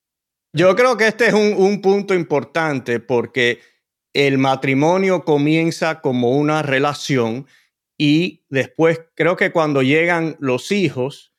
Yo 0.52 0.74
creo 0.76 0.96
que 0.96 1.08
este 1.08 1.28
es 1.28 1.34
un, 1.34 1.54
un 1.56 1.80
punto 1.80 2.14
importante 2.14 3.00
porque 3.00 3.60
el 4.14 4.38
matrimonio 4.38 5.24
comienza 5.24 6.00
como 6.00 6.30
una 6.30 6.62
relación 6.62 7.46
y 7.98 8.44
después 8.48 9.00
creo 9.14 9.36
que 9.36 9.52
cuando 9.52 9.82
llegan 9.82 10.36
los 10.38 10.70
hijos 10.70 11.32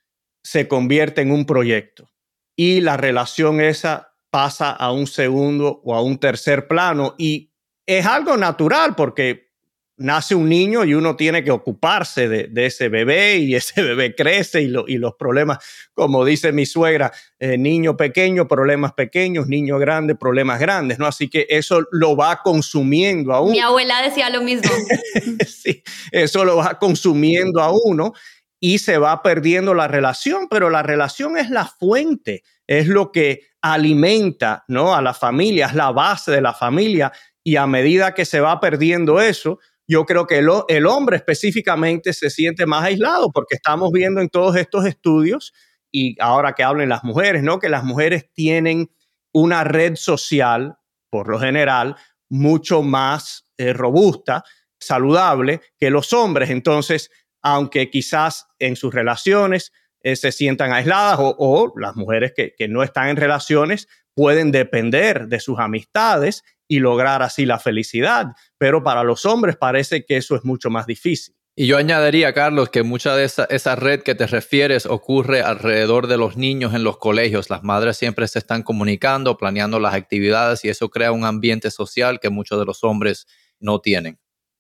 se 0.43 0.67
convierte 0.67 1.21
en 1.21 1.31
un 1.31 1.45
proyecto 1.45 2.09
y 2.55 2.81
la 2.81 2.97
relación 2.97 3.61
esa 3.61 4.13
pasa 4.29 4.71
a 4.71 4.91
un 4.91 5.07
segundo 5.07 5.81
o 5.83 5.95
a 5.95 6.01
un 6.01 6.19
tercer 6.19 6.67
plano 6.67 7.15
y 7.17 7.48
es 7.97 8.05
algo 8.05 8.37
natural 8.37 8.95
porque 8.95 9.49
nace 9.97 10.33
un 10.33 10.47
niño 10.47 10.85
y 10.85 10.93
uno 10.93 11.15
tiene 11.15 11.43
que 11.43 11.51
ocuparse 11.51 12.29
de, 12.29 12.65
ese 12.65 12.87
bebé 12.87 13.37
y 13.37 13.55
ese 13.55 13.81
bebé 13.81 14.15
crece 14.15 14.61
y, 14.61 14.67
los 14.67 15.15
problemas, 15.15 15.57
como 15.93 16.23
dice 16.23 16.51
mi 16.51 16.65
suegra, 16.65 17.11
eh, 17.39 17.57
niño 17.57 17.97
pequeño, 17.97 18.47
problemas 18.47 18.93
pequeños, 18.93 19.47
niño 19.47 19.79
grande, 19.79 20.15
problemas 20.15 20.59
grandes, 20.59 20.99
¿no? 20.99 21.07
Así 21.07 21.29
que 21.29 21.47
eso 21.49 21.81
lo 21.91 22.15
va 22.15 22.41
consumiendo 22.43 23.33
a 23.33 23.41
uno. 23.41 23.51
Mi 23.51 23.59
abuela 23.59 24.01
decía 24.01 24.29
lo 24.29 24.41
mismo. 24.41 24.71
sí, 25.47 25.83
eso 26.11 26.45
lo 26.45 26.57
va 26.57 26.77
consumiendo 26.77 27.61
a 27.61 27.71
uno 27.71 28.13
y 28.59 28.79
se 28.79 28.97
va 28.97 29.21
perdiendo 29.23 29.73
la 29.73 29.87
relación, 29.87 30.47
pero 30.49 30.69
la 30.69 30.83
relación 30.83 31.37
es 31.37 31.49
la 31.49 31.65
fuente, 31.65 32.43
es 32.67 32.87
lo 32.87 33.11
que 33.11 33.49
alimenta, 33.61 34.63
¿no? 34.67 34.95
A 34.95 35.01
la 35.01 35.13
familia, 35.13 35.67
es 35.67 35.73
la 35.73 35.91
base 35.91 36.31
de 36.31 36.41
la 36.41 36.53
familia 36.53 37.11
y 37.43 37.55
a 37.55 37.67
medida 37.67 38.13
que 38.13 38.25
se 38.25 38.39
va 38.39 38.59
perdiendo 38.59 39.21
eso, 39.21 39.59
yo 39.87 40.05
creo 40.05 40.27
que 40.27 40.37
el, 40.37 40.85
hombre 40.85 41.17
específicamente 41.17 42.13
se 42.13 42.29
siente 42.29 42.67
más 42.67 42.83
aislado 42.83 43.31
porque 43.31 43.55
estamos 43.55 43.91
viendo 43.91 44.21
en 44.21 44.29
todos 44.29 44.55
estos 44.55 44.85
estudios 44.85 45.51
y 45.91 46.15
ahora 46.21 46.53
que 46.53 46.63
hablen 46.63 46.89
las 46.89 47.03
mujeres, 47.03 47.41
¿no? 47.41 47.57
Que 47.57 47.69
las 47.69 47.83
mujeres 47.83 48.29
tienen 48.33 48.91
una 49.33 49.63
red 49.63 49.95
social, 49.95 50.77
por 51.09 51.27
lo 51.27 51.39
general, 51.39 51.95
mucho 52.29 52.83
más 52.83 53.49
eh, 53.57 53.73
robusta, 53.73 54.43
saludable 54.79 55.61
que 55.79 55.89
los 55.89 56.13
hombres. 56.13 56.51
Entonces, 56.51 57.09
aunque 57.41 57.89
quizás 57.89 58.45
en 58.59 58.75
sus 58.75 58.93
relaciones 58.93 59.71
eh, 60.01 60.15
se 60.15 60.31
sientan 60.31 60.71
aisladas 60.71 61.17
o, 61.19 61.73
las 61.77 61.95
mujeres 61.95 62.33
que 62.35 62.67
no 62.67 62.83
están 62.83 63.09
en 63.09 63.17
relaciones 63.17 63.87
pueden 64.13 64.51
depender 64.51 65.27
de 65.27 65.39
sus 65.39 65.57
amistades 65.57 66.43
y 66.69 66.79
lograr 66.79 67.21
así 67.21 67.45
la 67.45 67.59
felicidad. 67.59 68.27
Pero 68.57 68.81
para 68.81 69.03
los 69.03 69.25
hombres 69.25 69.57
parece 69.57 70.05
que 70.05 70.15
eso 70.15 70.37
es 70.37 70.45
mucho 70.45 70.69
más 70.69 70.85
difícil. 70.85 71.35
Y 71.55 71.67
yo 71.67 71.75
añadiría, 71.75 72.31
Carlos, 72.31 72.69
que 72.69 72.83
mucha 72.83 73.17
de 73.17 73.25
esa, 73.25 73.43
esa, 73.45 73.75
red 73.75 74.01
que 74.01 74.15
te 74.15 74.27
refieres 74.27 74.85
ocurre 74.85 75.41
alrededor 75.41 76.07
de 76.07 76.15
los 76.15 76.37
niños 76.37 76.73
en 76.73 76.85
los 76.85 76.97
colegios. 76.97 77.49
Las 77.49 77.63
madres 77.63 77.97
siempre 77.97 78.25
se 78.29 78.39
están 78.39 78.63
comunicando, 78.63 79.35
planeando 79.35 79.77
las 79.79 79.93
actividades 79.93 80.63
y 80.63 80.69
eso 80.69 80.89
crea 80.89 81.11
un 81.11 81.25
ambiente 81.25 81.69
social 81.69 82.21
que 82.21 82.29
muchos 82.29 82.59
de 82.59 82.65
los 82.65 82.85
hombres 82.85 83.27
no 83.59 83.81
tienen. 83.81 84.19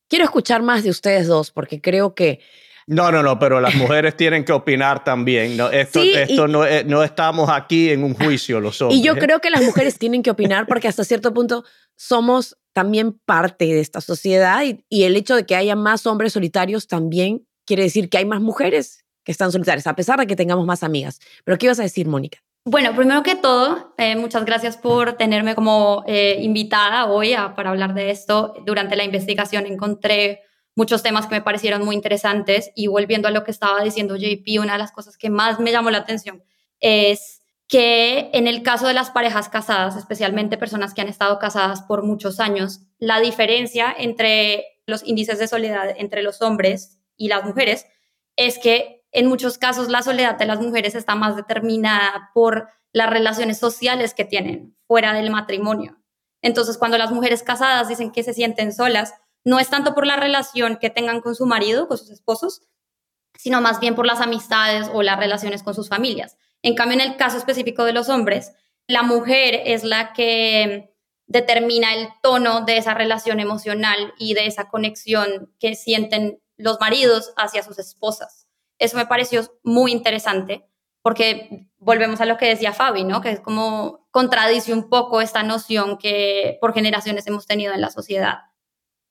Quiero 0.09 0.25
escuchar 0.25 0.61
más 0.61 0.83
de 0.83 0.89
ustedes 0.89 1.27
dos 1.27 1.51
porque 1.51 1.79
creo 1.79 2.15
que 2.15 2.41
no, 2.89 3.11
no, 3.11 3.21
no, 3.21 3.37
pero 3.37 3.61
las 3.61 3.75
mujeres 3.75 4.17
tienen 4.17 4.43
que 4.43 4.51
opinar 4.51 5.03
también. 5.03 5.55
No, 5.55 5.69
esto 5.69 6.01
esto 6.01 6.47
no, 6.47 6.63
no, 6.85 7.03
estamos 7.03 7.47
aquí 7.49 7.91
en 7.91 8.03
un 8.03 8.15
juicio 8.15 8.59
los 8.59 8.81
hombres. 8.81 8.99
Y 8.99 9.03
yo 9.03 9.15
creo 9.15 9.39
que 9.39 9.51
las 9.51 9.61
mujeres 9.61 9.99
tienen 9.99 10.23
que 10.23 10.31
opinar 10.31 10.65
porque 10.65 10.87
hasta 10.87 11.03
cierto 11.03 11.31
punto 11.31 11.63
somos 11.99 12.57
también 12.71 13.19
parte 13.25 13.65
de 13.65 13.81
esta 13.81 13.99
sociedad 13.99 14.63
y, 14.63 14.85
y 14.87 15.03
el 15.03 15.17
hecho 15.17 15.35
de 15.35 15.45
que 15.45 15.55
haya 15.55 15.75
más 15.75 16.07
hombres 16.07 16.33
solitarios 16.33 16.87
también 16.87 17.45
quiere 17.65 17.83
decir 17.83 18.09
que 18.09 18.17
hay 18.17 18.25
más 18.25 18.39
mujeres 18.39 19.05
que 19.25 19.33
están 19.33 19.51
solitarias, 19.51 19.85
a 19.85 19.95
pesar 19.95 20.17
de 20.17 20.25
que 20.25 20.37
tengamos 20.37 20.65
más 20.65 20.81
amigas. 20.81 21.19
Pero 21.43 21.57
¿qué 21.57 21.65
ibas 21.65 21.79
a 21.79 21.83
decir, 21.83 22.07
Mónica? 22.07 22.39
Bueno, 22.63 22.95
primero 22.95 23.21
que 23.21 23.35
todo, 23.35 23.93
eh, 23.97 24.15
muchas 24.15 24.45
gracias 24.45 24.77
por 24.77 25.13
tenerme 25.13 25.55
como 25.55 26.03
eh, 26.07 26.37
invitada 26.41 27.05
hoy 27.07 27.35
para 27.55 27.69
hablar 27.69 27.93
de 27.93 28.11
esto. 28.11 28.53
Durante 28.65 28.95
la 28.95 29.03
investigación 29.03 29.65
encontré 29.65 30.41
muchos 30.75 31.03
temas 31.03 31.27
que 31.27 31.35
me 31.35 31.41
parecieron 31.41 31.83
muy 31.83 31.95
interesantes 31.95 32.71
y 32.75 32.87
volviendo 32.87 33.27
a 33.27 33.31
lo 33.31 33.43
que 33.43 33.51
estaba 33.51 33.83
diciendo 33.83 34.15
JP, 34.15 34.61
una 34.61 34.73
de 34.73 34.79
las 34.79 34.91
cosas 34.91 35.17
que 35.17 35.29
más 35.29 35.59
me 35.59 35.71
llamó 35.71 35.91
la 35.91 35.99
atención 35.99 36.43
es 36.79 37.38
que 37.69 38.31
en 38.33 38.47
el 38.47 38.63
caso 38.63 38.87
de 38.87 38.95
las 38.95 39.11
parejas 39.11 39.47
casadas, 39.47 39.95
especialmente 39.95 40.57
personas 40.57 40.95
que 40.95 41.01
han 41.01 41.07
estado 41.07 41.37
casadas 41.37 41.83
por 41.83 42.03
muchos 42.03 42.39
años, 42.39 42.81
la 42.97 43.19
diferencia 43.19 43.95
entre 43.95 44.65
los 44.87 45.05
índices 45.05 45.37
de 45.37 45.47
soledad 45.47 45.93
entre 45.95 46.23
los 46.23 46.41
hombres 46.41 46.99
y 47.15 47.27
las 47.27 47.45
mujeres 47.45 47.85
es 48.35 48.57
que 48.57 49.05
en 49.11 49.27
muchos 49.27 49.59
casos 49.59 49.87
la 49.87 50.01
soledad 50.01 50.35
de 50.35 50.47
las 50.47 50.59
mujeres 50.59 50.95
está 50.95 51.13
más 51.13 51.35
determinada 51.35 52.31
por 52.33 52.69
las 52.91 53.09
relaciones 53.09 53.59
sociales 53.59 54.15
que 54.15 54.25
tienen 54.25 54.75
fuera 54.87 55.13
del 55.13 55.29
matrimonio. 55.29 55.97
Entonces, 56.41 56.79
cuando 56.79 56.97
las 56.97 57.11
mujeres 57.11 57.43
casadas 57.43 57.87
dicen 57.87 58.11
que 58.11 58.23
se 58.23 58.33
sienten 58.33 58.73
solas, 58.73 59.13
no 59.43 59.59
es 59.59 59.69
tanto 59.69 59.93
por 59.93 60.07
la 60.07 60.15
relación 60.15 60.77
que 60.77 60.89
tengan 60.89 61.21
con 61.21 61.35
su 61.35 61.45
marido, 61.45 61.87
con 61.87 61.99
sus 61.99 62.09
esposos, 62.09 62.63
sino 63.37 63.61
más 63.61 63.79
bien 63.79 63.93
por 63.93 64.07
las 64.07 64.21
amistades 64.21 64.89
o 64.91 65.03
las 65.03 65.19
relaciones 65.19 65.61
con 65.61 65.75
sus 65.75 65.87
familias. 65.87 66.35
En 66.61 66.75
cambio, 66.75 66.99
en 66.99 67.07
el 67.07 67.17
caso 67.17 67.37
específico 67.37 67.85
de 67.85 67.93
los 67.93 68.09
hombres, 68.09 68.53
la 68.87 69.03
mujer 69.03 69.61
es 69.65 69.83
la 69.83 70.13
que 70.13 70.93
determina 71.27 71.93
el 71.93 72.09
tono 72.21 72.61
de 72.61 72.77
esa 72.77 72.93
relación 72.93 73.39
emocional 73.39 74.13
y 74.17 74.33
de 74.33 74.47
esa 74.47 74.67
conexión 74.67 75.53
que 75.59 75.75
sienten 75.75 76.41
los 76.57 76.79
maridos 76.79 77.33
hacia 77.37 77.63
sus 77.63 77.77
esposas. 77.77 78.47
Eso 78.79 78.97
me 78.97 79.05
pareció 79.05 79.41
muy 79.63 79.91
interesante 79.91 80.65
porque 81.01 81.67
volvemos 81.77 82.19
a 82.19 82.25
lo 82.25 82.37
que 82.37 82.47
decía 82.47 82.73
Fabi, 82.73 83.03
¿no? 83.03 83.21
Que 83.21 83.31
es 83.31 83.39
como 83.39 84.07
contradice 84.11 84.73
un 84.73 84.89
poco 84.89 85.21
esta 85.21 85.43
noción 85.43 85.97
que 85.97 86.57
por 86.59 86.73
generaciones 86.73 87.27
hemos 87.27 87.45
tenido 87.45 87.73
en 87.73 87.81
la 87.81 87.91
sociedad. 87.91 88.39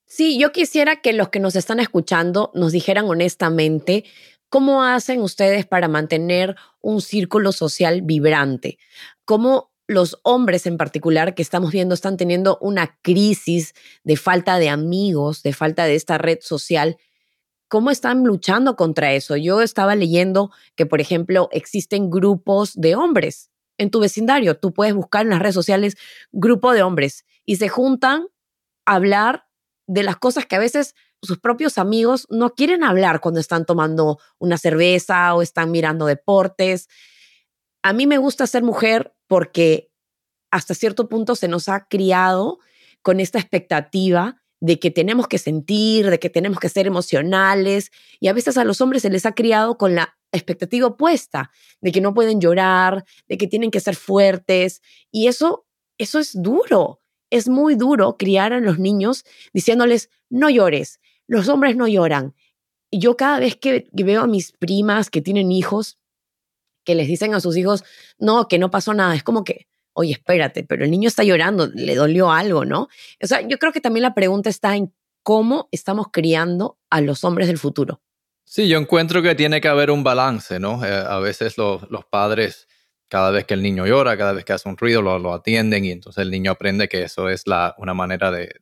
Sí, 0.04 0.38
yo 0.38 0.52
quisiera 0.52 1.00
que 1.00 1.12
los 1.12 1.28
que 1.28 1.40
nos 1.40 1.54
están 1.54 1.80
escuchando 1.80 2.50
nos 2.54 2.72
dijeran 2.72 3.06
honestamente 3.06 4.04
cómo 4.48 4.82
hacen 4.82 5.20
ustedes 5.20 5.66
para 5.66 5.88
mantener 5.88 6.56
un 6.80 7.00
círculo 7.00 7.52
social 7.52 8.02
vibrante, 8.02 8.78
cómo 9.24 9.72
los 9.88 10.20
hombres 10.22 10.66
en 10.66 10.76
particular 10.76 11.34
que 11.34 11.42
estamos 11.42 11.72
viendo 11.72 11.94
están 11.94 12.18
teniendo 12.18 12.58
una 12.60 12.98
crisis 13.02 13.74
de 14.04 14.16
falta 14.16 14.58
de 14.58 14.68
amigos, 14.68 15.42
de 15.42 15.54
falta 15.54 15.86
de 15.86 15.94
esta 15.94 16.18
red 16.18 16.38
social. 16.42 16.98
¿Cómo 17.68 17.90
están 17.90 18.22
luchando 18.24 18.76
contra 18.76 19.12
eso? 19.12 19.36
Yo 19.36 19.62
estaba 19.62 19.94
leyendo 19.94 20.50
que, 20.76 20.84
por 20.84 21.00
ejemplo, 21.00 21.48
existen 21.52 22.10
grupos 22.10 22.74
de 22.74 22.96
hombres 22.96 23.50
en 23.78 23.90
tu 23.90 24.00
vecindario. 24.00 24.58
Tú 24.58 24.74
puedes 24.74 24.94
buscar 24.94 25.22
en 25.22 25.30
las 25.30 25.40
redes 25.40 25.54
sociales 25.54 25.96
grupo 26.32 26.72
de 26.72 26.82
hombres 26.82 27.24
y 27.46 27.56
se 27.56 27.68
juntan 27.68 28.26
a 28.84 28.94
hablar 28.94 29.47
de 29.88 30.02
las 30.04 30.16
cosas 30.18 30.46
que 30.46 30.54
a 30.54 30.60
veces 30.60 30.94
sus 31.22 31.38
propios 31.38 31.78
amigos 31.78 32.26
no 32.30 32.54
quieren 32.54 32.84
hablar 32.84 33.20
cuando 33.20 33.40
están 33.40 33.64
tomando 33.64 34.20
una 34.38 34.58
cerveza 34.58 35.34
o 35.34 35.42
están 35.42 35.72
mirando 35.72 36.06
deportes. 36.06 36.88
A 37.82 37.92
mí 37.92 38.06
me 38.06 38.18
gusta 38.18 38.46
ser 38.46 38.62
mujer 38.62 39.14
porque 39.26 39.90
hasta 40.50 40.74
cierto 40.74 41.08
punto 41.08 41.34
se 41.34 41.48
nos 41.48 41.68
ha 41.68 41.88
criado 41.88 42.60
con 43.02 43.18
esta 43.18 43.38
expectativa 43.38 44.42
de 44.60 44.78
que 44.78 44.90
tenemos 44.90 45.26
que 45.26 45.38
sentir, 45.38 46.10
de 46.10 46.18
que 46.18 46.30
tenemos 46.30 46.60
que 46.60 46.68
ser 46.68 46.86
emocionales 46.86 47.90
y 48.20 48.28
a 48.28 48.32
veces 48.32 48.58
a 48.58 48.64
los 48.64 48.80
hombres 48.80 49.02
se 49.02 49.10
les 49.10 49.24
ha 49.24 49.32
criado 49.32 49.78
con 49.78 49.94
la 49.94 50.18
expectativa 50.32 50.88
opuesta, 50.88 51.50
de 51.80 51.92
que 51.92 52.00
no 52.00 52.12
pueden 52.12 52.40
llorar, 52.40 53.04
de 53.28 53.38
que 53.38 53.46
tienen 53.46 53.70
que 53.70 53.80
ser 53.80 53.96
fuertes 53.96 54.82
y 55.10 55.28
eso 55.28 55.64
eso 55.96 56.20
es 56.20 56.30
duro 56.40 57.00
es 57.30 57.48
muy 57.48 57.74
duro 57.74 58.16
criar 58.16 58.52
a 58.52 58.60
los 58.60 58.78
niños 58.78 59.24
diciéndoles, 59.52 60.10
no 60.30 60.50
llores, 60.50 61.00
los 61.26 61.48
hombres 61.48 61.76
no 61.76 61.86
lloran. 61.86 62.34
Y 62.90 63.00
yo 63.00 63.16
cada 63.16 63.38
vez 63.38 63.56
que, 63.56 63.88
veo 63.92 64.22
a 64.22 64.26
mis 64.26 64.52
primas 64.52 65.10
que 65.10 65.20
tienen 65.20 65.52
hijos, 65.52 65.98
que 66.84 66.94
les 66.94 67.06
dicen 67.06 67.34
a 67.34 67.40
sus 67.40 67.56
hijos, 67.56 67.84
no, 68.18 68.48
que 68.48 68.58
no 68.58 68.70
pasó 68.70 68.94
nada, 68.94 69.14
es 69.14 69.22
como 69.22 69.44
que, 69.44 69.66
oye, 69.92 70.12
espérate, 70.12 70.64
pero 70.64 70.84
el 70.84 70.90
niño 70.90 71.08
está 71.08 71.22
llorando, 71.22 71.66
le 71.66 71.94
dolió 71.94 72.30
algo, 72.30 72.64
¿no? 72.64 72.88
O 73.22 73.26
sea, 73.26 73.46
yo 73.46 73.58
creo 73.58 73.72
que 73.72 73.80
también 73.80 74.02
la 74.02 74.14
pregunta 74.14 74.48
está 74.48 74.74
en 74.74 74.94
cómo 75.22 75.68
estamos 75.72 76.06
criando 76.10 76.78
a 76.88 77.02
los 77.02 77.24
hombres 77.24 77.48
del 77.48 77.58
futuro. 77.58 78.00
Sí, 78.44 78.66
yo 78.66 78.78
encuentro 78.78 79.20
que 79.20 79.34
tiene 79.34 79.60
que 79.60 79.68
haber 79.68 79.90
un 79.90 80.02
balance, 80.02 80.58
¿no? 80.58 80.82
Eh, 80.82 80.90
a 80.90 81.18
veces 81.18 81.58
los, 81.58 81.82
padres, 82.10 82.66
cada 83.08 83.30
vez 83.30 83.46
que 83.46 83.54
el 83.54 83.62
niño 83.62 83.86
llora, 83.86 84.16
cada 84.16 84.32
vez 84.32 84.44
que 84.44 84.52
hace 84.52 84.68
un 84.68 84.76
ruido, 84.76 85.00
lo, 85.02 85.32
atienden 85.32 85.84
y 85.84 85.90
entonces 85.90 86.22
el 86.22 86.30
niño 86.30 86.52
aprende 86.52 86.88
que 86.88 87.02
eso 87.02 87.28
es 87.28 87.46
la, 87.46 87.74
una 87.78 87.94
manera 87.94 88.30
de, 88.30 88.54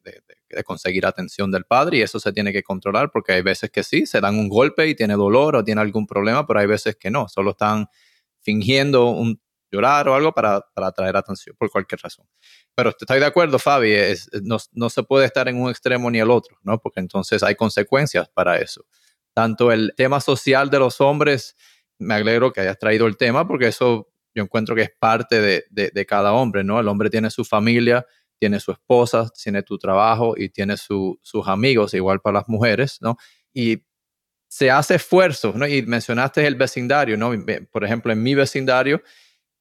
conseguir 0.65 1.05
atención 1.05 1.51
del 1.51 1.65
padre 1.65 1.99
y 1.99 2.03
eso 2.03 2.21
se 2.21 2.33
tiene 2.33 2.53
que 2.53 2.63
controlar 2.63 3.11
porque 3.11 3.33
hay 3.33 3.43
veces 3.43 3.71
que 3.71 3.83
sí, 3.83 4.07
se 4.07 4.21
dan 4.21 4.39
un 4.39 4.49
golpe 4.49 4.87
y 4.87 4.95
tiene 4.95 5.15
dolor 5.15 5.57
o 5.57 5.65
tiene 5.65 5.81
algún 5.81 6.07
problema, 6.07 6.47
pero 6.47 6.61
hay 6.61 6.67
veces 6.67 6.97
que 6.97 7.11
no, 7.11 7.29
solo 7.29 7.51
están 7.51 7.89
fingiendo 8.41 9.11
un 9.11 9.41
llorar 9.71 10.09
o 10.09 10.15
algo 10.15 10.33
para, 10.33 10.61
para 10.75 10.87
atraer 10.87 11.17
atención 11.17 11.57
por 11.59 11.71
cualquier 11.71 12.01
razón. 12.01 12.27
Pero 12.75 12.91
estoy 12.91 13.19
de 13.19 13.27
acuerdo, 13.27 13.59
Fabi, 13.59 13.93
es, 13.93 14.31
no, 14.43 14.59
no, 14.73 14.89
se 14.89 15.03
puede 15.03 15.27
estar 15.27 15.49
en 15.49 15.61
un 15.61 15.69
extremo 15.69 16.11
ni 16.11 16.21
el 16.21 16.31
otro, 16.31 16.57
¿no? 16.63 16.79
Porque 16.79 17.01
entonces 17.01 17.43
hay 17.43 17.57
consecuencias 17.57 18.29
para 18.29 18.59
eso. 18.59 18.87
Tanto 19.35 19.73
el 19.73 19.93
tema 19.97 20.21
social 20.21 20.71
de 20.71 20.79
los 20.79 21.01
hombres, 21.01 21.57
me 21.99 22.15
alegro 22.15 22.53
que 22.53 22.61
hayas 22.61 22.79
traído 22.79 23.07
el 23.07 23.17
tema, 23.17 23.49
porque 23.49 23.67
eso 23.67 24.09
yo 24.37 24.43
encuentro 24.43 24.77
que 24.77 24.83
es 24.83 24.91
parte 24.99 25.41
de, 25.41 25.65
de, 25.71 25.91
de 25.93 26.07
cada 26.07 26.35
hombre, 26.35 26.63
¿no? 26.63 26.79
El 26.79 26.89
hombre 26.89 27.09
tiene 27.09 27.31
su 27.31 27.43
familia, 27.43 28.07
tiene 28.39 28.61
su 28.61 28.71
esposa, 28.71 29.31
tiene 29.43 29.63
tu 29.63 29.79
trabajo 29.79 30.35
y 30.37 30.51
tiene 30.51 30.77
su, 30.77 31.19
sus 31.23 31.49
amigos, 31.49 31.95
igual 31.95 32.21
para 32.21 32.41
las 32.41 32.49
mujeres, 32.49 32.99
¿no? 33.01 33.17
Y 33.55 33.83
se 34.47 34.71
hace 34.71 34.97
esfuerzo, 34.97 35.55
¿no? 35.57 35.67
Y 35.67 35.83
mencionaste 35.83 36.47
el 36.47 36.55
vecindario, 36.55 37.17
¿no? 37.17 37.33
Por 37.73 37.85
ejemplo, 37.85 38.13
en 38.13 38.23
mi 38.23 38.35
vecindario, 38.35 39.03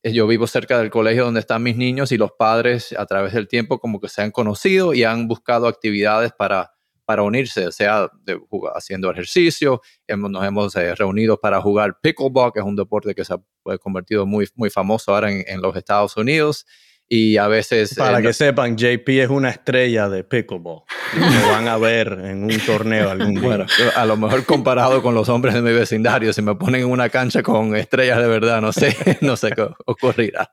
eh, 0.04 0.12
yo 0.12 0.28
vivo 0.28 0.46
cerca 0.46 0.78
del 0.78 0.90
colegio 0.90 1.24
donde 1.24 1.40
están 1.40 1.64
mis 1.64 1.78
niños 1.78 2.12
y 2.12 2.18
los 2.18 2.34
padres 2.34 2.94
a 2.98 3.06
través 3.06 3.34
del 3.34 3.48
tiempo 3.48 3.80
como 3.80 4.02
que 4.02 4.10
se 4.10 4.22
han 4.22 4.32
conocido 4.32 4.94
y 4.94 5.06
han 5.06 5.30
buscado 5.30 5.68
actividades 5.68 6.34
para, 6.34 6.74
para 7.06 7.24
unirse, 7.24 7.72
sea 7.72 8.10
de, 8.24 8.40
haciendo 8.76 9.10
ejercicio, 9.10 9.82
nos 10.10 10.46
hemos 10.46 10.76
eh, 10.76 10.94
reunido 10.96 11.40
para 11.40 11.62
jugar 11.62 12.00
pickleball, 12.02 12.52
que 12.52 12.60
es 12.60 12.66
un 12.66 12.76
deporte 12.76 13.16
que 13.16 13.24
se 13.24 13.34
ha 13.34 13.42
convertido 13.82 14.26
muy, 14.26 14.48
muy 14.56 14.70
famoso 14.70 15.14
ahora 15.14 15.32
en, 15.32 15.44
en 15.48 15.62
los 15.62 15.76
Estados 15.76 16.16
Unidos 16.18 16.66
y 17.08 17.38
a 17.38 17.48
veces... 17.48 17.94
Para 17.96 18.22
que 18.22 18.34
sepan, 18.34 18.76
JP 18.76 19.08
es 19.08 19.30
una 19.30 19.50
estrella 19.50 20.10
de 20.10 20.24
pickleball. 20.24 20.84
Lo 21.16 21.52
van 21.52 21.68
a 21.68 21.78
ver 21.78 22.08
en 22.24 22.44
un 22.46 22.60
torneo 22.66 23.12
algún 23.12 23.36
día. 23.36 23.44
Bueno, 23.44 23.66
a 23.96 24.06
lo 24.06 24.18
mejor 24.18 24.44
comparado 24.46 25.04
con 25.04 25.14
los 25.14 25.30
hombres 25.30 25.54
de 25.54 25.62
mi 25.62 25.72
vecindario, 25.72 26.34
si 26.34 26.42
me 26.42 26.56
ponen 26.56 26.82
en 26.82 26.90
una 26.90 27.10
cancha 27.10 27.44
con 27.44 27.76
estrellas 27.76 28.20
de 28.20 28.28
verdad, 28.28 28.60
no 28.60 28.74
sé, 28.74 28.96
no 29.22 29.38
sé 29.38 29.52
qué 29.52 29.68
ocurrirá. 29.86 30.52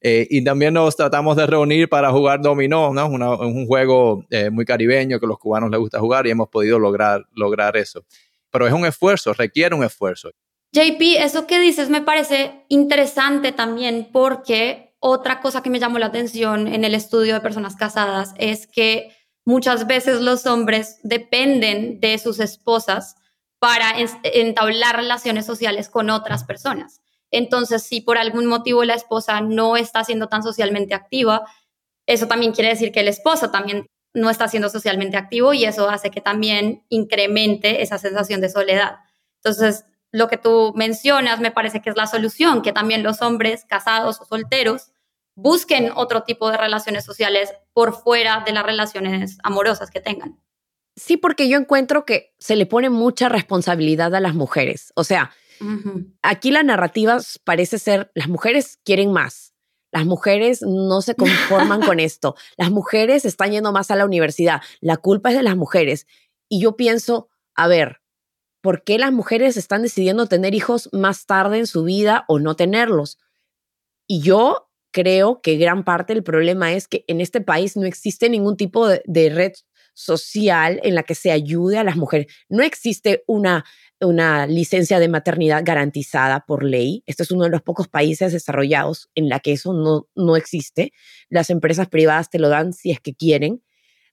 Eh, 0.00 0.26
y 0.30 0.42
también 0.42 0.74
nos 0.74 0.96
tratamos 0.96 1.36
de 1.36 1.46
reunir 1.46 1.88
para 1.88 2.10
jugar 2.10 2.40
dominó, 2.40 2.92
¿no? 2.92 3.06
un 3.06 3.66
juego 3.66 4.24
eh, 4.30 4.50
muy 4.50 4.64
caribeño 4.64 5.20
que 5.20 5.26
a 5.26 5.28
los 5.28 5.38
cubanos 5.38 5.70
les 5.70 5.78
gusta 5.78 6.00
jugar 6.00 6.26
y 6.26 6.30
hemos 6.30 6.48
podido 6.48 6.78
lograr, 6.78 7.24
lograr 7.34 7.76
eso. 7.76 8.04
Pero 8.50 8.66
es 8.66 8.72
un 8.72 8.84
esfuerzo, 8.86 9.32
requiere 9.34 9.74
un 9.74 9.84
esfuerzo. 9.84 10.30
JP, 10.72 11.00
eso 11.18 11.46
que 11.46 11.60
dices 11.60 11.90
me 11.90 12.00
parece 12.00 12.64
interesante 12.68 13.52
también 13.52 14.08
porque 14.10 14.94
otra 15.00 15.40
cosa 15.40 15.62
que 15.62 15.68
me 15.68 15.78
llamó 15.78 15.98
la 15.98 16.06
atención 16.06 16.66
en 16.66 16.84
el 16.84 16.94
estudio 16.94 17.34
de 17.34 17.40
personas 17.40 17.76
casadas 17.76 18.32
es 18.38 18.66
que 18.66 19.14
muchas 19.44 19.86
veces 19.86 20.20
los 20.20 20.46
hombres 20.46 20.98
dependen 21.02 22.00
de 22.00 22.16
sus 22.18 22.40
esposas 22.40 23.16
para 23.58 23.94
entablar 24.22 24.96
relaciones 24.96 25.44
sociales 25.44 25.88
con 25.88 26.08
otras 26.08 26.44
personas. 26.44 27.00
Entonces, 27.30 27.82
si 27.82 28.00
por 28.00 28.18
algún 28.18 28.46
motivo 28.46 28.84
la 28.84 28.94
esposa 28.94 29.40
no 29.40 29.76
está 29.76 30.04
siendo 30.04 30.28
tan 30.28 30.42
socialmente 30.42 30.94
activa, 30.94 31.44
eso 32.06 32.28
también 32.28 32.52
quiere 32.52 32.70
decir 32.70 32.92
que 32.92 33.00
el 33.00 33.08
esposo 33.08 33.50
también 33.50 33.86
no 34.14 34.30
está 34.30 34.48
siendo 34.48 34.68
socialmente 34.68 35.16
activo 35.16 35.52
y 35.54 35.64
eso 35.64 35.88
hace 35.88 36.10
que 36.10 36.20
también 36.20 36.84
incremente 36.88 37.82
esa 37.82 37.98
sensación 37.98 38.40
de 38.40 38.50
soledad. 38.50 38.96
Entonces, 39.36 39.84
lo 40.12 40.28
que 40.28 40.36
tú 40.36 40.72
mencionas 40.76 41.40
me 41.40 41.50
parece 41.50 41.80
que 41.80 41.90
es 41.90 41.96
la 41.96 42.06
solución, 42.06 42.62
que 42.62 42.72
también 42.72 43.02
los 43.02 43.22
hombres 43.22 43.64
casados 43.66 44.20
o 44.20 44.24
solteros 44.26 44.92
busquen 45.34 45.90
otro 45.94 46.22
tipo 46.22 46.50
de 46.50 46.58
relaciones 46.58 47.04
sociales 47.04 47.52
por 47.72 47.94
fuera 47.94 48.42
de 48.44 48.52
las 48.52 48.64
relaciones 48.64 49.38
amorosas 49.42 49.90
que 49.90 50.00
tengan. 50.00 50.38
Sí, 50.94 51.16
porque 51.16 51.48
yo 51.48 51.58
encuentro 51.58 52.04
que 52.04 52.34
se 52.38 52.54
le 52.54 52.66
pone 52.66 52.90
mucha 52.90 53.30
responsabilidad 53.30 54.14
a 54.14 54.20
las 54.20 54.34
mujeres. 54.34 54.92
O 54.94 55.04
sea, 55.04 55.32
aquí 56.20 56.50
la 56.50 56.62
narrativa 56.62 57.18
parece 57.44 57.78
ser, 57.78 58.10
las 58.14 58.28
mujeres 58.28 58.78
quieren 58.84 59.10
más, 59.10 59.54
las 59.90 60.04
mujeres 60.04 60.60
no 60.60 61.00
se 61.00 61.14
conforman 61.14 61.80
con 61.80 61.98
esto, 62.00 62.34
las 62.58 62.70
mujeres 62.70 63.24
están 63.24 63.52
yendo 63.52 63.72
más 63.72 63.90
a 63.90 63.96
la 63.96 64.04
universidad, 64.04 64.60
la 64.80 64.98
culpa 64.98 65.30
es 65.30 65.36
de 65.36 65.42
las 65.42 65.56
mujeres. 65.56 66.06
Y 66.50 66.60
yo 66.60 66.76
pienso, 66.76 67.30
a 67.54 67.68
ver, 67.68 68.01
¿por 68.62 68.84
qué 68.84 68.98
las 68.98 69.12
mujeres 69.12 69.58
están 69.58 69.82
decidiendo 69.82 70.26
tener 70.26 70.54
hijos 70.54 70.88
más 70.92 71.26
tarde 71.26 71.58
en 71.58 71.66
su 71.66 71.84
vida 71.84 72.24
o 72.28 72.38
no 72.38 72.56
tenerlos? 72.56 73.18
Y 74.06 74.22
yo 74.22 74.70
creo 74.92 75.40
que 75.42 75.56
gran 75.56 75.84
parte 75.84 76.14
del 76.14 76.22
problema 76.22 76.72
es 76.72 76.86
que 76.86 77.04
en 77.08 77.20
este 77.20 77.40
país 77.40 77.76
no 77.76 77.84
existe 77.84 78.28
ningún 78.28 78.56
tipo 78.56 78.86
de, 78.88 79.30
red 79.30 79.52
social 79.94 80.80
en 80.84 80.94
la 80.94 81.02
que 81.02 81.14
se 81.14 81.30
ayude 81.30 81.76
a 81.76 81.84
las 81.84 81.96
mujeres. 81.96 82.32
No 82.48 82.62
existe 82.62 83.24
una, 83.26 83.64
una 84.00 84.46
licencia 84.46 84.98
de 84.98 85.08
maternidad 85.08 85.62
garantizada 85.64 86.44
por 86.46 86.62
ley. 86.64 87.02
Este 87.06 87.24
es 87.24 87.30
uno 87.30 87.44
de 87.44 87.50
los 87.50 87.62
pocos 87.62 87.88
países 87.88 88.32
desarrollados 88.32 89.10
en 89.14 89.28
la 89.28 89.40
que 89.40 89.52
eso 89.52 89.74
no, 89.74 90.08
no 90.14 90.36
existe. 90.36 90.92
Las 91.28 91.50
empresas 91.50 91.88
privadas 91.88 92.30
te 92.30 92.38
lo 92.38 92.48
dan 92.48 92.72
si 92.72 92.90
es 92.90 93.00
que 93.00 93.14
quieren. 93.14 93.62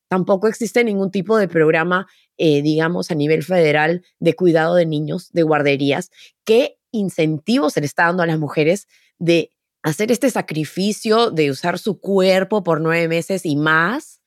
Tampoco 0.09 0.47
existe 0.47 0.83
ningún 0.83 1.11
tipo 1.11 1.37
de 1.37 1.47
programa, 1.47 2.07
eh, 2.37 2.61
digamos, 2.61 3.11
a 3.11 3.15
nivel 3.15 3.43
federal 3.43 4.03
de 4.19 4.33
cuidado 4.33 4.75
de 4.75 4.85
niños, 4.85 5.31
de 5.31 5.43
guarderías. 5.43 6.11
¿Qué 6.43 6.77
incentivos 6.91 7.73
se 7.73 7.81
le 7.81 7.85
está 7.85 8.05
dando 8.05 8.23
a 8.23 8.27
las 8.27 8.39
mujeres 8.39 8.87
de 9.19 9.51
hacer 9.83 10.11
este 10.11 10.29
sacrificio 10.29 11.31
de 11.31 11.51
usar 11.51 11.79
su 11.79 11.99
cuerpo 11.99 12.63
por 12.63 12.81
nueve 12.81 13.07
meses 13.07 13.45
y 13.45 13.55
más 13.55 14.19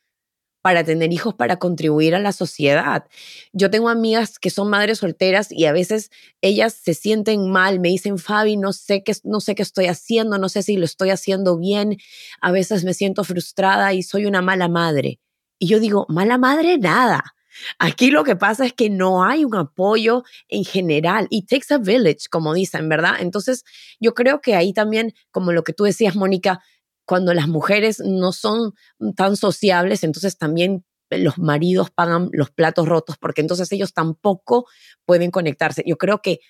para 0.63 0.85
tener 0.85 1.13
hijos, 1.13 1.35
para 1.35 1.59
contribuir 1.59 2.15
a 2.15 2.21
la 2.21 2.33
sociedad. 2.33 3.07
Yo 3.53 3.69
tengo 3.69 3.89
amigas 3.89 4.39
que 4.39 4.49
son 4.49 4.71
madres 4.71 4.99
solteras 4.99 5.51
y 5.51 5.67
a 5.67 5.73
veces 5.73 6.11
ellas 6.41 6.73
se 6.73 6.95
sienten 6.95 7.51
mal, 7.51 7.81
me 7.81 7.89
dicen, 7.89 8.17
Fabi, 8.17 8.57
no 8.57 8.73
sé 8.73 9.03
qué, 9.03 9.13
no 9.25 9.41
sé 9.41 9.57
qué 9.57 9.63
estoy 9.63 9.87
haciendo, 9.87 10.39
no 10.39 10.49
sé 10.49 10.63
si 10.63 10.77
lo 10.77 10.85
estoy 10.85 11.11
haciendo 11.11 11.59
bien, 11.59 11.99
a 12.41 12.53
veces 12.53 12.85
me 12.85 12.95
siento 12.95 13.25
frustrada 13.25 13.93
y 13.93 14.05
soy 14.05 14.25
una 14.27 14.41
mala 14.41 14.69
madre. 14.69 15.19
Y 15.63 15.69
yo 15.69 15.79
digo, 15.79 16.07
mala 16.09 16.39
madre, 16.39 16.77
nada. 16.77 17.37
Aquí 17.79 18.11
lo 18.11 18.25
que 18.25 18.35
pasa 18.35 18.67
es 18.67 18.73
que 18.73 18.91
no 18.91 19.23
hay 19.23 19.45
un 19.45 19.55
apoyo 19.55 20.25
en 20.49 20.65
general. 20.65 21.29
It 21.31 21.49
takes 21.49 21.73
a 21.73 21.79
village, 21.79 22.27
como 22.29 22.53
dicen, 22.53 22.89
¿verdad? 22.89 23.15
Entonces, 23.21 23.63
yo 24.01 24.13
creo 24.13 24.41
que 24.41 24.57
ahí 24.57 24.73
también, 24.73 25.15
como 25.31 25.53
lo 25.53 25.63
que 25.63 25.73
tú 25.73 25.85
decías, 25.85 26.17
Mónica, 26.17 26.61
cuando 27.05 27.33
las 27.33 27.47
mujeres 27.47 28.01
no 28.01 28.33
son 28.33 28.73
tan 29.15 29.37
sociables, 29.37 30.03
entonces 30.03 30.37
también 30.37 30.85
los 31.11 31.39
maridos 31.39 31.93
pagan 31.93 32.29
los 32.33 32.51
platos 32.51 32.89
rotos 32.89 33.17
porque 33.17 33.41
entonces 33.41 33.71
ellos 33.71 33.95
tampoco 33.95 34.67
pueden 35.07 35.31
conectarse. 35.31 35.85
Yo 35.87 35.97
creo 35.97 36.23
que 36.23 36.41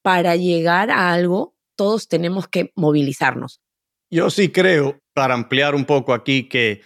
para 0.00 0.34
llegar 0.34 0.90
a 0.90 1.12
algo, 1.12 1.54
todos 1.76 2.08
tenemos 2.08 2.48
que 2.48 2.72
movilizarnos. 2.74 3.60
Yo 4.08 4.30
sí 4.30 4.50
creo, 4.50 4.98
para 5.12 5.34
ampliar 5.34 5.74
un 5.74 5.84
poco 5.84 6.14
aquí, 6.14 6.48
que 6.48 6.80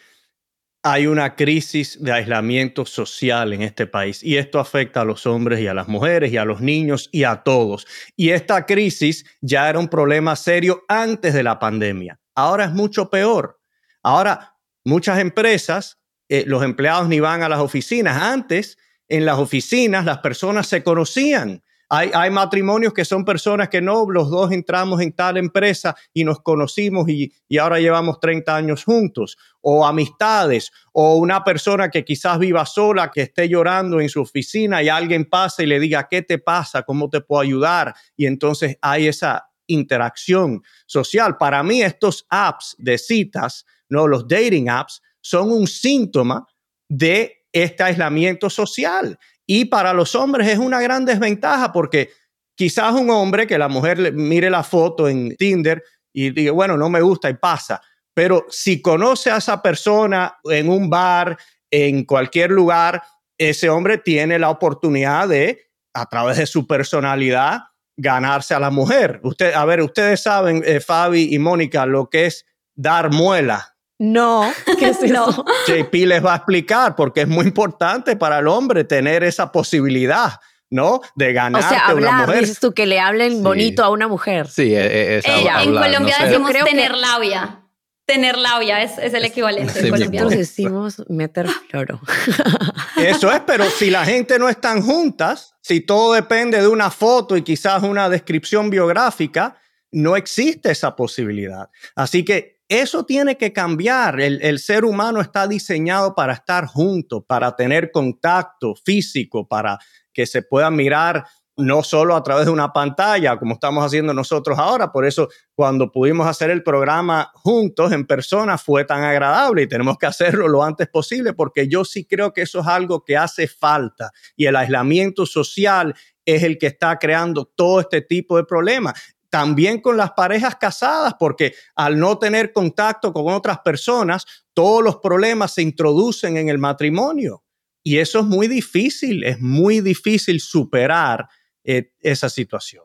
hay 0.83 1.07
una 1.07 1.37
crisis 1.37 2.03
de 2.03 2.13
aislamiento 2.13 2.87
social 2.87 3.53
en 3.53 3.63
este 3.63 3.87
país 3.87 4.23
y 4.23 4.39
esto 4.39 4.59
afecta 4.59 5.03
a 5.03 5.05
los 5.05 5.27
hombres 5.27 5.61
y 5.61 5.67
a 5.67 5.75
las 5.75 5.89
mujeres 5.89 6.33
y 6.33 6.39
a 6.39 6.45
los 6.45 6.61
niños 6.61 7.11
y 7.13 7.25
a 7.25 7.43
todos. 7.43 7.87
Y 8.17 8.31
esta 8.31 8.65
crisis 8.65 9.27
ya 9.41 9.69
era 9.69 9.79
un 9.79 9.89
problema 9.89 10.37
serio 10.37 10.85
antes 10.89 11.35
de 11.35 11.43
la 11.43 11.59
pandemia. 11.59 12.19
Ahora 12.35 12.65
es 12.65 12.73
mucho 12.73 13.11
peor. 13.11 13.61
Ahora 14.03 14.57
muchas 14.85 15.19
empresas, 15.19 15.99
eh, 16.29 16.45
los 16.47 16.63
empleados 16.63 17.09
ni 17.09 17.21
van 17.21 17.43
a 17.43 17.49
las 17.49 17.61
oficinas. 17.61 18.23
Antes, 18.23 18.79
en 19.09 19.27
las 19.27 19.39
oficinas, 19.39 20.07
las 20.07 20.19
personas 20.19 20.67
se 20.67 20.83
conocían 20.83 21.63
hay, 21.93 22.31
matrimonios 22.31 22.95
que 22.95 23.05
son 23.05 23.25
personas 23.25 23.69
que 23.69 23.81
no, 23.81 24.09
los 24.09 24.31
dos 24.31 24.53
entramos 24.53 25.01
en 25.01 25.13
tal 25.13 25.37
empresa 25.37 25.97
y 26.15 26.23
nos 26.23 26.41
conocimos 26.41 27.09
y, 27.09 27.33
y 27.49 27.59
ahora 27.59 27.81
llevamos 27.81 28.21
30 28.21 28.55
años 28.55 28.85
juntos, 28.85 29.37
o 29.61 29.85
amistades, 29.85 30.71
o 30.93 31.17
una 31.17 31.43
persona 31.43 31.91
que 31.91 32.05
quizás 32.05 32.39
viva 32.39 32.65
sola, 32.65 33.11
que 33.11 33.23
esté 33.23 33.49
llorando 33.49 34.01
en 34.01 34.09
su 34.09 34.21
oficina 34.21 34.81
y 34.85 34.89
alguien 34.89 35.25
pasa 35.25 35.65
y 35.65 35.67
le 35.67 35.81
diga, 35.81 36.07
¿qué 36.09 36.23
te 36.23 36.39
pasa? 36.39 36.85
¿Cómo 36.85 37.11
te 37.11 37.23
puedo 37.23 37.43
ayudar? 37.43 37.93
Y 38.17 38.27
entonces 38.27 38.79
hay 38.81 39.09
esa 39.09 39.51
interacción 39.67 40.63
social. 40.87 41.37
Para 41.39 41.61
mí 41.65 41.83
estos 41.83 42.25
apps 42.31 42.77
de 42.79 42.99
citas, 42.99 43.67
no 43.89 44.07
los 44.07 44.29
dating 44.29 44.69
apps, 44.69 45.03
son 45.21 45.51
un 45.51 45.67
síntoma 45.67 46.47
de 46.89 47.45
este 47.53 47.83
aislamiento 47.83 48.49
social. 48.49 49.19
Y 49.53 49.65
para 49.65 49.93
los 49.93 50.15
hombres 50.15 50.47
es 50.47 50.61
una 50.61 50.81
gran 50.81 51.05
desventaja 51.05 51.73
porque 51.73 52.11
quizás 52.55 52.93
un 52.95 53.11
hombre 53.11 53.49
que 53.49 53.59
la 53.59 53.67
mujer 53.67 54.13
mire 54.13 54.49
la 54.49 54.63
foto 54.63 55.09
en 55.09 55.35
Tinder 55.37 55.83
y 56.13 56.31
diga, 56.31 56.53
bueno, 56.53 56.77
no 56.77 56.89
me 56.89 57.01
gusta 57.01 57.29
y 57.29 57.35
pasa. 57.35 57.83
Pero 58.15 58.47
si 58.49 58.81
conoce 58.81 59.29
a 59.29 59.39
esa 59.39 59.61
persona 59.61 60.39
en 60.45 60.69
un 60.69 60.89
bar, 60.89 61.37
en 61.69 62.05
cualquier 62.05 62.53
lugar, 62.53 63.03
ese 63.37 63.69
hombre 63.69 63.99
tiene 63.99 64.39
la 64.39 64.51
oportunidad 64.51 65.27
de, 65.27 65.61
a 65.95 66.07
través 66.07 66.37
de 66.37 66.47
su 66.47 66.69
personalidad, 66.69 67.63
ganarse 67.97 68.55
a 68.55 68.61
la 68.61 68.71
mujer. 68.71 69.19
Usted, 69.25 69.53
a 69.53 69.65
ver, 69.65 69.83
ustedes 69.83 70.23
saben, 70.23 70.63
eh, 70.65 70.79
Fabi 70.79 71.35
y 71.35 71.41
Mónica, 71.41 71.87
lo 71.87 72.09
que 72.09 72.27
es 72.27 72.47
dar 72.77 73.11
muela. 73.11 73.75
No, 74.01 74.51
¿qué 74.79 74.89
es 74.89 75.03
eso? 75.03 75.45
JP 75.67 75.93
les 76.07 76.25
va 76.25 76.33
a 76.33 76.37
explicar 76.37 76.97
porque 76.97 77.21
es 77.21 77.29
muy 77.29 77.45
importante 77.45 78.17
para 78.17 78.39
el 78.39 78.49
hombre 78.49 78.85
tener 78.85 79.23
esa 79.23 79.53
posibilidad. 79.53 80.41
¿no? 80.71 81.01
De 81.17 81.33
ganar 81.33 81.65
o 81.65 81.69
sea, 81.69 81.87
hablar, 81.89 82.15
una 82.15 82.27
mujer. 82.27 82.41
dices 82.43 82.61
tú, 82.61 82.73
que 82.73 82.87
le 82.87 83.01
hablen 83.01 83.43
bonito 83.43 83.83
a 83.83 83.91
una 83.91 84.07
mujer. 84.07 84.47
Sí, 84.47 84.73
e, 84.73 84.87
e, 84.87 85.19
es, 85.19 85.25
Ella. 85.27 85.65
En 85.65 85.75
Colombia 85.75 86.17
decimos 86.23 86.53
tener 86.65 86.97
labia. 86.97 87.61
Tener 88.07 88.39
labia 88.39 88.81
es, 88.81 88.97
es 88.99 89.13
el 89.13 89.25
equivalente 89.25 89.81
en 89.81 89.91
Colombia. 89.91 90.23
Nosotros 90.23 90.39
decimos 90.39 91.03
meter 91.09 91.49
floro. 91.69 92.01
Eso 92.97 93.33
es, 93.33 93.41
pero 93.41 93.65
si 93.65 93.91
la 93.91 94.05
gente 94.05 94.39
no 94.39 94.49
están 94.49 94.81
juntas, 94.81 95.57
si 95.61 95.81
todo 95.81 96.13
depende 96.13 96.61
de 96.61 96.69
una 96.69 96.91
foto 96.91 97.37
y 97.37 97.43
quizás 97.43 97.83
una 97.83 98.09
descripción 98.09 98.71
biográfica, 98.71 99.57
no 99.91 100.15
existe 100.17 100.71
esa 100.71 100.95
posibilidad. 100.95 101.69
Así 101.97 102.25
que 102.25 102.60
eso 102.71 103.05
tiene 103.05 103.37
que 103.37 103.53
cambiar. 103.53 104.21
El, 104.21 104.59
ser 104.61 104.85
humano 104.85 105.21
está 105.21 105.49
diseñado 105.49 106.15
para 106.15 106.35
estar 106.35 106.67
junto, 106.67 107.21
para 107.21 107.57
tener 107.57 107.91
contacto 107.91 108.77
físico, 108.77 109.47
para 109.49 109.77
que 110.13 110.25
se 110.25 110.43
pueda 110.43 110.71
mirar 110.71 111.25
no 111.57 111.83
solo 111.83 112.15
a 112.15 112.23
través 112.23 112.47
de 112.47 112.53
una 112.53 112.73
pantalla, 112.73 113.37
como 113.39 113.55
estamos 113.55 113.85
haciendo 113.85 114.15
nosotros 114.15 114.57
ahora. 114.57 114.93
Por 114.93 115.05
eso, 115.05 115.29
cuando 115.57 115.91
pudimos 115.91 116.29
hacer 116.29 116.49
el 116.51 116.63
programa 116.63 117.33
juntos 117.35 117.91
en 117.91 118.07
persona, 118.07 118.57
fue 118.57 118.85
tan 118.85 119.03
agradable 119.03 119.63
y 119.63 119.69
tenemos 119.69 119.99
que 119.99 120.07
hacerlo 120.07 120.47
lo 120.47 120.63
antes 120.63 120.89
posible, 120.89 121.33
porque 121.33 121.67
yo 121.67 121.85
sí 121.85 122.07
creo 122.07 122.33
que 122.33 122.43
eso 122.43 122.61
es 122.61 122.69
algo 122.69 123.05
que 123.05 123.17
hace 123.17 123.49
falta 123.49 124.13
y 124.37 124.47
el 124.47 124.55
aislamiento 124.55 125.27
social 125.27 125.97
es 126.25 126.45
el 126.45 126.57
que 126.57 126.69
está 126.69 127.01
creando 127.01 127.47
todo 127.47 127.81
este 127.81 128.01
tipo 128.01 128.37
de 128.37 128.45
problemas. 128.45 128.95
También 129.31 129.81
con 129.81 129.97
las 129.97 130.11
parejas 130.13 130.57
casadas, 130.57 131.15
porque 131.19 131.55
al 131.77 131.99
no 131.99 132.19
tener 132.19 132.53
contacto 132.53 133.13
con 133.13 133.33
otras 133.33 133.61
personas, 133.61 134.27
todos 134.53 134.83
los 134.83 134.97
problemas 134.97 135.55
se 135.55 135.63
introducen 135.63 136.37
en 136.37 136.49
el 136.49 136.59
matrimonio. 136.59 137.45
Y 137.83 137.99
eso 137.99 138.21
es 138.21 138.27
muy 138.27 138.49
difícil, 138.49 139.25
es 139.25 139.41
muy 139.41 139.81
difícil 139.81 140.41
superar 140.41 141.29
eh, 141.65 141.93
esa 142.01 142.29
situación. 142.29 142.85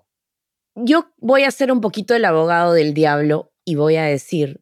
Yo 0.75 1.13
voy 1.17 1.43
a 1.43 1.51
ser 1.51 1.71
un 1.71 1.81
poquito 1.81 2.15
el 2.15 2.25
abogado 2.25 2.73
del 2.73 2.93
diablo 2.93 3.53
y 3.63 3.75
voy 3.75 3.95
a 3.95 4.03
decir 4.03 4.61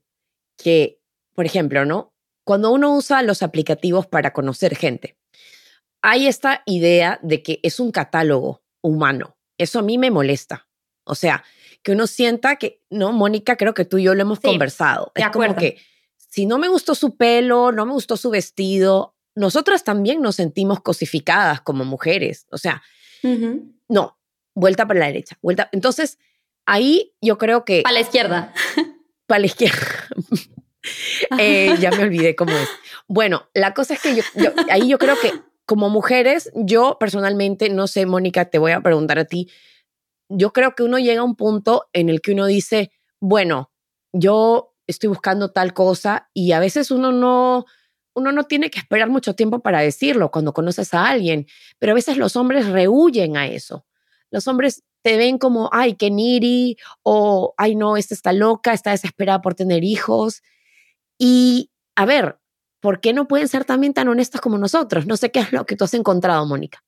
que, 0.58 1.02
por 1.34 1.46
ejemplo, 1.46 1.86
¿no? 1.86 2.14
Cuando 2.46 2.72
uno 2.72 2.96
usa 2.96 3.22
los 3.24 3.42
aplicativos 3.42 4.08
para 4.08 4.32
conocer 4.32 4.76
gente, 4.76 5.18
hay 6.02 6.28
esta 6.28 6.62
idea 6.66 7.20
de 7.24 7.42
que 7.42 7.60
es 7.64 7.80
un 7.80 7.92
catálogo 7.92 8.64
humano. 8.82 9.38
Eso 9.58 9.80
a 9.80 9.84
mí 9.84 9.98
me 9.98 10.12
molesta. 10.12 10.68
O 11.06 11.16
sea, 11.16 11.44
que 11.84 11.92
uno 11.92 12.08
sienta 12.08 12.56
que, 12.56 12.82
no, 12.90 13.12
Mónica, 13.12 13.58
creo 13.58 13.74
que 13.74 13.86
tú 13.86 13.98
y 13.98 14.04
yo 14.04 14.16
lo 14.16 14.22
hemos 14.22 14.40
conversado. 14.40 15.12
Es 15.16 15.30
como 15.30 15.56
que 15.56 15.78
si 16.18 16.46
no 16.46 16.58
me 16.58 16.68
gustó 16.68 16.96
su 16.96 17.16
pelo, 17.18 17.72
no 17.72 17.86
me 17.86 17.92
gustó 17.92 18.18
su 18.18 18.30
vestido, 18.30 19.16
nosotras 19.36 19.84
también 19.84 20.22
nos 20.22 20.38
sentimos 20.38 20.82
cosificadas 20.82 21.62
como 21.62 21.86
mujeres. 21.86 22.48
O 22.52 22.58
sea, 22.58 22.82
no, 23.90 24.18
vuelta 24.56 24.88
para 24.88 25.02
la 25.02 25.08
derecha, 25.08 25.38
vuelta. 25.42 25.70
Entonces, 25.72 26.18
ahí 26.66 27.14
yo 27.22 27.38
creo 27.38 27.66
que... 27.66 27.82
Para 27.84 27.94
la 27.94 28.02
izquierda. 28.02 28.54
Para 29.28 29.40
la 29.40 29.46
izquierda. 29.46 29.78
Eh, 31.40 31.76
ya 31.80 31.92
me 31.92 32.04
olvidé 32.04 32.36
cómo 32.36 32.52
es. 32.52 32.68
Bueno, 33.08 33.48
la 33.54 33.74
cosa 33.74 33.94
es 33.94 34.02
que 34.02 34.16
yo, 34.16 34.24
ahí 34.70 34.90
yo 34.90 34.98
creo 34.98 35.18
que 35.18 35.32
como 35.66 35.90
mujeres, 35.90 36.52
yo 36.56 36.98
personalmente, 37.00 37.70
no 37.70 37.88
sé, 37.88 38.06
Mónica, 38.06 38.46
te 38.50 38.58
voy 38.58 38.74
a 38.74 38.82
preguntar 38.82 39.18
a 39.18 39.24
ti, 39.24 39.50
yo 40.36 40.52
creo 40.52 40.76
que 40.76 40.84
uno 40.84 40.98
llega 41.00 41.22
a 41.22 41.26
un 41.26 41.36
punto 41.36 41.88
en 41.94 42.10
el 42.10 42.22
que 42.22 42.32
uno 42.32 42.46
dice, 42.46 42.92
bueno, 43.20 43.72
yo 44.12 44.76
estoy 44.88 45.10
buscando 45.10 45.52
tal 45.52 45.74
cosa 45.74 46.30
y 46.34 46.52
a 46.52 46.60
veces 46.60 46.92
uno 46.92 47.12
no, 47.12 47.66
uno 48.14 48.32
no 48.32 48.44
tiene 48.44 48.70
que 48.70 48.80
esperar 48.80 49.10
mucho 49.10 49.36
tiempo 49.36 49.60
para 49.60 49.82
decirlo 49.82 50.32
cuando 50.32 50.54
conoces 50.54 50.94
a 50.94 51.08
alguien, 51.08 51.48
pero 51.80 51.92
a 51.92 51.96
veces 51.96 52.18
los 52.18 52.36
hombres 52.36 52.68
rehuyen 52.68 53.38
a 53.38 53.48
eso. 53.48 53.86
Los 54.32 54.48
hombres 54.48 54.84
te 55.04 55.18
ven 55.18 55.38
como, 55.38 55.70
ay, 55.72 55.96
qué 55.96 56.10
niri, 56.10 56.78
o, 57.04 57.54
ay, 57.58 57.76
no, 57.76 57.98
esta 57.98 58.14
está 58.14 58.34
loca, 58.34 58.74
está 58.74 58.92
desesperada 58.92 59.42
por 59.42 59.54
tener 59.54 59.84
hijos. 59.84 60.42
Y, 61.18 61.72
a 61.96 62.06
ver, 62.06 62.40
¿por 62.80 63.02
qué 63.02 63.14
no 63.14 63.28
pueden 63.28 63.48
ser 63.48 63.66
también 63.66 63.94
tan 63.94 64.08
honestos 64.08 64.42
como 64.42 64.58
nosotros? 64.58 65.06
No 65.06 65.18
sé 65.18 65.30
qué 65.30 65.42
es 65.42 65.52
lo 65.52 65.66
que 65.66 65.76
tú 65.76 65.84
has 65.84 65.94
encontrado, 65.94 66.46
Mónica. 66.46 66.84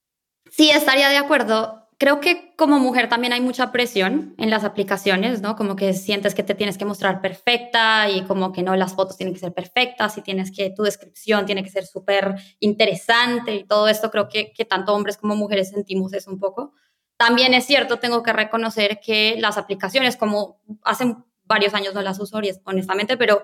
Sí, 0.49 0.69
estaría 0.69 1.09
de 1.09 1.17
acuerdo 1.17 1.84
creo 1.97 2.19
que 2.19 2.53
como 2.55 2.79
mujer 2.79 3.09
también 3.09 3.33
hay 3.33 3.41
mucha 3.41 3.71
presión 3.71 4.35
en 4.37 4.49
las 4.49 4.63
aplicaciones, 4.63 5.41
¿no? 5.41 5.55
Como 5.55 5.75
que 5.75 5.93
sientes 5.93 6.35
que 6.35 6.43
te 6.43 6.55
tienes 6.55 6.77
que 6.77 6.85
mostrar 6.85 7.21
perfecta 7.21 8.09
y 8.09 8.23
como 8.23 8.51
que 8.51 8.63
no, 8.63 8.75
las 8.75 8.93
fotos 8.93 9.17
tienen 9.17 9.33
que 9.33 9.39
ser 9.39 9.53
perfectas 9.53 10.17
y 10.17 10.21
tienes 10.21 10.51
que, 10.51 10.69
tu 10.69 10.83
descripción 10.83 11.45
tiene 11.45 11.63
que 11.63 11.69
ser 11.69 11.85
súper 11.85 12.35
interesante 12.59 13.55
y 13.55 13.63
todo 13.63 13.87
esto 13.87 14.11
creo 14.11 14.27
que, 14.27 14.51
que 14.53 14.65
tanto 14.65 14.93
hombres 14.93 15.17
como 15.17 15.35
mujeres 15.35 15.69
sentimos 15.69 16.13
eso 16.13 16.31
un 16.31 16.39
poco. 16.39 16.73
También 17.17 17.53
es 17.53 17.65
cierto, 17.65 17.99
tengo 17.99 18.23
que 18.23 18.33
reconocer 18.33 18.99
que 18.99 19.35
las 19.39 19.57
aplicaciones, 19.57 20.17
como 20.17 20.61
hace 20.83 21.15
varios 21.43 21.73
años 21.73 21.93
no 21.93 22.01
las 22.01 22.19
uso 22.19 22.39
honestamente, 22.65 23.15
pero 23.15 23.43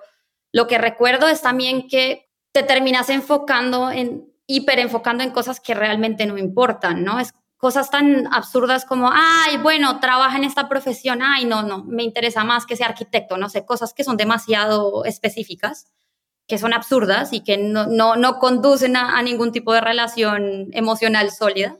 lo 0.51 0.67
que 0.67 0.77
recuerdo 0.77 1.29
es 1.29 1.41
también 1.41 1.87
que 1.87 2.29
te 2.51 2.63
terminas 2.63 3.09
enfocando 3.09 3.91
en, 3.91 4.31
hiper 4.47 4.79
enfocando 4.79 5.23
en 5.23 5.31
cosas 5.31 5.61
que 5.61 5.73
realmente 5.73 6.25
no 6.25 6.37
importan, 6.37 7.03
¿no? 7.03 7.19
Es 7.19 7.33
cosas 7.61 7.91
tan 7.91 8.27
absurdas 8.33 8.85
como, 8.85 9.11
ay, 9.13 9.57
bueno, 9.57 9.99
trabaja 9.99 10.35
en 10.35 10.43
esta 10.45 10.67
profesión, 10.67 11.21
ay, 11.21 11.45
no, 11.45 11.61
no, 11.61 11.83
me 11.83 12.01
interesa 12.01 12.43
más 12.43 12.65
que 12.65 12.75
sea 12.75 12.87
arquitecto, 12.87 13.37
no 13.37 13.49
sé, 13.49 13.67
cosas 13.67 13.93
que 13.93 14.03
son 14.03 14.17
demasiado 14.17 15.05
específicas, 15.05 15.85
que 16.47 16.57
son 16.57 16.73
absurdas 16.73 17.33
y 17.33 17.41
que 17.41 17.59
no, 17.59 17.85
no, 17.85 18.15
no 18.15 18.39
conducen 18.39 18.95
a, 18.97 19.21
ningún 19.21 19.51
tipo 19.51 19.73
de 19.73 19.81
relación 19.81 20.69
emocional 20.71 21.29
sólida. 21.29 21.77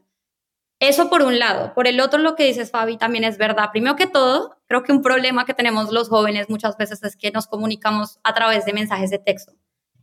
Eso 0.79 1.09
por 1.09 1.23
un 1.23 1.39
lado. 1.39 1.73
Por 1.73 1.87
el 1.87 1.99
otro, 1.99 2.19
lo 2.19 2.35
que 2.35 2.45
dices, 2.45 2.69
Fabi, 2.69 2.97
también 2.97 3.23
es 3.23 3.39
verdad. 3.39 3.71
Primero 3.71 3.95
que 3.95 4.05
todo, 4.05 4.57
creo 4.67 4.83
que 4.83 4.91
un 4.91 5.01
problema 5.01 5.45
que 5.45 5.55
tenemos 5.55 5.91
los 5.91 6.09
jóvenes 6.09 6.47
muchas 6.47 6.77
veces 6.77 7.01
es 7.03 7.15
que 7.15 7.31
nos 7.31 7.47
comunicamos 7.47 8.19
a 8.23 8.35
través 8.35 8.65
de 8.65 8.73
mensajes 8.73 9.09
de 9.09 9.17
texto. 9.17 9.53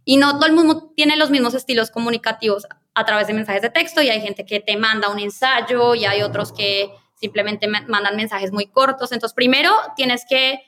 Y 0.04 0.16
no 0.16 0.32
todo 0.38 0.46
el 0.46 0.54
mundo 0.54 0.92
tiene 0.96 1.16
los 1.16 1.30
mismos 1.30 1.54
estilos 1.54 1.92
comunicativos 1.92 2.66
a 2.98 3.04
través 3.04 3.26
de 3.26 3.34
mensajes 3.34 3.62
de 3.62 3.70
texto 3.70 4.02
y 4.02 4.08
hay 4.08 4.20
gente 4.20 4.44
que 4.44 4.60
te 4.60 4.76
manda 4.76 5.08
un 5.08 5.18
ensayo 5.18 5.94
y 5.94 6.04
hay 6.04 6.22
otros 6.22 6.52
que 6.52 6.90
simplemente 7.14 7.66
mandan 7.68 8.16
mensajes 8.16 8.52
muy 8.52 8.66
cortos. 8.66 9.12
Entonces, 9.12 9.34
primero 9.34 9.70
tienes 9.96 10.24
que 10.28 10.60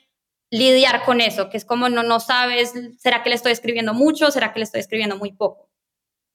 lidiar 0.51 1.05
con 1.05 1.21
eso, 1.21 1.49
que 1.49 1.57
es 1.57 1.65
como 1.65 1.89
no, 1.89 2.03
no 2.03 2.21
sabes, 2.21 2.75
¿será 2.99 3.23
que 3.23 3.31
le 3.31 3.37
estoy 3.37 3.53
escribiendo 3.53 3.95
mucho? 3.95 4.31
¿Será 4.31 4.53
que 4.53 4.59
le 4.59 4.65
estoy 4.65 4.81
escribiendo 4.81 5.17
muy 5.17 5.33
poco? 5.33 5.71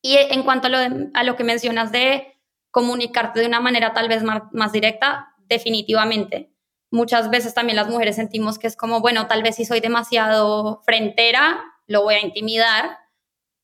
Y 0.02 0.18
en 0.18 0.44
cuanto 0.44 0.68
a 0.68 0.70
lo, 0.70 0.78
a 1.14 1.24
lo 1.24 1.36
que 1.36 1.44
mencionas 1.44 1.92
de 1.92 2.36
comunicarte 2.72 3.40
de 3.40 3.48
una 3.48 3.60
manera 3.60 3.94
tal 3.94 4.08
vez 4.08 4.24
más, 4.24 4.44
más 4.52 4.72
directa, 4.72 5.34
definitivamente. 5.48 6.52
Muchas 6.92 7.30
veces 7.30 7.54
también 7.54 7.76
las 7.76 7.90
mujeres 7.90 8.16
sentimos 8.16 8.60
que 8.60 8.68
es 8.68 8.78
como, 8.78 9.02
bueno, 9.02 9.28
tal 9.28 9.44
vez 9.44 9.56
si 9.56 9.66
soy 9.66 9.80
demasiado 9.80 10.82
frentera, 10.86 11.64
lo 11.88 12.04
voy 12.04 12.16
a 12.16 12.22
intimidar, 12.22 12.98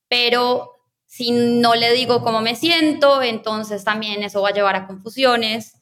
pero 0.08 0.71
si 1.12 1.30
no 1.30 1.74
le 1.74 1.92
digo 1.92 2.22
cómo 2.22 2.40
me 2.40 2.56
siento, 2.56 3.20
entonces 3.20 3.84
también 3.84 4.22
eso 4.22 4.40
va 4.40 4.48
a 4.48 4.54
llevar 4.54 4.76
a 4.76 4.86
confusiones 4.86 5.74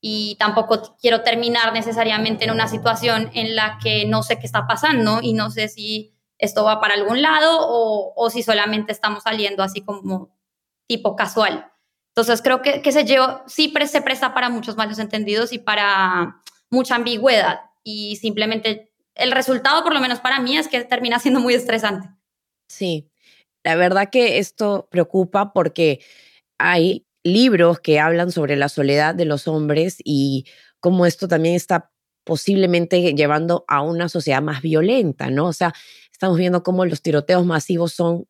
y 0.00 0.36
tampoco 0.38 0.96
quiero 1.00 1.22
terminar 1.22 1.72
necesariamente 1.72 2.44
en 2.44 2.52
una 2.52 2.68
situación 2.68 3.28
en 3.34 3.56
la 3.56 3.80
que 3.82 4.06
no 4.06 4.22
sé 4.22 4.38
qué 4.38 4.46
está 4.46 4.68
pasando 4.68 5.18
y 5.22 5.32
no 5.32 5.50
sé 5.50 5.66
si 5.66 6.14
esto 6.38 6.62
va 6.62 6.80
para 6.80 6.94
algún 6.94 7.20
lado 7.20 7.58
o, 7.58 8.30
si 8.30 8.44
solamente 8.44 8.92
estamos 8.92 9.24
saliendo 9.24 9.64
así 9.64 9.80
como 9.80 10.30
tipo 10.86 11.16
casual. 11.16 11.68
Entonces 12.10 12.40
creo 12.40 12.62
que, 12.62 12.80
que 12.80 12.92
se 12.92 13.04
lleva, 13.04 13.42
sí 13.48 13.74
se 13.88 14.02
presta 14.02 14.34
para 14.34 14.50
muchos 14.50 14.76
malos 14.76 15.00
entendidos 15.00 15.52
y 15.52 15.58
para 15.58 16.42
mucha 16.70 16.94
ambigüedad 16.94 17.58
y 17.82 18.14
simplemente 18.16 18.92
el 19.16 19.32
resultado, 19.32 19.82
por 19.82 19.94
lo 19.94 20.00
menos 20.00 20.20
para 20.20 20.38
mí, 20.38 20.56
es 20.56 20.68
que 20.68 20.84
termina 20.84 21.18
siendo 21.18 21.40
muy 21.40 21.54
estresante. 21.54 22.08
Sí, 22.68 23.10
la 23.66 23.74
verdad 23.74 24.10
que 24.12 24.38
esto 24.38 24.86
preocupa 24.92 25.52
porque 25.52 25.98
hay 26.56 27.04
libros 27.24 27.80
que 27.80 27.98
hablan 27.98 28.30
sobre 28.30 28.54
la 28.54 28.68
soledad 28.68 29.12
de 29.12 29.24
los 29.24 29.48
hombres 29.48 29.96
y 30.04 30.46
cómo 30.78 31.04
esto 31.04 31.26
también 31.26 31.56
está 31.56 31.90
posiblemente 32.22 33.12
llevando 33.14 33.64
a 33.66 33.82
una 33.82 34.08
sociedad 34.08 34.40
más 34.40 34.62
violenta, 34.62 35.30
¿no? 35.30 35.48
O 35.48 35.52
sea, 35.52 35.74
estamos 36.12 36.38
viendo 36.38 36.62
cómo 36.62 36.84
los 36.84 37.02
tiroteos 37.02 37.44
masivos 37.44 37.92
son 37.92 38.28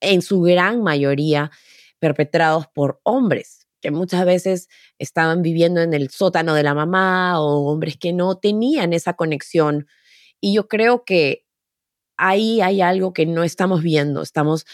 en 0.00 0.20
su 0.20 0.40
gran 0.40 0.82
mayoría 0.82 1.52
perpetrados 2.00 2.66
por 2.66 2.98
hombres 3.04 3.68
que 3.80 3.92
muchas 3.92 4.26
veces 4.26 4.68
estaban 4.98 5.42
viviendo 5.42 5.80
en 5.80 5.94
el 5.94 6.10
sótano 6.10 6.54
de 6.54 6.64
la 6.64 6.74
mamá 6.74 7.40
o 7.40 7.70
hombres 7.70 7.96
que 7.98 8.12
no 8.12 8.36
tenían 8.36 8.92
esa 8.92 9.14
conexión 9.14 9.86
y 10.40 10.56
yo 10.56 10.66
creo 10.66 11.04
que 11.04 11.45
ahí 12.16 12.60
hay 12.60 12.80
algo 12.80 13.12
que 13.12 13.26
no 13.26 13.44
estamos 13.44 13.82
viendo. 13.82 14.22
Estamos 14.22 14.66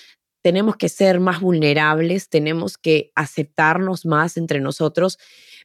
tenemos 0.42 0.76
que 0.76 0.88
ser 0.88 1.20
más 1.20 1.40
vulnerables, 1.40 2.28
tenemos 2.28 2.76
que 2.76 3.12
aceptarnos 3.14 4.04
más 4.04 4.36
entre 4.36 4.60
nosotros, 4.60 5.18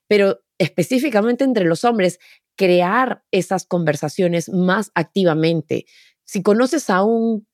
pero 0.07 0.39
específicamente 0.59 1.43
entre 1.43 1.65
los 1.65 1.83
hombres, 1.83 2.19
crear 2.55 3.23
esas 3.31 3.65
conversaciones 3.65 4.49
más 4.49 4.91
activamente. 4.95 5.85
Si 6.25 6.41
conoces 6.41 6.89
a 6.89 7.03
un, 7.03 7.47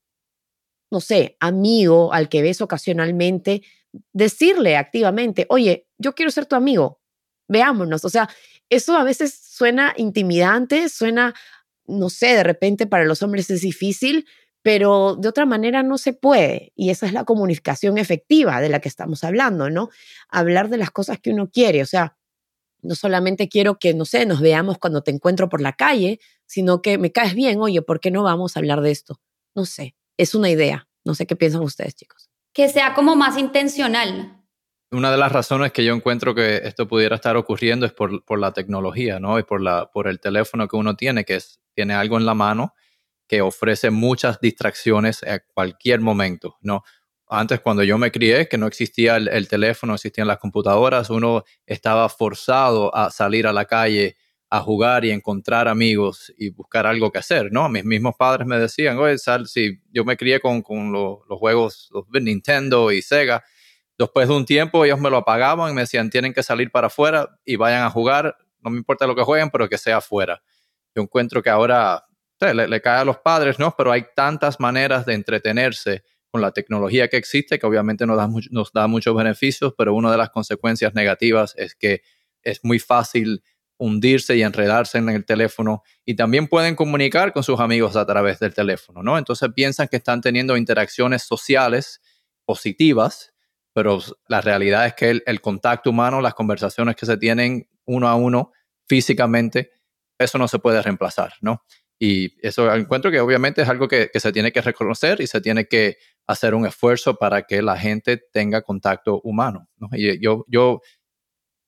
no 0.91 0.99
sé, 0.99 1.37
amigo 1.39 2.13
al 2.13 2.29
que 2.29 2.41
ves 2.41 2.61
ocasionalmente, 2.61 3.63
decirle 4.11 4.77
activamente, 4.77 5.45
oye, 5.49 5.87
yo 5.97 6.13
quiero 6.15 6.31
ser 6.31 6.45
tu 6.45 6.55
amigo, 6.55 7.01
veámonos. 7.47 8.05
O 8.05 8.09
sea, 8.09 8.29
eso 8.69 8.95
a 8.97 9.03
veces 9.03 9.33
suena 9.33 9.93
intimidante, 9.97 10.89
suena, 10.89 11.33
no 11.87 12.09
sé, 12.09 12.27
de 12.27 12.43
repente 12.43 12.87
para 12.87 13.05
los 13.05 13.21
hombres 13.23 13.49
es 13.49 13.61
difícil, 13.61 14.25
pero 14.61 15.15
de 15.15 15.27
otra 15.27 15.45
manera 15.45 15.83
no 15.83 15.97
se 15.97 16.13
puede. 16.13 16.71
Y 16.75 16.89
esa 16.89 17.05
es 17.05 17.13
la 17.13 17.25
comunicación 17.25 17.97
efectiva 17.97 18.61
de 18.61 18.69
la 18.69 18.79
que 18.79 18.89
estamos 18.89 19.23
hablando, 19.23 19.69
¿no? 19.69 19.89
Hablar 20.29 20.69
de 20.69 20.77
las 20.77 20.89
cosas 20.89 21.19
que 21.19 21.31
uno 21.31 21.49
quiere. 21.51 21.81
O 21.81 21.85
sea, 21.85 22.17
no 22.81 22.95
solamente 22.95 23.49
quiero 23.49 23.77
que, 23.77 23.93
no 23.93 24.05
sé, 24.05 24.25
nos 24.25 24.39
veamos 24.39 24.77
cuando 24.77 25.03
te 25.03 25.11
encuentro 25.11 25.49
por 25.49 25.61
la 25.61 25.73
calle, 25.73 26.19
sino 26.45 26.81
que 26.81 26.97
me 26.97 27.11
caes 27.11 27.33
bien, 27.33 27.59
oye, 27.59 27.81
¿por 27.81 27.99
qué 27.99 28.11
no 28.11 28.23
vamos 28.23 28.55
a 28.55 28.59
hablar 28.59 28.81
de 28.81 28.91
esto? 28.91 29.19
No 29.55 29.65
sé, 29.65 29.95
es 30.17 30.33
una 30.35 30.49
idea. 30.49 30.87
No 31.05 31.15
sé 31.15 31.25
qué 31.25 31.35
piensan 31.35 31.61
ustedes, 31.61 31.95
chicos. 31.95 32.29
Que 32.53 32.69
sea 32.69 32.93
como 32.93 33.15
más 33.15 33.37
intencional. 33.37 34.42
Una 34.93 35.11
de 35.11 35.17
las 35.17 35.31
razones 35.31 35.71
que 35.71 35.83
yo 35.83 35.95
encuentro 35.95 36.35
que 36.35 36.61
esto 36.63 36.87
pudiera 36.87 37.15
estar 37.15 37.35
ocurriendo 37.35 37.87
es 37.87 37.93
por, 37.93 38.23
por 38.23 38.37
la 38.37 38.53
tecnología, 38.53 39.19
¿no? 39.19 39.39
Y 39.39 39.43
por, 39.43 39.59
la, 39.59 39.89
por 39.91 40.07
el 40.07 40.19
teléfono 40.19 40.67
que 40.67 40.75
uno 40.75 40.95
tiene, 40.95 41.25
que 41.25 41.35
es, 41.35 41.59
tiene 41.73 41.95
algo 41.95 42.17
en 42.17 42.27
la 42.27 42.35
mano 42.35 42.75
que 43.27 43.41
ofrece 43.41 43.89
muchas 43.89 44.39
distracciones 44.39 45.23
a 45.23 45.39
cualquier 45.39 45.99
momento, 45.99 46.57
¿no? 46.61 46.83
Antes 47.27 47.61
cuando 47.61 47.83
yo 47.83 47.97
me 47.97 48.11
crié, 48.11 48.47
que 48.47 48.59
no 48.59 48.67
existía 48.67 49.15
el, 49.15 49.47
teléfono, 49.47 49.95
existían 49.95 50.27
las 50.27 50.37
computadoras, 50.37 51.09
uno 51.09 51.43
estaba 51.65 52.07
forzado 52.07 52.95
a 52.95 53.09
salir 53.09 53.47
a 53.47 53.53
la 53.53 53.65
calle 53.65 54.17
a 54.51 54.59
jugar 54.59 55.03
y 55.05 55.09
encontrar 55.09 55.67
amigos 55.67 56.31
y 56.37 56.51
buscar 56.51 56.85
algo 56.85 57.11
que 57.11 57.17
hacer, 57.17 57.51
¿no? 57.51 57.67
Mis 57.69 57.83
mismos 57.83 58.13
padres 58.15 58.45
me 58.45 58.59
decían, 58.59 58.99
oye, 58.99 59.17
sal, 59.17 59.47
si 59.47 59.81
yo 59.91 60.05
me 60.05 60.15
crié 60.15 60.39
con, 60.39 60.61
con 60.61 60.91
los 60.91 61.39
juegos, 61.39 61.89
los 61.91 62.05
Nintendo 62.21 62.91
y 62.91 63.01
Sega, 63.01 63.43
después 64.03 64.27
de 64.27 64.35
un 64.35 64.45
tiempo 64.45 64.85
ellos 64.85 64.99
me 64.99 65.09
lo 65.09 65.17
apagaban 65.17 65.71
y 65.71 65.73
me 65.73 65.81
decían, 65.81 66.09
tienen 66.09 66.33
que 66.33 66.43
salir 66.43 66.71
para 66.71 66.87
afuera 66.87 67.37
y 67.45 67.55
vayan 67.55 67.83
a 67.83 67.89
jugar, 67.89 68.37
no 68.59 68.69
me 68.69 68.77
importa 68.77 69.07
lo 69.07 69.15
que 69.15 69.23
jueguen, 69.23 69.49
pero 69.49 69.67
que 69.67 69.77
sea 69.77 69.97
afuera. 69.97 70.41
Yo 70.95 71.01
encuentro 71.01 71.41
que 71.41 71.49
ahora 71.49 72.03
le, 72.39 72.81
cae 72.81 73.01
a 73.01 73.05
los 73.05 73.17
padres, 73.17 73.59
¿no? 73.59 73.75
Pero 73.77 73.91
hay 73.91 74.05
tantas 74.15 74.59
maneras 74.59 75.05
de 75.05 75.13
entretenerse 75.13 76.03
con 76.29 76.41
la 76.41 76.51
tecnología 76.51 77.07
que 77.07 77.17
existe, 77.17 77.59
que 77.59 77.65
obviamente 77.65 78.05
nos 78.05 78.17
da, 78.17 78.27
nos 78.49 78.73
da 78.73 78.87
muchos 78.87 79.15
beneficios, 79.15 79.73
pero 79.77 79.93
una 79.93 80.11
de 80.11 80.17
las 80.17 80.29
consecuencias 80.29 80.93
negativas 80.93 81.53
es 81.57 81.75
que 81.75 82.01
es 82.41 82.63
muy 82.63 82.79
fácil 82.79 83.43
hundirse 83.77 84.35
y 84.35 84.43
enredarse 84.43 84.97
en 84.97 85.09
el 85.09 85.25
teléfono 85.25 85.83
y 86.05 86.15
también 86.15 86.47
pueden 86.47 86.75
comunicar 86.75 87.33
con 87.33 87.43
sus 87.43 87.59
amigos 87.59 87.95
a 87.95 88.05
través 88.05 88.39
del 88.39 88.53
teléfono, 88.53 89.03
¿no? 89.03 89.17
Entonces 89.17 89.49
piensan 89.55 89.87
que 89.87 89.97
están 89.97 90.21
teniendo 90.21 90.57
interacciones 90.57 91.23
sociales 91.23 92.01
positivas, 92.45 93.32
pero 93.73 93.99
la 94.27 94.41
realidad 94.41 94.85
es 94.85 94.93
que 94.93 95.09
el, 95.09 95.23
el 95.25 95.41
contacto 95.41 95.89
humano, 95.89 96.21
las 96.21 96.33
conversaciones 96.33 96.95
que 96.95 97.05
se 97.05 97.17
tienen 97.17 97.67
uno 97.85 98.07
a 98.07 98.15
uno 98.15 98.51
físicamente, 98.87 99.71
eso 100.17 100.37
no 100.37 100.47
se 100.47 100.59
puede 100.59 100.81
reemplazar, 100.81 101.33
¿no? 101.41 101.63
Y 101.99 102.35
eso 102.45 102.73
encuentro 102.73 103.11
que 103.11 103.21
obviamente 103.21 103.61
es 103.61 103.69
algo 103.69 103.87
que, 103.87 104.09
se 104.13 104.31
tiene 104.33 104.51
que 104.51 104.61
reconocer 104.61 105.21
y 105.21 105.27
se 105.27 105.39
tiene 105.39 105.67
que 105.67 105.97
hacer 106.27 106.53
un 106.53 106.65
esfuerzo 106.65 107.15
para 107.15 107.43
que 107.43 107.61
la 107.61 107.77
gente 107.77 108.17
tenga 108.17 108.61
contacto 108.61 109.21
humano. 109.23 109.69
Y 109.93 110.21
yo, 110.21 110.43
yo 110.49 110.81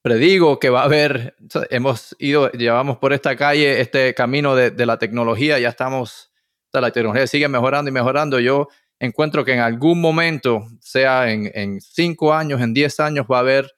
predigo 0.01 0.59
que 0.59 0.69
va 0.69 0.81
a 0.81 0.85
haber, 0.85 1.37
hemos 1.69 2.17
ido, 2.19 2.51
llevamos 2.51 2.97
por 2.97 3.13
esta 3.13 3.37
calle, 3.37 3.79
este 3.79 4.13
camino 4.13 4.55
de, 4.55 4.85
la 4.85 4.97
tecnología, 4.97 5.57
ya 5.57 5.69
estamos, 5.69 6.33
la 6.73 6.91
tecnología 6.91 7.27
sigue 7.27 7.47
mejorando 7.47 7.89
y 7.89 7.93
mejorando. 7.93 8.39
Yo 8.41 8.67
encuentro 8.99 9.43
que 9.45 9.53
en 9.53 9.59
algún 9.59 10.01
momento, 10.01 10.67
sea 10.79 11.31
en, 11.31 11.81
cinco 11.81 12.33
años, 12.33 12.61
en 12.61 12.73
diez 12.73 12.99
años, 12.99 13.25
va 13.31 13.37
a 13.37 13.41
haber 13.41 13.71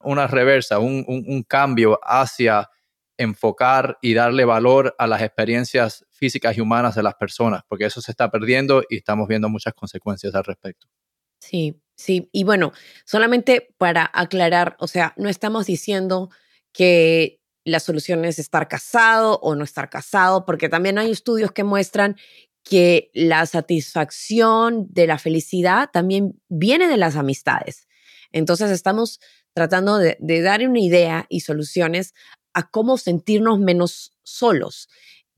una 0.00 0.26
reversa, 0.26 0.78
un, 0.78 1.04
un 1.06 1.42
cambio 1.42 1.98
hacia 2.02 2.68
enfocar 3.20 3.98
y 4.00 4.14
darle 4.14 4.46
valor 4.46 4.94
a 4.98 5.06
las 5.06 5.20
experiencias 5.20 6.06
físicas 6.10 6.56
y 6.56 6.62
humanas 6.62 6.94
de 6.94 7.02
las 7.02 7.14
personas, 7.14 7.62
porque 7.68 7.84
eso 7.84 8.00
se 8.00 8.12
está 8.12 8.30
perdiendo 8.30 8.82
y 8.88 8.96
estamos 8.96 9.28
viendo 9.28 9.50
muchas 9.50 9.74
consecuencias 9.74 10.34
al 10.34 10.44
respecto. 10.44 10.88
Sí, 11.38 11.82
sí. 11.96 12.30
Y 12.32 12.44
bueno, 12.44 12.72
solamente 13.04 13.74
para 13.76 14.10
aclarar, 14.14 14.76
o 14.80 14.88
sea, 14.88 15.12
no 15.18 15.28
estamos 15.28 15.66
diciendo 15.66 16.30
que 16.72 17.40
la 17.64 17.78
solución 17.78 18.24
es 18.24 18.38
estar 18.38 18.68
casado 18.68 19.38
o 19.42 19.54
no 19.54 19.64
estar 19.64 19.90
casado, 19.90 20.46
porque 20.46 20.70
también 20.70 20.98
hay 20.98 21.10
estudios 21.10 21.52
que 21.52 21.62
muestran 21.62 22.16
que 22.64 23.10
la 23.14 23.46
satisfacción 23.46 24.86
de 24.90 25.06
la 25.06 25.18
felicidad 25.18 25.90
también 25.92 26.40
viene 26.48 26.88
de 26.88 26.96
las 26.96 27.16
amistades. 27.16 27.88
Entonces 28.32 28.70
estamos 28.70 29.20
tratando 29.52 29.98
de, 29.98 30.16
dar 30.42 30.66
una 30.66 30.80
idea 30.80 31.26
y 31.28 31.40
soluciones 31.40 32.14
a 32.52 32.70
cómo 32.70 32.98
sentirnos 32.98 33.58
menos 33.58 34.12
solos. 34.22 34.88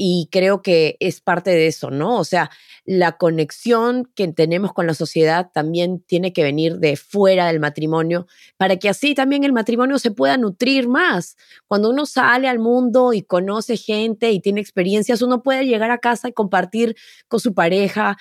Y 0.05 0.28
creo 0.32 0.62
que 0.62 0.96
es 0.98 1.20
parte 1.20 1.50
de 1.50 1.68
eso, 1.68 1.92
¿no? 1.92 2.18
O 2.18 2.24
sea, 2.24 2.50
la 2.84 3.18
conexión 3.18 4.11
que 4.16 4.26
tenemos 4.32 4.72
con 4.72 4.88
la 4.88 4.94
sociedad 4.94 5.53
también 5.55 6.00
tiene 6.00 6.32
que 6.32 6.42
venir 6.42 6.78
de 6.78 6.96
fuera 6.96 7.46
del 7.46 7.61
matrimonio 7.61 8.26
para 8.57 8.78
que 8.78 8.88
así 8.88 9.14
también 9.14 9.44
el 9.44 9.53
matrimonio 9.53 10.00
se 10.00 10.11
pueda 10.11 10.36
nutrir 10.36 10.88
más. 10.88 11.36
Cuando 11.68 11.88
uno 11.88 12.05
sale 12.05 12.48
al 12.48 12.59
mundo 12.59 13.12
y 13.12 13.22
conoce 13.22 13.76
gente 13.76 14.32
y 14.32 14.40
tiene 14.40 14.61
experiencias, 14.61 15.22
uno 15.22 15.44
puede 15.44 15.66
llegar 15.66 15.92
a 15.92 15.98
casa 15.98 16.28
y 16.28 16.32
compartir 16.32 16.96
con 17.28 17.38
su 17.38 17.55
pareja, 17.55 18.16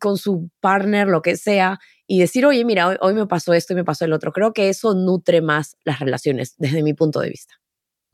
con 0.00 0.16
su 0.16 0.48
partner, 0.60 1.08
lo 1.08 1.20
que 1.20 1.36
sea, 1.36 1.78
y 2.06 2.20
decir, 2.20 2.46
oye, 2.46 2.64
mira, 2.64 2.88
hoy, 2.88 2.96
hoy 3.02 3.12
me 3.12 3.26
pasó 3.26 3.52
esto 3.52 3.74
y 3.74 3.76
me 3.76 3.84
pasó 3.84 4.06
el 4.06 4.14
otro. 4.14 4.32
Creo 4.32 4.54
que 4.54 4.70
eso 4.70 4.94
nutre 4.94 5.42
más 5.42 5.76
las 5.84 6.00
relaciones 6.00 6.54
desde 6.56 6.82
mi 6.82 6.94
punto 6.94 7.20
de 7.20 7.28
vista. 7.28 7.60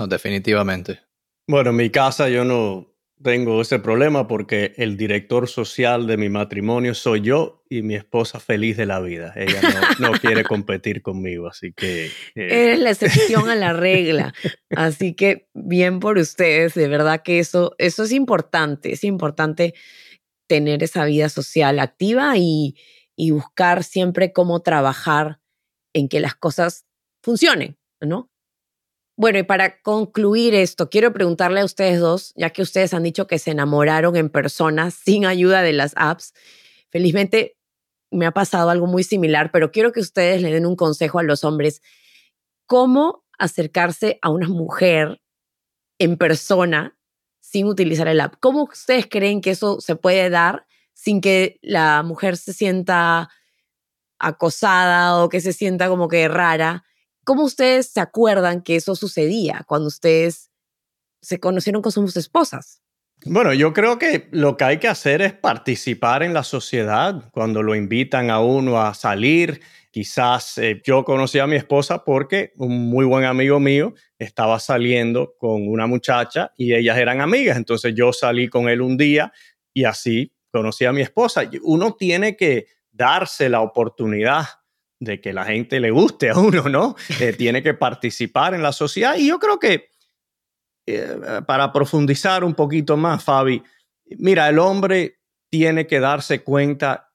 No, 0.01 0.09
definitivamente. 0.09 0.99
Bueno, 1.47 1.71
en 1.71 1.77
mi 1.77 1.91
casa 1.91 2.29
yo 2.29 2.45
no 2.45 2.88
tengo 3.23 3.61
ese 3.61 3.79
problema 3.79 4.29
porque 4.29 4.75
el 4.77 4.97
director 4.97 5.49
social 5.49 6.07
de 6.07 6.17
mi 6.17 6.29
matrimonio 6.29 6.95
soy 6.95 7.21
yo 7.21 7.65
y 7.69 7.83
mi 7.83 7.95
esposa 7.95 8.41
feliz 8.41 8.77
de 8.77 8.87
la 8.87 9.01
vida. 9.01 9.33
Ella 9.37 9.61
no, 9.99 10.13
quiere 10.13 10.45
competir 10.45 11.03
conmigo, 11.03 11.49
así 11.49 11.73
que... 11.73 12.07
Eh, 12.07 12.11
Eres 12.35 12.81
la 12.81 12.91
excepción 12.91 13.49
a 13.51 13.55
la 13.55 13.73
regla. 13.73 14.35
Así 14.71 15.15
que 15.15 15.49
bien 15.55 16.01
por 16.01 16.19
ustedes, 16.19 16.75
de 16.75 16.89
verdad 16.89 17.23
que 17.23 17.39
eso, 17.39 17.75
eso 17.79 18.05
es 18.05 18.13
importante, 18.13 18.93
es 18.93 19.05
importante 19.05 19.75
tener 20.47 20.83
esa 20.83 21.05
vida 21.05 21.29
social 21.29 21.79
activa 21.79 22.37
y, 22.37 22.77
y 23.17 23.33
buscar 23.33 23.85
siempre 23.85 24.33
cómo 24.33 24.61
trabajar 24.61 25.41
en 25.93 26.09
que 26.09 26.21
las 26.21 26.35
cosas 26.35 26.87
funcionen, 27.23 27.77
¿no? 28.01 28.31
Bueno, 29.19 29.41
y 29.41 29.43
para 29.43 29.81
concluir 29.83 30.55
esto, 30.55 30.91
quiero 30.91 31.13
preguntarle 31.13 31.61
a 31.61 31.65
ustedes 31.65 31.99
dos, 31.99 32.33
ya 32.37 32.51
que 32.51 32.63
ustedes 32.63 32.95
han 32.95 33.03
dicho 33.03 33.27
que 33.27 33.41
se 33.41 33.51
enamoraron 33.51 34.15
en 34.15 34.29
persona 34.29 34.93
sin 34.93 35.27
ayuda 35.27 35.61
de 35.63 35.73
las 35.73 35.93
apps. 35.97 36.35
Felizmente 36.89 37.57
me 38.13 38.27
ha 38.27 38.31
pasado 38.31 38.71
algo 38.71 38.87
muy 38.87 39.03
similar, 39.03 39.51
pero 39.51 39.73
quiero 39.73 39.91
que 39.91 39.99
ustedes 39.99 40.41
le 40.41 40.53
den 40.53 40.67
un 40.67 40.77
consejo 40.77 41.19
a 41.19 41.25
los 41.25 41.43
hombres. 41.43 41.83
¿Cómo 42.67 43.25
acercarse 43.41 44.21
a 44.23 44.31
una 44.31 44.47
mujer 44.47 45.21
en 45.99 46.17
persona 46.17 46.97
sin 47.41 47.67
utilizar 47.67 48.07
el 48.07 48.21
app? 48.21 48.35
¿Cómo 48.39 48.69
ustedes 48.71 49.09
creen 49.11 49.41
que 49.41 49.51
eso 49.51 49.81
se 49.81 49.97
puede 49.97 50.31
dar 50.31 50.65
sin 50.95 51.21
que 51.21 51.59
la 51.61 52.05
mujer 52.05 52.37
se 52.37 52.53
sienta 52.53 53.31
acosada 54.21 55.25
o 55.25 55.29
que 55.29 55.41
se 55.41 55.53
sienta 55.53 55.89
como 55.89 56.07
que 56.07 56.29
rara? 56.29 56.85
¿Cómo 57.29 57.43
ustedes 57.43 57.91
se 57.91 58.01
acuerdan 58.01 58.63
que 58.63 58.77
eso 58.77 58.95
sucedía 58.95 59.63
cuando 59.67 59.89
ustedes 59.89 60.51
se 61.21 61.39
conocieron 61.39 61.83
con 61.83 61.93
sus 61.93 62.17
esposas? 62.17 62.81
Bueno, 63.27 63.53
yo 63.53 63.75
creo 63.75 63.99
que 63.99 64.29
lo 64.31 64.57
que 64.57 64.65
hay 64.65 64.79
que 64.79 64.89
hacer 64.89 65.21
es 65.21 65.35
participar 65.35 66.23
en 66.23 66.33
la 66.33 66.43
sociedad 66.43 67.29
cuando 67.31 67.63
lo 67.63 67.75
invitan 67.75 68.31
a 68.31 68.41
uno 68.41 68.81
a 68.81 68.95
salir. 68.95 69.61
Quizás 69.91 70.57
eh, 70.57 70.81
yo 70.83 71.05
conocí 71.05 71.39
a 71.39 71.47
mi 71.47 71.57
esposa 71.57 72.03
porque 72.03 72.55
un 72.57 72.89
muy 72.89 73.05
buen 73.05 73.27
amigo 73.27 73.61
mío 73.61 73.93
estaba 74.19 74.59
saliendo 74.59 75.35
con 75.39 75.69
una 75.69 75.87
muchacha 75.87 76.55
y 76.57 76.73
ellas 76.73 76.97
eran 76.97 77.21
amigas. 77.21 77.59
Entonces 77.59 77.93
yo 77.95 78.15
salí 78.15 78.49
con 78.49 78.71
él 78.71 78.81
un 78.81 78.97
día 78.97 79.35
y 79.75 79.85
así 79.85 80.33
conocí 80.51 80.87
a 80.87 80.95
mi 80.95 81.03
esposa. 81.03 81.43
Uno 81.61 81.95
tiene 81.95 82.39
que 82.39 82.69
darse 82.91 83.51
la 83.51 83.61
oportunidad 83.61 84.47
de 85.01 85.21
que 85.21 85.33
la 85.33 85.45
gente 85.45 85.81
le 85.81 85.91
guste 85.91 86.31
a 86.31 86.39
uno, 86.39 86.69
¿no? 86.69 86.97
Eh, 87.21 87.33
tiene 87.39 87.63
que 87.63 87.75
participar 87.75 88.55
en 88.55 88.63
la 88.63 88.73
sociedad. 88.73 89.17
Y 89.17 89.29
yo 89.29 89.39
creo 89.39 89.59
que 89.59 89.91
eh, 90.87 91.43
para 91.47 91.73
profundizar 91.73 92.45
un 92.45 92.55
poquito 92.55 92.97
más, 92.97 93.23
Fabi, 93.23 93.63
mira, 94.19 94.49
el 94.49 94.59
hombre 94.59 95.21
tiene 95.51 95.87
que 95.87 96.01
darse 96.01 96.43
cuenta 96.43 97.13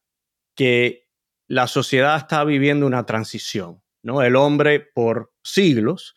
que 0.56 1.08
la 1.48 1.68
sociedad 1.68 2.18
está 2.18 2.44
viviendo 2.44 2.86
una 2.86 3.06
transición, 3.06 3.82
¿no? 4.02 4.22
El 4.22 4.36
hombre 4.36 4.80
por 4.80 5.34
siglos 5.44 6.16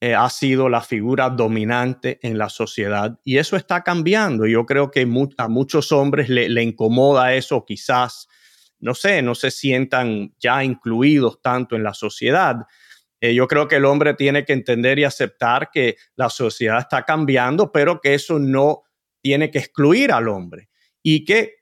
eh, 0.00 0.14
ha 0.14 0.30
sido 0.30 0.68
la 0.68 0.80
figura 0.80 1.30
dominante 1.30 2.20
en 2.22 2.38
la 2.38 2.48
sociedad 2.48 3.18
y 3.24 3.38
eso 3.38 3.56
está 3.56 3.82
cambiando. 3.82 4.46
Yo 4.46 4.64
creo 4.66 4.90
que 4.90 5.08
a 5.38 5.48
muchos 5.48 5.90
hombres 5.90 6.28
le, 6.28 6.48
le, 6.48 6.62
incomoda 6.62 7.34
eso, 7.34 7.64
quizás, 7.64 8.28
no 8.80 8.94
sé, 8.94 9.22
no 9.22 9.34
se 9.34 9.50
sientan 9.50 10.34
ya 10.38 10.62
incluidos 10.64 11.40
tanto 11.42 11.76
en 11.76 11.82
la 11.82 11.94
sociedad. 11.94 12.66
Eh, 13.20 13.34
yo 13.34 13.48
creo 13.48 13.66
que 13.66 13.76
el 13.76 13.84
hombre 13.84 14.14
tiene 14.14 14.44
que 14.44 14.52
entender 14.52 14.98
y 14.98 15.04
aceptar 15.04 15.70
que 15.72 15.96
la 16.14 16.30
sociedad 16.30 16.78
está 16.78 17.04
cambiando, 17.04 17.72
pero 17.72 18.00
que 18.00 18.14
eso 18.14 18.38
no 18.38 18.84
tiene 19.20 19.50
que 19.50 19.58
excluir 19.58 20.12
al 20.12 20.28
hombre 20.28 20.68
y 21.02 21.24
que 21.24 21.56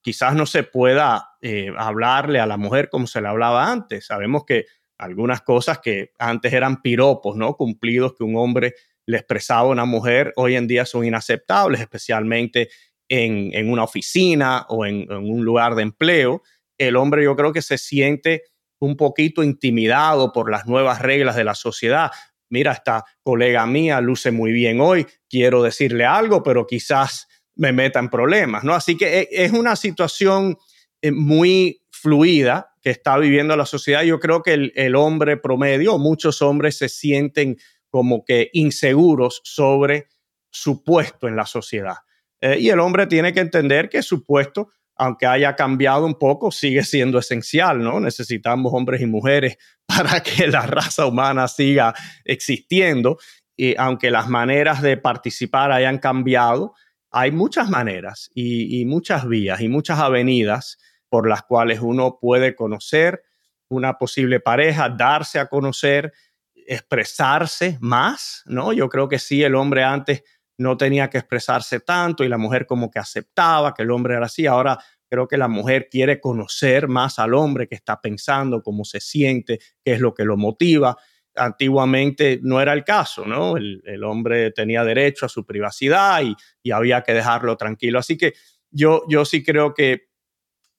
quizás 0.00 0.34
no 0.34 0.46
se 0.46 0.62
pueda 0.62 1.30
eh, 1.40 1.72
hablarle 1.76 2.40
a 2.40 2.46
la 2.46 2.56
mujer 2.56 2.88
como 2.88 3.06
se 3.06 3.20
le 3.20 3.28
hablaba 3.28 3.70
antes. 3.70 4.06
Sabemos 4.06 4.44
que 4.44 4.66
algunas 4.98 5.42
cosas 5.42 5.80
que 5.80 6.12
antes 6.18 6.52
eran 6.52 6.80
piropos, 6.80 7.36
¿no? 7.36 7.54
Cumplidos 7.56 8.14
que 8.14 8.24
un 8.24 8.36
hombre 8.36 8.74
le 9.06 9.18
expresaba 9.18 9.68
a 9.68 9.72
una 9.72 9.84
mujer, 9.84 10.32
hoy 10.36 10.56
en 10.56 10.66
día 10.66 10.86
son 10.86 11.04
inaceptables, 11.04 11.80
especialmente 11.80 12.70
en, 13.08 13.70
una 13.70 13.84
oficina 13.84 14.64
o 14.68 14.86
en, 14.86 15.02
en, 15.10 15.30
un 15.30 15.44
lugar 15.44 15.74
de 15.74 15.82
empleo. 15.82 16.42
El 16.88 16.96
hombre 16.96 17.24
yo 17.24 17.36
creo 17.36 17.52
que 17.52 17.62
se 17.62 17.78
siente 17.78 18.42
un 18.78 18.96
poquito 18.96 19.42
intimidado 19.42 20.32
por 20.32 20.50
las 20.50 20.66
nuevas 20.66 21.00
reglas 21.00 21.36
de 21.36 21.44
la 21.44 21.54
sociedad. 21.54 22.10
Mira, 22.48 22.72
esta 22.72 23.04
colega 23.22 23.66
mía 23.66 24.00
luce 24.00 24.30
muy 24.30 24.52
bien 24.52 24.80
hoy, 24.80 25.06
quiero 25.28 25.62
decirle 25.62 26.04
algo, 26.04 26.42
pero 26.42 26.66
quizás 26.66 27.26
me 27.56 27.72
meta 27.72 27.98
en 27.98 28.10
problemas, 28.10 28.64
¿no? 28.64 28.74
Así 28.74 28.96
que 28.96 29.20
eh, 29.20 29.28
es 29.30 29.52
una 29.52 29.76
situación 29.76 30.58
eh, 31.00 31.12
muy 31.12 31.82
fluida 31.90 32.74
que 32.82 32.90
está 32.90 33.16
viviendo 33.16 33.56
la 33.56 33.66
sociedad. 33.66 34.02
Yo 34.02 34.20
creo 34.20 34.42
que 34.42 34.72
el, 34.74 34.94
hombre 34.96 35.36
promedio, 35.36 35.98
muchos 35.98 36.42
hombres 36.42 36.76
se 36.76 36.88
sienten 36.88 37.56
como 37.88 38.24
que 38.24 38.50
inseguros 38.52 39.40
sobre 39.44 40.08
su 40.50 40.84
puesto 40.84 41.28
en 41.28 41.36
la 41.36 41.46
sociedad. 41.46 41.96
Eh, 42.40 42.58
y 42.60 42.68
el 42.68 42.80
hombre 42.80 43.06
tiene 43.06 43.32
que 43.32 43.40
entender 43.40 43.88
que 43.88 44.02
su 44.02 44.24
puesto, 44.24 44.68
aunque 44.96 45.26
haya 45.26 45.56
cambiado 45.56 46.06
un 46.06 46.14
poco, 46.14 46.50
sigue 46.50 46.84
siendo 46.84 47.18
esencial, 47.18 47.82
¿no? 47.82 48.00
Necesitamos 48.00 48.72
hombres 48.74 49.00
y 49.00 49.06
mujeres 49.06 49.58
para 49.86 50.22
que 50.22 50.46
la 50.46 50.62
raza 50.62 51.06
humana 51.06 51.48
siga 51.48 51.94
existiendo. 52.24 53.18
Y 53.56 53.76
aunque 53.76 54.10
las 54.10 54.28
maneras 54.28 54.82
de 54.82 54.96
participar 54.96 55.72
hayan 55.72 55.98
cambiado, 55.98 56.74
hay 57.10 57.30
muchas 57.30 57.70
maneras 57.70 58.28
y 58.34 58.84
muchas 58.86 59.28
vías 59.28 59.60
y 59.60 59.68
muchas 59.68 60.00
avenidas 60.00 60.78
por 61.08 61.28
las 61.28 61.42
cuales 61.42 61.78
uno 61.80 62.18
puede 62.20 62.56
conocer 62.56 63.22
una 63.68 63.98
posible 63.98 64.40
pareja, 64.40 64.88
darse 64.88 65.38
a 65.38 65.46
conocer, 65.46 66.12
expresarse 66.54 67.78
más, 67.80 68.42
¿no? 68.46 68.72
Yo 68.72 68.88
creo 68.88 69.08
que 69.08 69.18
sí, 69.18 69.42
el 69.42 69.54
hombre 69.54 69.84
antes 69.84 70.22
no 70.58 70.76
tenía 70.76 71.10
que 71.10 71.18
expresarse 71.18 71.80
tanto 71.80 72.24
y 72.24 72.28
la 72.28 72.38
mujer 72.38 72.66
como 72.66 72.90
que 72.90 72.98
aceptaba 72.98 73.74
que 73.74 73.82
el 73.82 73.90
hombre 73.90 74.14
era 74.14 74.26
así. 74.26 74.46
Ahora 74.46 74.78
creo 75.08 75.28
que 75.28 75.36
la 75.36 75.48
mujer 75.48 75.88
quiere 75.90 76.20
conocer 76.20 76.88
más 76.88 77.18
al 77.18 77.34
hombre 77.34 77.68
que 77.68 77.74
está 77.74 78.00
pensando, 78.00 78.62
cómo 78.62 78.84
se 78.84 79.00
siente, 79.00 79.58
qué 79.84 79.94
es 79.94 80.00
lo 80.00 80.14
que 80.14 80.24
lo 80.24 80.36
motiva. 80.36 80.96
Antiguamente 81.36 82.38
no 82.42 82.60
era 82.60 82.72
el 82.72 82.84
caso, 82.84 83.24
¿no? 83.24 83.56
El, 83.56 84.04
hombre 84.04 84.52
tenía 84.52 84.84
derecho 84.84 85.26
a 85.26 85.28
su 85.28 85.44
privacidad 85.44 86.22
y, 86.22 86.36
y, 86.62 86.70
había 86.70 87.02
que 87.02 87.12
dejarlo 87.12 87.56
tranquilo. 87.56 87.98
Así 87.98 88.16
que 88.16 88.34
yo, 88.70 89.04
yo 89.08 89.24
sí 89.24 89.42
creo 89.42 89.74
que 89.74 90.08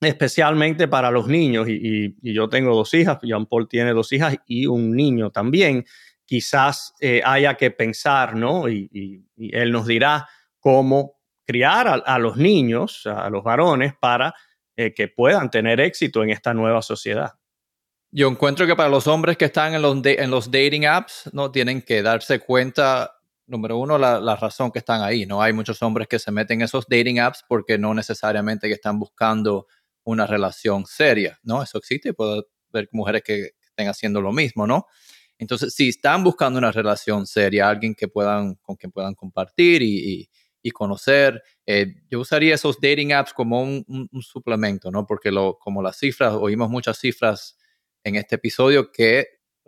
especialmente 0.02 0.88
para 0.88 1.12
los 1.12 1.28
niños, 1.28 1.68
y, 1.70 2.16
yo 2.22 2.50
tengo 2.50 2.76
dos 2.76 2.94
hijas, 2.94 3.20
Jean 3.22 3.46
Paul 3.46 3.68
tiene 3.68 3.94
dos 3.94 4.12
hijas 4.12 4.38
y 4.46 4.66
un 4.68 4.92
niño 4.92 5.32
también, 5.32 5.86
quizás 6.26 6.94
eh, 7.00 7.22
haya 7.24 7.56
que 7.56 7.72
pensar, 7.72 8.36
¿no? 8.36 8.68
Y, 8.68 9.24
él 9.38 9.72
nos 9.72 9.86
dirá 9.86 10.28
cómo 10.60 11.20
criar 11.46 12.04
a, 12.06 12.20
los 12.20 12.38
niños, 12.38 13.06
a 13.06 13.30
los 13.30 13.44
varones, 13.44 13.94
para 14.00 14.34
eh, 14.76 14.94
que 14.94 15.08
puedan 15.08 15.50
tener 15.50 15.80
éxito 15.80 16.24
en 16.24 16.32
esta 16.32 16.54
nueva 16.54 16.82
sociedad. 16.82 17.34
Yo 18.12 18.30
encuentro 18.30 18.66
que 18.66 18.76
para 18.76 18.90
los 18.90 19.08
hombres 19.08 19.38
que 19.38 19.46
están 19.46 19.76
en 19.76 19.82
los, 19.82 20.50
dating 20.50 20.86
apps, 20.86 21.30
¿no? 21.34 21.52
Tienen 21.52 21.82
que 21.82 22.02
darse 22.02 22.40
cuenta 22.40 23.12
número 23.48 23.78
uno, 23.78 23.98
la, 23.98 24.36
razón 24.38 24.72
que 24.72 24.80
están 24.80 25.02
ahí. 25.02 25.26
No 25.26 25.42
hay 25.42 25.54
muchos 25.54 25.82
hombres 25.82 26.08
que 26.08 26.18
se 26.18 26.32
meten 26.32 26.62
en 26.62 26.66
esos 26.66 26.88
dating 26.88 27.20
apps 27.20 27.44
porque 27.48 27.78
no 27.78 27.94
necesariamente 27.94 28.68
que 28.68 28.74
están 28.74 28.98
buscando 28.98 29.68
una 30.04 30.26
relación 30.26 30.86
seria, 30.86 31.38
¿no? 31.44 31.62
Eso 31.62 31.78
existe, 31.78 32.14
puedo 32.14 32.48
ver 32.70 32.90
mujeres 32.92 33.22
que 33.24 33.52
estén 33.62 33.88
haciendo 33.88 34.22
lo 34.22 34.32
mismo, 34.32 34.66
¿no? 34.66 34.88
Entonces, 35.38 35.74
si 35.74 35.90
están 35.90 36.24
buscando 36.24 36.60
una 36.60 36.72
relación 36.72 37.28
seria, 37.28 37.70
alguien 37.70 37.94
que 37.94 38.08
puedan, 38.08 38.56
con 38.56 38.76
quien 38.76 38.92
puedan 38.92 39.16
compartir 39.16 39.82
y, 39.82 40.30
conocer, 40.74 41.44
eh, 41.68 41.94
yo 42.10 42.20
usaría 42.20 42.56
esos 42.56 42.82
dating 42.82 43.14
apps 43.14 43.34
como 43.34 43.62
un, 43.62 44.10
suplemento, 44.22 44.90
¿no? 44.90 45.06
Porque 45.06 45.30
lo, 45.30 45.60
como 45.60 45.84
las 45.84 45.96
cifras, 46.00 46.34
oímos 46.34 46.72
muchas 46.72 46.98
cifras 46.98 47.56
en 48.04 48.16
este 48.16 48.38
episodio 48.38 48.92
que 48.92 49.28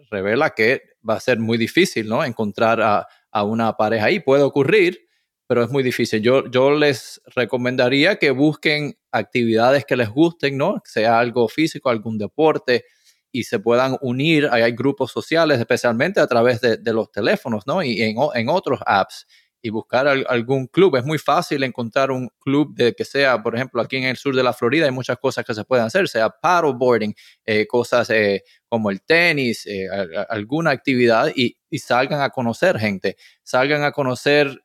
revela 0.09 0.51
que 0.51 0.82
va 1.07 1.13
a 1.13 1.20
ser 1.20 1.38
muy 1.38 1.59
difícil, 1.59 2.07
¿no? 2.07 2.24
Encontrar 2.26 2.82
a, 2.82 3.07
una 3.43 3.78
pareja 3.78 4.07
ahí. 4.07 4.20
Puede 4.20 4.41
ocurrir, 4.41 5.07
pero 5.45 5.63
es 5.63 5.70
muy 5.70 5.84
difícil. 5.84 6.24
Yo 6.24 6.72
les 6.72 7.22
recomendaría 7.36 8.15
que 8.15 8.32
busquen 8.32 8.97
actividades 9.11 9.86
que 9.86 9.95
les 9.95 10.09
gusten, 10.09 10.57
¿no? 10.57 10.82
Sea 10.84 11.20
algo 11.20 11.47
físico, 11.47 11.91
algún 11.91 12.18
deporte, 12.18 12.86
y 13.32 13.43
se 13.43 13.59
puedan 13.59 13.97
unir. 14.01 14.49
Hay, 14.51 14.71
grupos 14.71 15.11
sociales, 15.11 15.59
especialmente 15.59 16.19
a 16.19 16.28
través 16.28 16.61
de, 16.61 16.93
los 16.93 17.11
teléfonos, 17.11 17.65
¿no? 17.67 17.84
Y 17.84 18.01
en, 18.01 18.17
en 18.34 18.49
otros 18.49 18.80
apps. 18.86 19.28
Y 19.59 19.69
buscar 19.69 20.07
algún 20.07 20.67
club. 20.67 20.95
Es 20.97 21.03
muy 21.03 21.17
fácil 21.17 21.63
encontrar 21.63 22.11
un 22.11 22.30
club 22.39 22.75
de 22.75 22.93
que 22.93 23.03
sea, 23.03 23.41
por 23.41 23.55
ejemplo, 23.55 23.82
aquí 23.82 23.97
en 23.97 24.03
el 24.03 24.15
sur 24.15 24.36
de 24.36 24.43
la 24.43 24.53
Florida 24.53 24.86
hay 24.86 24.91
muchas 24.91 25.17
cosas 25.17 25.43
que 25.43 25.53
se 25.53 25.65
pueden 25.65 25.86
hacer, 25.86 26.07
sea 26.07 26.30
paddleboarding, 26.30 27.13
eh, 27.43 27.65
cosas 27.65 28.09
eh, 28.11 28.43
como 28.69 28.91
el 28.91 29.01
tenis, 29.01 29.65
eh, 29.65 29.88
alguna 30.30 30.71
actividad 30.71 31.32
y, 31.36 31.57
y 31.71 31.80
salgan 31.80 32.21
a 32.21 32.30
conocer 32.30 32.78
gente, 32.80 33.17
salgan 33.43 33.84
a 33.84 33.91
conocer 33.91 34.63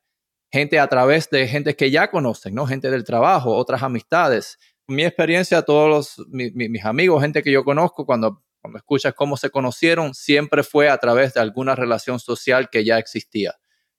gente 0.53 0.77
a 0.79 0.87
través 0.87 1.31
de 1.31 1.47
gente 1.47 1.75
que 1.75 1.89
ya 1.89 2.11
conocen, 2.11 2.53
¿no? 2.53 2.67
Gente 2.67 2.91
del 2.91 3.03
trabajo, 3.03 3.55
otras 3.55 3.81
amistades. 3.81 4.59
Mi 4.85 5.03
experiencia, 5.03 5.63
todos 5.63 5.89
los, 5.89 6.27
mis 6.29 6.85
amigos, 6.85 7.23
gente 7.23 7.41
que 7.41 7.51
yo 7.51 7.63
conozco, 7.63 8.05
cuando, 8.05 8.43
cuando 8.63 8.77
escuchas 8.77 9.13
cómo 9.13 9.35
se 9.35 9.49
conocieron, 9.49 10.13
siempre 10.13 10.63
fue 10.63 10.87
a 10.87 10.97
través 10.97 11.33
de 11.33 11.41
alguna 11.41 11.75
relación 11.75 12.17
social 12.17 12.69
que 12.69 12.85
ya 12.85 12.97
existía, 12.97 13.55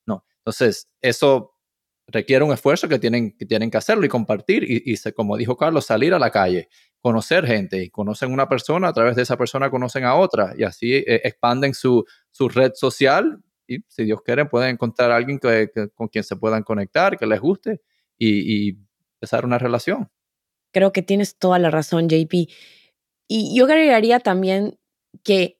¿no? 0.06 0.24
Entonces, 0.38 0.88
eso 1.02 1.52
requiere 2.06 2.44
un 2.44 2.52
esfuerzo 2.52 2.88
que 2.88 2.98
tienen 2.98 3.36
que, 3.36 3.44
tienen 3.44 3.70
que 3.70 3.76
hacerlo 3.76 4.06
y 4.06 4.08
compartir 4.08 4.64
y, 4.64 4.82
y 4.86 5.12
como 5.12 5.36
dijo 5.36 5.58
Carlos, 5.58 5.84
salir 5.84 6.14
a 6.14 6.18
la 6.18 6.30
calle, 6.30 6.70
conocer 7.02 7.46
gente 7.46 7.82
y 7.82 7.90
conocen 7.90 8.32
una 8.32 8.48
persona, 8.48 8.88
a 8.88 8.92
través 8.94 9.16
de 9.16 9.22
esa 9.22 9.36
persona 9.36 9.68
conocen 9.68 10.04
a 10.04 10.14
otra 10.14 10.54
y 10.56 10.64
así 10.64 10.94
eh, 10.94 11.20
expanden 11.24 11.74
su, 11.74 12.06
red 12.38 12.72
social 12.74 13.42
y 13.66 13.80
si 13.88 14.04
Dios 14.04 14.22
quiere 14.22 14.46
pueden 14.46 14.70
encontrar 14.70 15.10
a 15.10 15.16
alguien 15.16 15.38
con 15.94 16.08
quien 16.08 16.24
se 16.24 16.36
puedan 16.36 16.62
conectar, 16.62 17.18
que 17.18 17.26
les 17.26 17.38
guste 17.38 17.82
y, 18.16 18.68
y, 18.68 18.78
empezar 19.16 19.44
una 19.44 19.58
relación. 19.58 20.10
Creo 20.72 20.92
que 20.92 21.02
tienes 21.02 21.38
toda 21.38 21.58
la 21.58 21.70
razón, 21.70 22.08
JP. 22.08 22.48
Y 23.28 23.56
yo 23.56 23.64
agregaría 23.64 24.20
también 24.20 24.78
que 25.22 25.58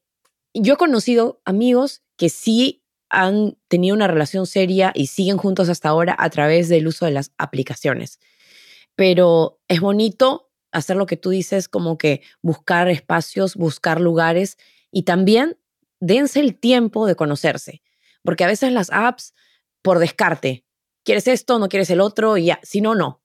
yo 0.53 0.75
he 0.75 0.77
conocido 0.77 1.41
amigos 1.45 2.03
que 2.17 2.29
sí 2.29 2.85
han 3.09 3.57
tenido 3.69 3.95
una 3.95 4.09
relación 4.09 4.47
seria 4.47 4.93
y 4.95 5.07
siguen 5.07 5.37
juntos 5.37 5.69
hasta 5.69 5.89
ahora 5.89 6.15
a 6.19 6.31
través 6.31 6.69
del 6.69 6.87
uso 6.87 7.05
de 7.05 7.13
las 7.13 7.33
aplicaciones. 7.39 8.19
Pero 8.97 9.61
es 9.69 9.81
bonito 9.81 10.51
hacer 10.73 10.97
lo 10.97 11.07
que 11.07 11.17
tú 11.17 11.31
dices, 11.31 11.69
como 11.69 11.99
que 11.99 12.23
buscar 12.43 12.89
espacios, 12.89 13.57
buscar 13.57 14.01
lugares 14.01 14.59
y 14.91 15.03
también 15.03 15.57
dense 16.01 16.41
el 16.41 16.59
tiempo 16.59 17.07
de 17.07 17.15
conocerse 17.15 17.83
porque 18.25 18.43
a 18.43 18.49
veces 18.49 18.73
las 18.73 18.91
apps, 18.91 19.35
por 19.83 19.99
descarte, 19.99 20.65
quieres 21.05 21.29
esto, 21.29 21.59
no 21.59 21.69
quieres 21.69 21.91
el 21.91 22.01
otro, 22.01 22.37
y 22.39 22.47
ya, 22.47 22.59
si 22.63 22.81
no, 22.81 22.95
no. 22.95 23.23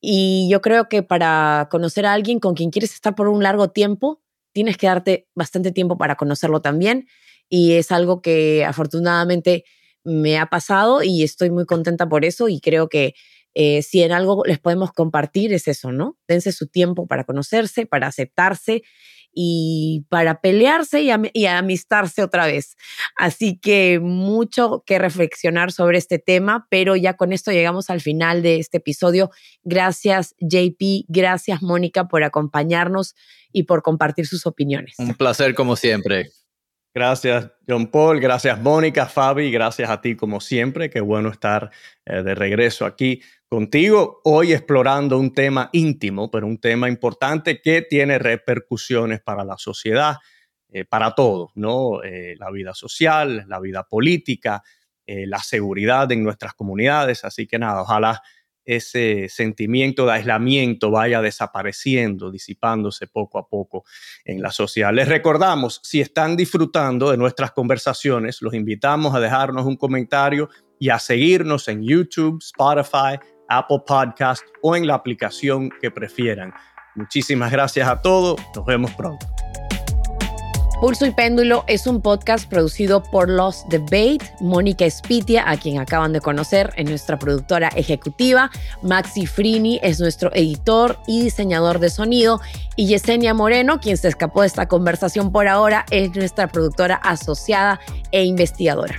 Y 0.00 0.48
yo 0.50 0.60
creo 0.60 0.88
que 0.88 1.02
para 1.02 1.68
conocer 1.70 2.06
a 2.06 2.12
alguien 2.12 2.40
con 2.40 2.54
quien 2.54 2.70
quieres 2.70 2.94
estar 2.94 3.14
por 3.14 3.28
un 3.28 3.42
largo 3.42 3.68
tiempo, 3.68 4.22
tienes 4.52 4.76
que 4.76 4.86
darte 4.86 5.28
bastante 5.34 5.72
tiempo 5.72 5.98
para 5.98 6.16
conocerlo 6.16 6.60
también. 6.60 7.06
Y 7.48 7.72
es 7.72 7.92
algo 7.92 8.22
que 8.22 8.64
afortunadamente 8.64 9.64
me 10.04 10.38
ha 10.38 10.46
pasado 10.46 11.02
y 11.02 11.22
estoy 11.22 11.50
muy 11.50 11.66
contenta 11.66 12.08
por 12.08 12.24
eso 12.24 12.48
y 12.48 12.60
creo 12.60 12.88
que 12.88 13.14
eh, 13.54 13.82
si 13.82 14.02
en 14.02 14.12
algo 14.12 14.44
les 14.46 14.58
podemos 14.58 14.92
compartir 14.92 15.52
es 15.52 15.68
eso, 15.68 15.92
¿no? 15.92 16.16
Dense 16.28 16.52
su 16.52 16.68
tiempo 16.68 17.06
para 17.06 17.24
conocerse, 17.24 17.84
para 17.84 18.06
aceptarse 18.06 18.82
y 19.32 20.04
para 20.08 20.40
pelearse 20.40 21.02
y, 21.02 21.46
amistarse 21.46 22.22
otra 22.22 22.46
vez. 22.46 22.76
Así 23.16 23.58
que 23.58 24.00
mucho 24.00 24.82
que 24.86 24.98
reflexionar 24.98 25.72
sobre 25.72 25.98
este 25.98 26.18
tema, 26.18 26.66
pero 26.70 26.96
ya 26.96 27.14
con 27.14 27.32
esto 27.32 27.52
llegamos 27.52 27.90
al 27.90 28.00
final 28.00 28.42
de 28.42 28.58
este 28.58 28.78
episodio. 28.78 29.30
Gracias 29.62 30.34
JP, 30.40 31.06
gracias 31.08 31.62
Mónica 31.62 32.08
por 32.08 32.24
acompañarnos 32.24 33.14
y 33.52 33.64
por 33.64 33.82
compartir 33.82 34.26
sus 34.26 34.46
opiniones. 34.46 34.94
Un 34.98 35.14
placer 35.14 35.54
como 35.54 35.76
siempre. 35.76 36.30
Gracias, 36.92 37.48
John 37.68 37.86
Paul. 37.86 38.18
Gracias, 38.18 38.60
Mónica, 38.60 39.06
Fabi. 39.06 39.52
Gracias 39.52 39.88
a 39.88 40.00
ti, 40.00 40.16
como 40.16 40.40
siempre. 40.40 40.90
Qué 40.90 41.00
bueno 41.00 41.28
estar 41.28 41.70
eh, 42.04 42.22
de 42.24 42.34
regreso 42.34 42.84
aquí 42.84 43.22
contigo. 43.50 44.20
Hoy 44.22 44.52
explorando 44.52 45.18
un 45.18 45.34
tema 45.34 45.68
íntimo, 45.72 46.30
pero 46.30 46.46
un 46.46 46.58
tema 46.58 46.88
importante 46.88 47.60
que 47.60 47.82
tiene 47.82 48.18
repercusiones 48.18 49.20
para 49.20 49.44
la 49.44 49.58
sociedad, 49.58 50.16
eh, 50.68 50.84
para 50.84 51.16
todos, 51.16 51.50
¿no? 51.56 52.00
Eh, 52.04 52.36
la 52.38 52.50
vida 52.52 52.74
social, 52.74 53.44
la 53.48 53.60
vida 53.60 53.82
política, 53.82 54.62
la 55.12 55.40
seguridad 55.40 56.12
en 56.12 56.22
nuestras 56.22 56.54
comunidades. 56.54 57.24
Así 57.24 57.48
que 57.48 57.58
nada, 57.58 57.82
ojalá 57.82 58.22
ese 58.64 59.28
sentimiento 59.28 60.06
de 60.06 60.12
aislamiento 60.12 60.92
vaya 60.92 61.20
desapareciendo, 61.20 62.30
disipándose 62.30 63.08
poco 63.08 63.38
a 63.38 63.48
poco 63.48 63.84
en 64.24 64.40
la 64.40 64.52
sociedad. 64.52 64.92
Les 64.92 65.08
recordamos, 65.08 65.80
si 65.82 66.00
están 66.00 66.36
disfrutando 66.36 67.10
de 67.10 67.16
nuestras 67.16 67.50
conversaciones, 67.52 68.42
los 68.42 68.54
invitamos 68.54 69.14
a 69.14 69.20
dejarnos 69.20 69.66
un 69.66 69.76
comentario 69.76 70.48
y 70.78 70.90
a 70.90 70.98
seguirnos 70.98 71.68
en 71.68 71.82
YouTube, 71.82 72.40
Spotify, 72.42 73.18
Apple 73.50 73.82
Podcast 73.86 74.42
o 74.62 74.74
en 74.74 74.86
la 74.86 74.94
aplicación 74.94 75.70
que 75.80 75.90
prefieran. 75.90 76.54
Muchísimas 76.94 77.52
gracias 77.52 77.88
a 77.88 78.00
todos, 78.00 78.40
nos 78.54 78.64
vemos 78.64 78.90
pronto. 78.92 79.26
Pulso 80.80 81.04
y 81.04 81.10
Péndulo 81.10 81.62
es 81.66 81.86
un 81.86 82.00
podcast 82.00 82.48
producido 82.48 83.02
por 83.02 83.28
Los 83.28 83.68
Debate, 83.68 84.20
Mónica 84.40 84.86
Espitia, 84.86 85.44
a 85.46 85.58
quien 85.58 85.78
acaban 85.78 86.14
de 86.14 86.22
conocer, 86.22 86.72
es 86.74 86.88
nuestra 86.88 87.18
productora 87.18 87.68
ejecutiva, 87.76 88.50
Maxi 88.82 89.26
Frini 89.26 89.78
es 89.82 90.00
nuestro 90.00 90.34
editor 90.34 90.98
y 91.06 91.22
diseñador 91.22 91.80
de 91.80 91.90
sonido, 91.90 92.40
y 92.76 92.86
Yesenia 92.86 93.34
Moreno, 93.34 93.78
quien 93.78 93.98
se 93.98 94.08
escapó 94.08 94.40
de 94.40 94.46
esta 94.46 94.68
conversación 94.68 95.32
por 95.32 95.48
ahora, 95.48 95.84
es 95.90 96.16
nuestra 96.16 96.48
productora 96.48 96.94
asociada 96.94 97.78
e 98.10 98.24
investigadora. 98.24 98.94